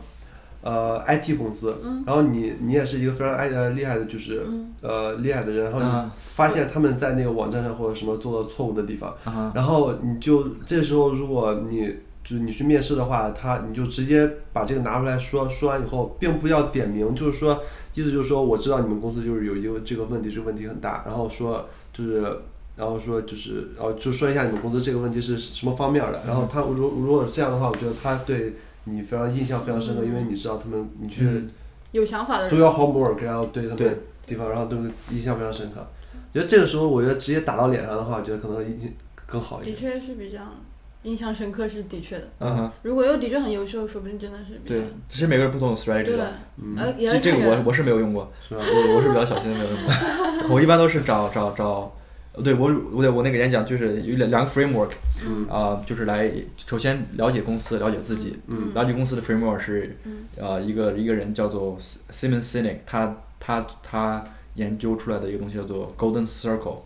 [0.62, 9.16] 呃 IT 公司，嗯然后你你也是一个非常爱呃厉害的，就是嗯呃厉害的人，然后你啊发现他们在那个网站上或者什么做了错误的地方，
[9.56, 17.64] 然后你就这时候如果你就是你去面试的话，他你就直接把这个拿出来说，说完以后，并不要点名，就是说
[17.94, 22.40] 意思就是说我知道你们公司就是有一个这个问题，这个问题很大，然后说就是。
[22.76, 26.24] 然后说就是，然后就说一下你们公司这个问题是什么方面的。
[26.26, 28.56] 然后他如如果这样的话，我觉得他对
[28.86, 31.48] 你非常印象非常深刻，因为你知道他们你去嗯
[31.92, 35.86] 有想法的 do 人，your homework，然后对他们地方，然后对他们印象非常深刻。
[36.34, 38.90] 觉得这个时候，我觉得直接打到脸上的话，我觉得可能印象
[39.28, 40.00] 更好一点的点。
[40.00, 40.40] 确是比较
[41.04, 42.30] 印象深刻，是的确的。
[42.40, 46.34] 嗯哼，如果又的确很优秀，说不定真的是比较对，只是每个人不同的 strategy 对，的。
[46.58, 47.32] 嗯，这这。
[47.32, 48.62] 个我我是没有用过，是吧？
[48.64, 49.94] 我我是比较小心的没有用过。
[50.56, 51.94] 我一般都是找找找，
[52.34, 54.92] 呃对我我对我那个演讲就是有两两个 framework，
[55.26, 56.32] 嗯啊、就是来
[56.66, 58.38] 首先了解公司，了解自己。
[58.48, 61.78] 嗯了解公司的 framework 是嗯，呃一个一个人叫做
[62.12, 64.24] Simon Sinek，他他他
[64.56, 66.78] 研究出来的一个东西叫做 Golden Circle。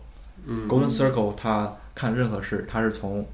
[0.46, 3.26] 嗯 Golden Circle，他看任何事，他是从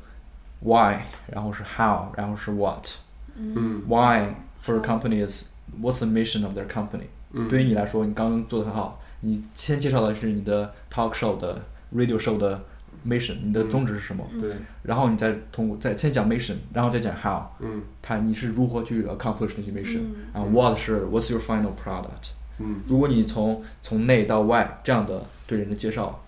[0.65, 0.97] why，
[1.31, 2.91] 然后是 how，然后是 what。
[3.37, 4.35] 嗯 Why
[4.65, 5.49] for a company is
[5.81, 11.61] what's the mission of their company？、嗯，对于你来说，你刚刚做的很好，你先介绍的是你的 talk show 的
[11.95, 12.61] radio show 的
[13.05, 14.25] mission，你的嗯宗旨是什么？
[14.41, 14.55] 对，
[14.85, 22.31] 然后你再通过再先讲 mission，然后再讲 how，嗯它你是如何去 accomplish 那些 mission，、嗯啊 what 是 what's your final product？
[22.61, 26.24] 嗯如果你从从内到外这样的对人的介绍，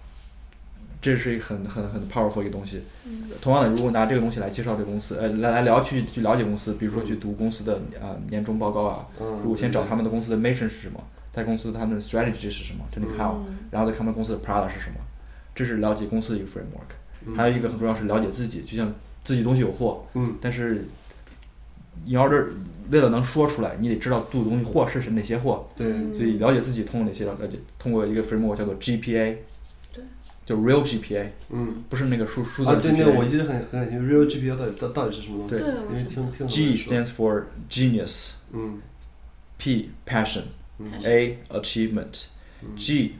[1.14, 2.82] 这是一个很很很 powerful 一个东西。
[3.06, 3.30] 嗯。
[3.40, 11.00] 同样的，如果拿这个东西来介绍这个公司，呃，来来聊去去了解公司，比如说去读公司的呃年终报告啊，嗯，如果先找他们的公司的 mission 是什么，
[11.32, 13.58] 在公司他们的 strategy 是什么，这里 how，、嗯。
[13.70, 14.96] 然后再看他们公司的 product 是什么，
[15.54, 16.90] 这是了解公司的一个 framework。
[17.26, 17.36] 嗯。
[17.36, 18.92] 还有一个很重要是了解自己，就像
[19.22, 20.34] 自己东西有货，嗯。
[20.40, 20.86] 但是
[22.04, 22.52] 你要是
[22.90, 26.14] 为了能说出来，你得知道肚子东西货是是哪些货，对，嗯。
[26.16, 29.36] 所以了解自己通过哪些了解，通过一个 framework 叫做 GPA。
[30.46, 33.28] 对就 real GPA，嗯不是那个数数字 GPA 啊，对，那个我一。
[33.28, 35.64] 直很很感兴趣，real GPA 到底到到底是什么东西？
[35.64, 38.80] 对因为听听 G stands for genius，P 嗯
[39.58, 43.16] ，P passion，A 嗯 achievement，G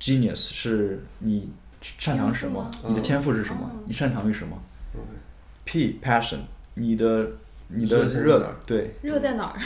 [0.00, 1.50] genius 是你
[1.80, 4.60] 擅长什么你的天赋是什么嗯，你擅长于什么。
[4.94, 6.38] ，OK，P passion，
[6.74, 7.32] 你的
[7.68, 9.58] 你的热热情在哪儿对热在哪儿？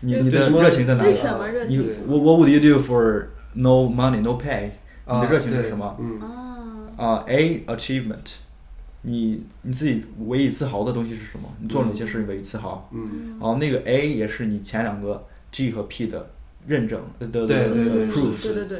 [0.00, 1.10] 你你的热情在哪里？
[1.10, 1.76] 为什么热你
[2.06, 4.70] What would you do for no money no pay？
[5.08, 5.96] 你啊的热情是什么？
[5.98, 8.34] 嗯啊，啊，A achievement，
[9.02, 11.48] 你你自己唯以自豪的东西是什么？
[11.60, 12.88] 你做了哪些事为以自豪？
[12.92, 16.30] 嗯然后那个 A 也是你前两个 G 和 P 的
[16.66, 18.42] 认证呃的的对对对嗯 proof。
[18.42, 18.78] 对对对，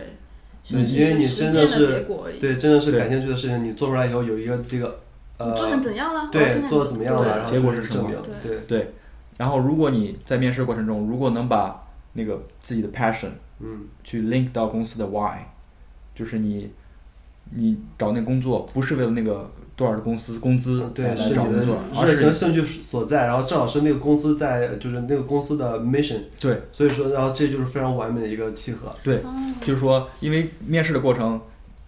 [0.69, 2.07] 对，是因为你实真的是。
[2.41, 5.01] 对，真的是感兴趣的事情，你做出来以后有一个这个
[5.39, 6.29] 呃，做成怎样了？
[6.33, 8.93] 对做的怎么样了，结果是证明什么，对，对，
[9.39, 13.31] 然后如果你在面试过程中，如果能把那个自己的 passion
[13.61, 15.39] 嗯去 link 到公司的 why，
[16.19, 16.69] 就是你
[17.55, 28.93] 你找那工作不是为了那个多少的公司工资来找工作，而是兴趣所在，然后正好是那个公司在就是那个公司的 mission，对所以说，然后这就是非常完美的一个契合。
[29.05, 29.32] 对，哦
[29.65, 31.40] 就是说，因为面试的过程，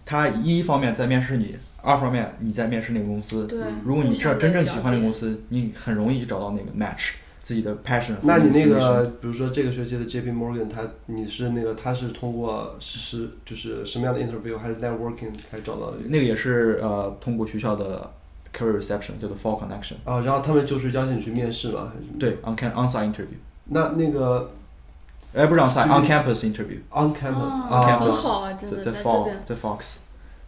[0.05, 3.45] 他一方面在面试你，二方面你在面试那个公司。
[3.45, 15.97] 对，如果你是真正喜欢那个公，司，你很容易就找到那个 match 自己的 passion 那你那个，比如说这个学期的 JP Morgan，他你是那个他是通过是就是什么样的 interview，还是 networking 才找到的？
[16.07, 18.11] 那个也是呃通过学校的
[18.55, 22.19] career reception 叫做 fall connection，啊，然后他们就是邀请你去面试嘛，还是什么？
[22.19, 24.51] 对 on can onsite interview，那那个
[25.33, 29.43] 哎不是 on site on campus interview，on campus 哦啊，很好啊，真的在在在这 Fox 边。
[29.47, 29.95] 在 Fox，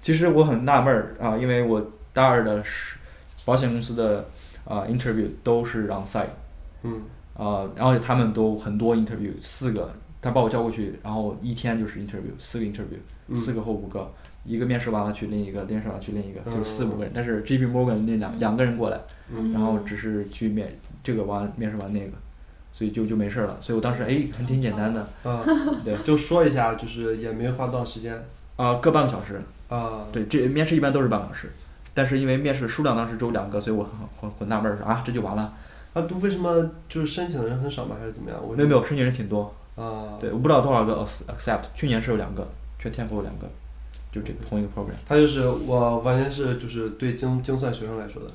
[0.02, 2.98] 其实我很纳闷儿啊，因为我大二的是
[3.45, 4.28] 保险公司的
[4.65, 6.28] 啊 interview 都是 onsite。
[6.84, 7.01] 嗯
[7.35, 9.91] 啊，然后他们都很多 interview，四个，
[10.22, 12.97] 他把我叫过去，然后一天就是 interview，四个 interview，、
[13.27, 14.11] 嗯四个或五个，
[14.45, 17.11] 一个面试完了去另一个，面试完了去另一个，就是四嗯五个人。
[17.15, 18.99] 但是 JP Morgan 那两两个人过来，
[19.34, 22.11] 嗯然后只是去面这个完面试完那个，
[22.72, 23.57] 所以就就没事了。
[23.61, 25.43] 所以我当时哎，还挺简单的，啊，
[25.84, 28.23] 对就说一下，就是也没花多长时间
[28.55, 29.41] 啊、各半个小时。
[29.69, 30.05] 啊。
[30.11, 31.49] 对，这面试一般都是半个小时，
[31.93, 33.91] 但是因为面试数量当时只有两个，所以我很
[34.22, 35.53] 很很纳闷儿，说啊这就完了。
[35.94, 37.95] 啊，都为什么就是申请的人很少吗？
[37.99, 38.40] 还是怎么样？
[38.41, 39.53] 我没有没有，申请人挺多。
[39.76, 42.48] 啊，对，我不知道多少个 ac- accept，去年是有两个，
[42.78, 43.48] 全天赋有两个，
[44.11, 44.94] 就这个同一个 program。
[45.06, 48.30] 他就是我完全是就是对精精算学生来说的。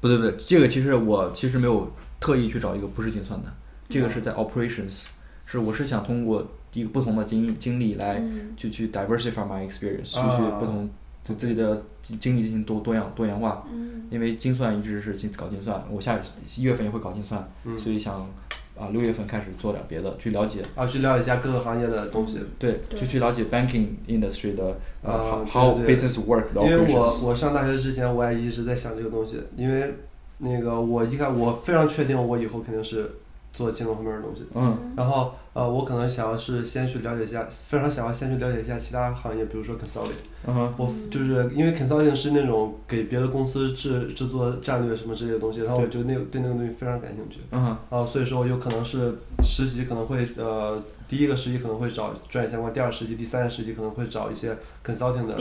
[0.00, 1.90] 不对不对，这个其实我其实没有
[2.20, 3.48] 特意去找一个不是精算的，
[3.88, 5.04] 这个是在 operations，
[5.44, 10.88] 是我是想通过一个不同的经经历来嗯去去 diversify my experience，去啊去不同
[11.34, 11.82] 对自己的
[12.20, 13.64] 经历进行多多样多元化。
[13.72, 16.18] 嗯因为精算一直是精搞精算，我下
[16.56, 18.26] 一月份也会搞精算，嗯所以想
[18.74, 22.38] 啊六月份开始做点别的，去了解啊，去了解一下各个行业的东西。
[22.58, 27.20] 对，对就去了解 banking industry 的呃、how business work 的因为我。
[27.22, 29.92] 我上大学之前我也一直在想这个东西，因为
[30.38, 33.10] 那个我一看我非常确定我以后肯定是
[33.52, 34.46] 做金融方面的东西。
[34.54, 40.12] 嗯然后呃，我可能想要是先去了解一下，非常想要先去了解一下其他行业，比如说 consulting。
[40.46, 47.40] 嗯哼我就是因为 consulting 是那种给别的公司制制作战略什么之类的东西，然后我对就那个对那个东西非常感兴趣。
[47.50, 47.60] 嗯
[47.90, 55.34] 哼啊，所以说我有可能是实习可能会呃，第一个实习可能会找专业相关，第二个实习、第三个实习可能会找一些 consulting 的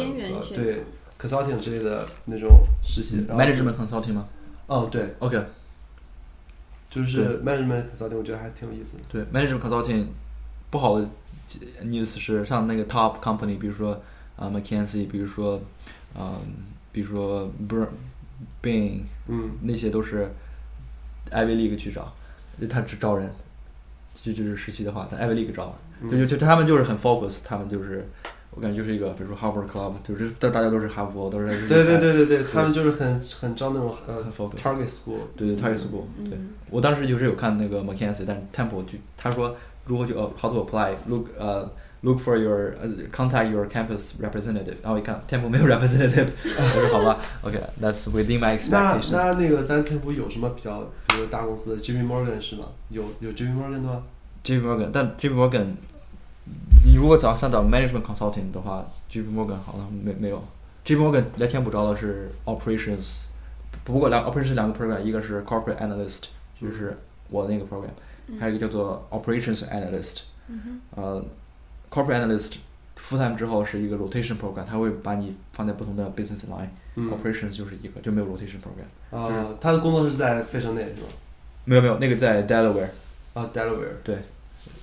[0.55, 0.84] 对
[1.21, 2.49] consulting 之类的那种
[2.84, 3.23] 实习。
[3.29, 4.25] 嗯，management consulting 吗
[4.65, 5.39] 哦，对，？OK，
[6.89, 9.03] 就是 management consulting，我觉得还挺有意思的。
[9.09, 10.05] 对，management consulting
[10.69, 11.07] 不好的
[11.84, 14.01] news 是像那个 top company，比如说
[14.35, 15.61] 啊、McKinsey，比如说
[16.19, 16.41] 嗯、
[16.91, 17.85] 比如说 Br
[18.61, 20.31] Bain 嗯，那些都是
[21.31, 22.14] Ivy League 去找，
[22.69, 23.30] 他只招人，
[24.15, 28.07] 就就是实习的话，在 Ivy League 招，嗯就就就他们就是很 focus，他们就是
[28.57, 35.19] 我感觉就是一个，比如说 Harvard Club，就是大大家都是哈佛，都是对对对对对，他们就是很很招那种呃很 focus target school。
[35.35, 39.55] 对对 target school，对嗯我当时就是有看那个 McKinsey，但是 Temple 就他说
[39.85, 41.69] 如何去呃 how to apply，look 呃
[42.01, 49.11] look for your 呃 contact your campus representative，然后一看 Temple 没有 representative，我说好吧，OK，that's within my expectation。
[49.11, 52.65] 那那个咱 Temple 有什么比较，比如大公司 Jimmy Morgan 是吗？
[52.89, 54.03] 有有 J P Morgan 的吗
[54.43, 55.65] ？JP Morgan，但 JP Morgan，
[56.85, 60.43] 你如果找想找 management consulting 的话，JP Morgan 好了没没有。
[60.85, 63.23] JP Morgan 来填补招的是 operations，
[63.83, 66.23] 不过两 operations 两个 program，一个是 corporate analyst，
[66.61, 66.97] 就是
[67.29, 70.21] 我那个 program，还有一个叫做 operations analyst。
[70.47, 71.23] 嗯呃
[71.91, 72.55] ，corporate analyst
[72.97, 76.69] full time 之后是一个 rotation program，它会把你放在不同的 business line。
[76.95, 78.87] 嗯 operations 就是一个，就没有 rotation program。
[79.11, 81.07] 就是啊，他的工作是在费城内是吗？
[81.65, 82.87] 没有没有，那个在 Delaware。
[83.33, 83.91] 啊，Delaware。
[84.05, 84.17] 对。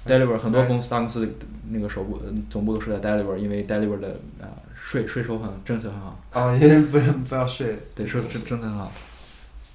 [0.06, 1.32] Deliver 很多哎公司大公司的
[1.70, 4.08] 那个首部呃总部都是在 Deliver，因为 Deliver 的
[4.40, 7.78] 啊、税税收很政策很好，啊，因为不要不要税。
[7.94, 8.92] 对，税政政策很好。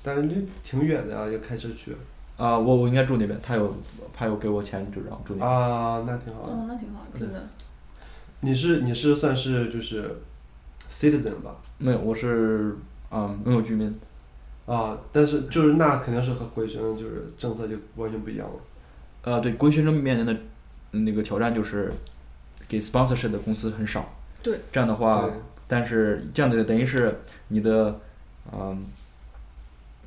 [0.04, 1.96] 但是这挺远的啊，要开车去。
[2.38, 3.76] 啊、我我应该住那边，他有
[4.14, 5.50] 他有给我钱就让我住那边。
[5.50, 6.54] 啊，那挺好的。
[6.54, 7.48] 哦，那挺好的，真的。
[8.42, 10.22] 你是你是算是就是
[10.90, 11.58] citizen 吧？
[11.80, 12.78] 没有，我是
[13.10, 13.94] 啊、永久居民。
[14.66, 18.54] 啊，但是就是那肯定是和国际学生就是政策就完全不一样了。
[19.30, 20.34] 呃，对，国际学生面临的
[20.94, 21.94] 嗯那个挑战就是
[22.68, 24.12] 给 sponsorship 的公司很少。
[24.42, 24.58] 对。
[24.72, 25.30] 这样的话，
[25.68, 27.20] 但是这样的等于是
[27.50, 28.00] 你的，
[28.52, 28.86] 嗯、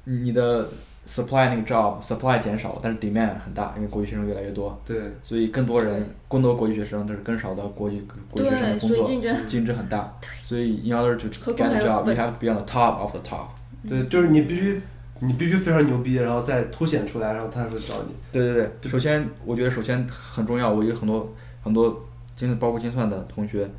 [0.04, 0.68] 你的
[1.06, 10.18] supply 那个 job supply 减少，但是 demand 很大，因为国际学生越来越多，对，所以更多人，更多国际学生，但是更少的国际国际学生的工作竞争竞争很大。
[10.42, 12.96] 所以 in order to get 况 a 还有 job, you have to be on the top
[12.98, 13.46] of the top。
[13.88, 14.80] 对，就是你必须
[15.24, 18.14] 你必须非常牛逼，然后再凸显出来，然后他才会找你。
[18.32, 21.32] 对对对，首先我觉得首先很重要，我有很多
[21.62, 22.04] 很多
[22.36, 23.70] 精包括精算的同学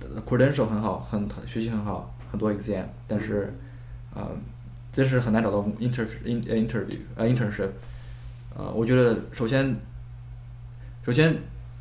[0.00, 3.54] 呃，credential 很好，很很学习很好，很多 exam，但是，
[4.14, 4.28] 呃，
[4.92, 7.70] 真是很难找到 inter in 呃 interview 呃 internship，
[8.54, 9.74] 呃，我觉得首先
[11.06, 11.34] 首先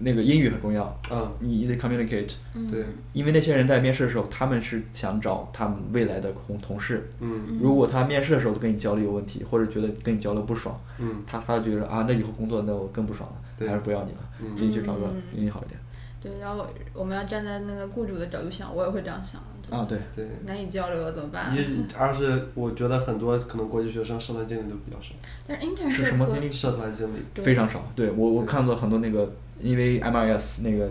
[0.04, 2.70] 那个英语很重要，嗯，你你得 communicate，嗯。
[2.70, 7.60] 对，因为那些人在面试的时候，他们是想找他们未来的同同事，嗯。
[7.62, 11.24] 如果他面试的时候跟你交流有问题，或者觉得跟你交流不爽，嗯。
[11.26, 13.68] 他他就觉得啊，那以后工作那我更不爽了，对。
[13.68, 14.56] 还是不要你了，嗯。
[14.56, 15.22] 自己去找个嗯。
[15.38, 15.80] 英语好一点。
[16.22, 19.42] 对，然后我们要站在那个雇主的角度想，我也会这样想。
[19.70, 20.28] 啊，对，对。
[20.46, 21.56] 难以交流怎么办？
[21.56, 25.14] 一，二是我觉得很多可能国际学生社团经理都比较少，
[25.48, 26.52] 但是 internship 和是什么经历？
[26.52, 27.84] 社团经理，非常少。
[27.96, 30.90] 对我我看到很多那个，因为 MIS 那个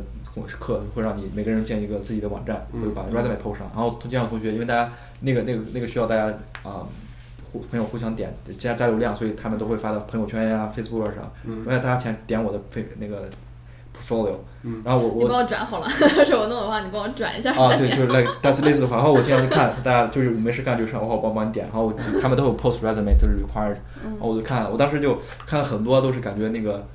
[0.58, 4.90] 课会让你每个人建一个自己的网站，嗯会把 resume post 上，然后这样的同学，因为大家
[5.20, 6.26] 那个那个那个需要大家
[6.62, 6.86] 啊。
[7.52, 13.28] 互朋友互相点加加流量，所以他们都会发到朋友圈呀、Facebook 上，嗯而且大家前点我的非那个
[14.02, 15.86] portfolio，嗯然后我我你帮我转好了，
[16.18, 17.52] 要 是我弄的话，你帮我转一下。
[17.52, 26.86] 啊，对，就是 like that's 类似的话，然后我经常去看，大家就是没事干就上，我帮帮你点，然后我他们都有 post resume，都是 required，然后我就看，我当时就看了很多都是感觉那个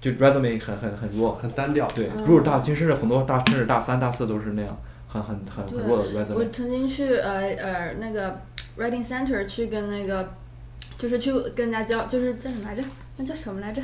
[0.00, 1.86] 就 resume 很很很弱，很单调。
[1.94, 4.76] 对，嗯如果大其实很多大甚至大三大四都是那样，
[5.08, 8.40] 很很很很弱的 resume，我曾经去呃呃那个
[8.78, 10.28] writing center 去跟那个，
[10.98, 12.82] 就是去跟人家交，就是叫什么来着？
[13.16, 13.80] 那叫什么来着？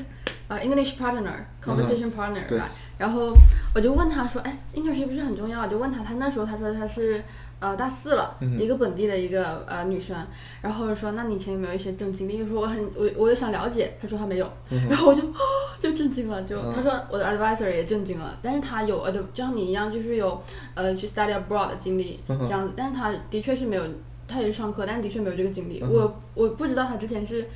[0.54, 1.32] 啊、e n g l i s h partner
[1.64, 2.70] conversation partner 嗯对吧。
[2.98, 3.34] 然后
[3.74, 5.62] 我就问他说，哎，internship 不是很重要？
[5.62, 7.22] 我就问他，他那时候他说他是。
[7.62, 10.16] 呃，大四了，嗯一个本地的一个呃女生，
[10.60, 12.36] 然后说，那你以前有没有一些正经历？
[12.38, 14.50] 就说我很我我也想了解，他说他没有，
[14.90, 15.22] 然后我就、
[15.78, 20.42] 就震惊了，就、嗯他说我的 advisor 也震惊了，但是他有呃就就像你一样，就是有
[20.74, 23.84] 呃去 study abroad 的经历嗯这样子，但是他的确是没有，
[24.26, 25.80] 他也是上课，但是的确没有这个经历。
[25.84, 27.46] 嗯我我不知道他之前是，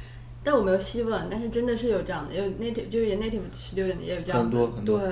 [0.47, 5.10] 但我没有细问，但是真的是有这样的，有 native 就是也 native student 也有这样很的，多很多对，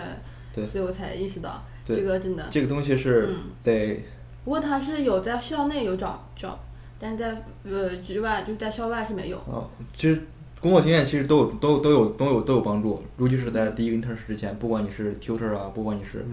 [0.55, 2.47] 对所以我才意识到这个真的。
[2.52, 4.01] 这个东西是嗯得
[4.44, 6.55] 不过他是有在校内有找 job，
[7.01, 9.39] 但是在呃之外就是在校外是没有。
[9.39, 9.66] 啊，
[9.97, 10.23] 其实
[10.61, 16.24] 工作经验其实都有都都有都有都有帮助，尤其是在第一个 internship 之前，不管你是 tutor 啊，不管你是、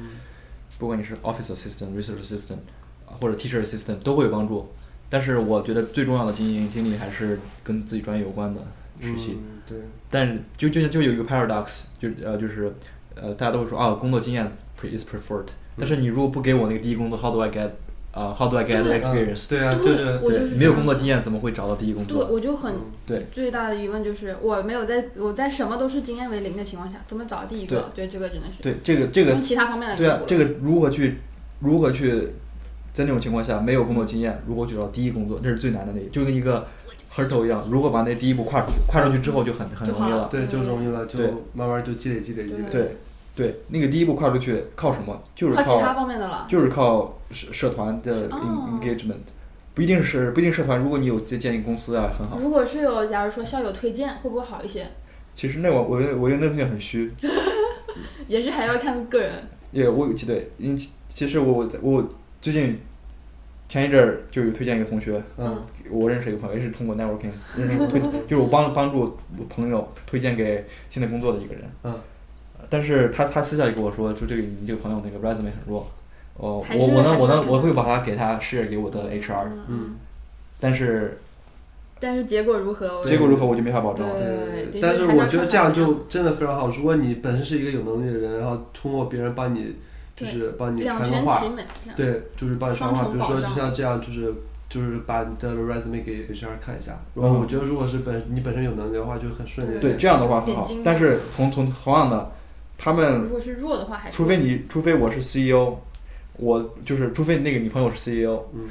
[0.78, 2.60] 不管你是 office assistant、research assistant
[3.08, 4.70] 啊或者 teacher assistant 都会有帮助。
[5.10, 8.62] 但是我觉得最重要的经营经历还是跟自己专业有关的
[9.02, 9.38] 实习。
[9.40, 9.78] 嗯，对，
[10.10, 12.74] 但是就就就有一个 paradox，就呃就是
[13.16, 14.52] 呃大家都会说啊工作经验
[14.84, 15.48] is preferred，
[15.78, 17.70] 但是你如果不给我那个第一工作，how do I get
[18.12, 19.48] 啊、how do I get experience？
[19.48, 22.36] 对啊，就是没有工作经验怎么会找到第一工作对，作？
[22.36, 27.78] 我就很嗯对最大的疑问就是，我没有在我在什么都是经验为零的情况下，怎么找第一个？
[27.78, 31.20] 我觉得这个真的是对，这个这个从其他方面来对啊这个如何去
[31.60, 32.28] 如何去
[32.94, 36.68] 在那种情况下没有工作经验，如果去找第一工作，这是最难的那个，就跟一个
[37.14, 40.28] hurdle 一样，如果把那第一步跨出去，跨上去之后就很很容易了。
[40.30, 41.20] 对，就容易了，就
[41.54, 42.64] 慢慢就积累积累积累。
[42.70, 42.98] 对
[43.34, 45.24] 对，那个第一步跨出去靠什么？
[45.34, 46.46] 就是靠其他方面的了。
[46.50, 49.16] 就是靠社社团的 engagement，
[49.74, 52.38] 不一定是不一定社团，如果你有建建议公司啊，很好。
[52.38, 54.86] 如果是有，假如说校友推荐，会不会好一些？
[55.34, 57.10] 其实那我我觉得我觉得那东西很虚，
[58.28, 59.32] 也是还要看个人。
[59.72, 62.10] 也我有对，因其其实我我我
[62.42, 62.80] 最近
[63.70, 65.64] 前一阵儿就有推荐一个同学，嗯。
[65.90, 69.00] 我认识一个朋友，也是通过 networking 认 识推，就是我帮帮助
[69.38, 71.94] 我朋友推荐给现在工作的一个人，嗯。
[72.70, 75.86] 但是他他私下里跟我说，就这个你这个朋友那个 resume 很弱，
[76.38, 79.96] 哦，我我能我能我会把他给他 share 给我的 HR，嗯嗯，
[80.60, 81.20] 但是
[82.00, 83.04] 但是结果如何？
[83.04, 84.08] 结果如何我就没法保证。
[84.08, 84.14] 了。
[84.16, 86.68] 对对但是我觉得这样就真的非常好。
[86.70, 89.76] 如果你本身是一个有能力的人，然后通过别人帮你，
[90.22, 91.42] 就是帮你传个话
[91.96, 93.06] 对，就是帮你传话。
[93.06, 94.34] 比如说，就像这样，就是
[94.70, 97.00] 就是把你的 resume 给 HR 看一下。
[97.16, 99.80] 然后嗯我觉得，如果是本你本身有能力的话，就很顺利。
[99.80, 100.66] 对，这样的话很好。
[100.84, 102.32] 但是从从同样的，
[102.78, 105.76] 他们如果是弱的话，还除非你，除非我是 CEO，
[106.38, 108.70] 我就是除非那个女朋友是 CEO，嗯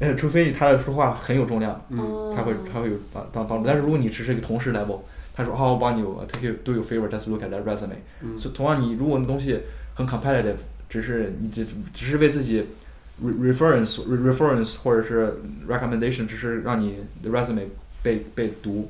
[0.00, 3.66] 呃，除非他的说话很有重量，嗯才会才会有帮帮帮助。
[3.66, 5.00] 但是如果你只是一个同事 level，
[5.34, 7.90] 他说好，我帮你我 take do you favor just look at that resume，
[8.22, 9.58] 嗯所以同样你如果那东西
[9.98, 10.54] 很 competitive，
[10.88, 12.64] 只是你只只是为自己
[13.20, 17.64] re- reference re- reference 或者是 recommendation，只是让你的 resume
[18.00, 18.88] 被被读，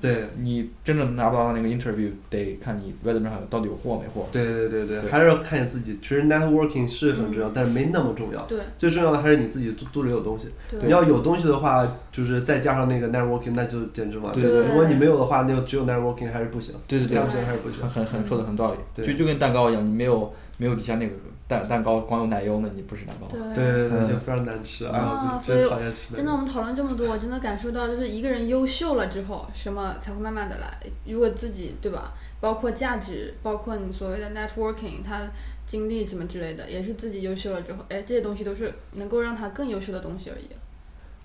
[0.00, 4.26] 对你真正拿不到那个 interview，得看你 resume 上到底有货没货。
[4.32, 5.96] 对对对对，对还是要看你自己。
[6.02, 8.42] 其实 networking 是很重要，但是没那么重要。
[8.46, 10.48] 对最重要的还是你自己肚肚里有东西。
[10.68, 14.32] 对你要有东西的话，就是再加上那个 networking，那就简直完了。
[14.34, 16.74] 对对对如果你没有的话，那就只有 networking 还是不行。
[16.88, 18.04] 对对对干不行还是不行很。
[18.04, 21.14] 很很说的很道理，对就就跟蛋糕一样，你没有没有底下那个
[21.46, 23.26] 蛋蛋糕，光有奶油，那你不是蛋糕。
[23.28, 24.84] 对对对对，嗯就非常难吃。
[24.86, 26.36] 哎啊所以真讨厌吃那真的，我。
[26.36, 30.78] 们讨论这么多，我真的感受到，就是一个人优秀了之后，什么才会慢慢的来。
[31.06, 35.22] 如果自己对吧，包括价值，包括你所谓的 networking，他
[35.64, 40.46] 经历什么之类的，也是自己优秀了之后，哎，这些东西都是能够让他更优秀的东西而已。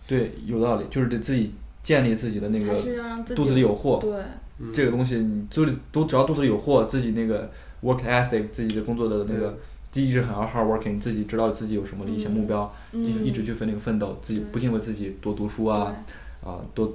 [0.05, 4.13] 对，有道理，就是得自己建立自己的那还是个要让自己肚子里有货，对，
[4.59, 7.49] 嗯这个东西你肚里都只要肚子里有货，自己那个
[7.83, 9.57] work ethic，自己的工作的那个。
[9.95, 15.95] 一直很 hard working，自己知道自己有什么理想目标，嗯一一直去奋那个奋斗，自己不停为自己多读书啊，
[16.43, 16.91] 啊，多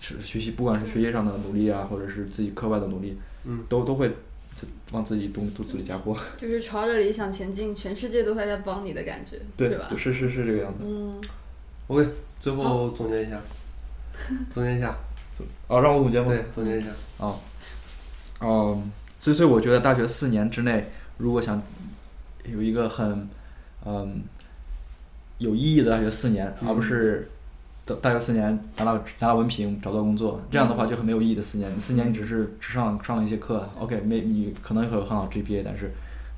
[0.00, 4.10] 是学习，不管是学业上的努力啊，或者是自己课外的努力，嗯都都会
[4.92, 6.16] 往自己肚肚子里加锅。
[6.38, 9.90] 就是朝着理想前进，全世界都会在帮你的感觉，对吧？
[9.98, 10.84] 是是是这个样子。
[10.86, 11.12] 嗯
[11.88, 12.08] ，OK，
[12.40, 13.38] 最后 总结一下，
[14.50, 14.96] 总结一下，
[15.68, 16.28] 哦，让我总结吗？
[16.28, 16.88] 对，总结一下。
[17.18, 17.34] 啊，
[18.40, 18.90] 嗯，
[19.22, 21.62] 所以所以我觉得大学四年之内，如果想
[22.44, 23.28] 有一个很
[23.86, 24.20] 嗯
[25.38, 27.30] 有意义的大学四年，而不是
[27.84, 31.72] 大大学四年拿到拿到文凭找到工作，这样的话就很没有意义的四年。
[31.72, 35.92] 你四年你只是只上上了一些课，OK，没你可能会有很好 GPA，但是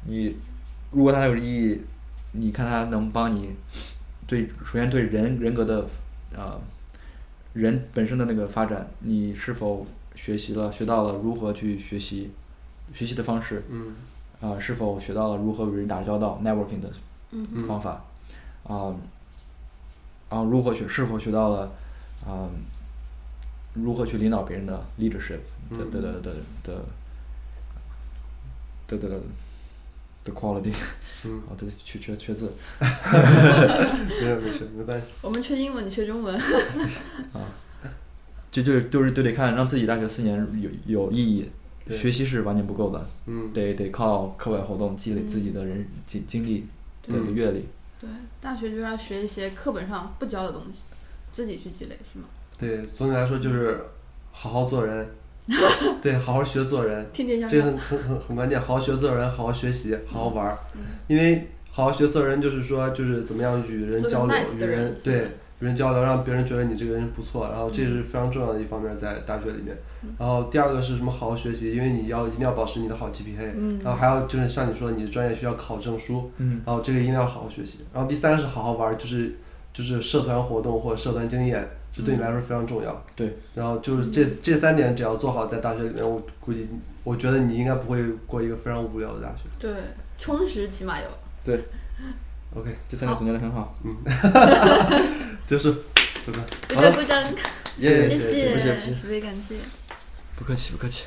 [0.07, 0.37] 你
[0.91, 1.81] 如果它有意义，
[2.33, 3.53] 你看它能帮你
[4.27, 5.87] 对首先对人人格的
[6.37, 6.61] 呃
[7.55, 12.31] 人本身的那个发展，你是否学习了学到了如何去学习
[12.93, 13.95] 学习的方式，嗯
[14.41, 16.91] 啊、是否学到了如何与人打交道 networking 的
[17.67, 18.05] 方法，
[18.65, 18.95] 啊、
[20.29, 21.73] 然后如何学是否学到了
[22.27, 22.49] 啊、
[23.75, 25.39] 如何去领导别人的 leadership
[25.71, 26.85] 的的的的的
[28.87, 29.21] 的的
[30.25, 30.73] 的 quality，
[31.25, 35.11] 嗯， 啊，对，缺缺缺字， 没事没事，没关系。
[35.23, 36.35] 我们缺英文，你缺中文。
[37.33, 37.41] 啊
[38.51, 41.51] 就就就是都得看让自己大学四年有有意义，对
[41.91, 46.61] 学习是完全不够的，嗯，得得靠课外活动积累自己的人经经历
[47.03, 47.67] 的嗯的阅历。
[48.01, 48.09] 对，
[48.41, 50.83] 大学就是要学一些课本上不教的东西，
[51.33, 52.25] 自己去积累，是吗？
[52.59, 53.81] 对，总体来说就是
[54.33, 55.07] 好好做人，
[56.01, 57.65] 对，好好学做人，天天向这个。
[57.65, 58.61] 很很很很关键。
[58.61, 60.59] 好好学做人，好好学习，好好玩儿。
[60.75, 65.29] 嗯因为好好学做人，就是说就是怎么样与人交流，nice 与人对
[65.61, 67.49] 与人交流，让别人觉得你这个人不错。
[67.49, 69.77] 然后这是非常重要的一方面，在大学里面。
[70.19, 71.11] 然后第二个是什么？
[71.11, 73.53] 好好学习，因为你要一定要保持你的好 GPA。
[73.55, 76.31] 嗯然后还有就是像你说，你的专业需要考证书。
[76.39, 77.79] 嗯然后这个一定要好好学习。
[77.93, 79.37] 然后第三是好好玩，就是
[79.73, 83.05] 就是社团活动或者社团经验，这对你来说非常重要。
[83.15, 83.37] 对。
[83.55, 86.69] 然后就是这这三点，只要做好，在大学里面，我估计
[87.05, 89.45] 我觉得你应该不会过一个非常无聊的大学。
[89.59, 89.73] 对，
[90.19, 91.07] 充实起码有。
[91.45, 91.61] 对，
[92.55, 93.75] OK，这三点总结的很好。
[95.47, 95.75] 结束，
[96.25, 96.45] 怎么。
[96.69, 97.23] 鼓掌鼓掌，
[97.79, 99.57] 耶谢谢谢不谢不谢十倍感谢。
[100.37, 101.05] 不客气，不客气。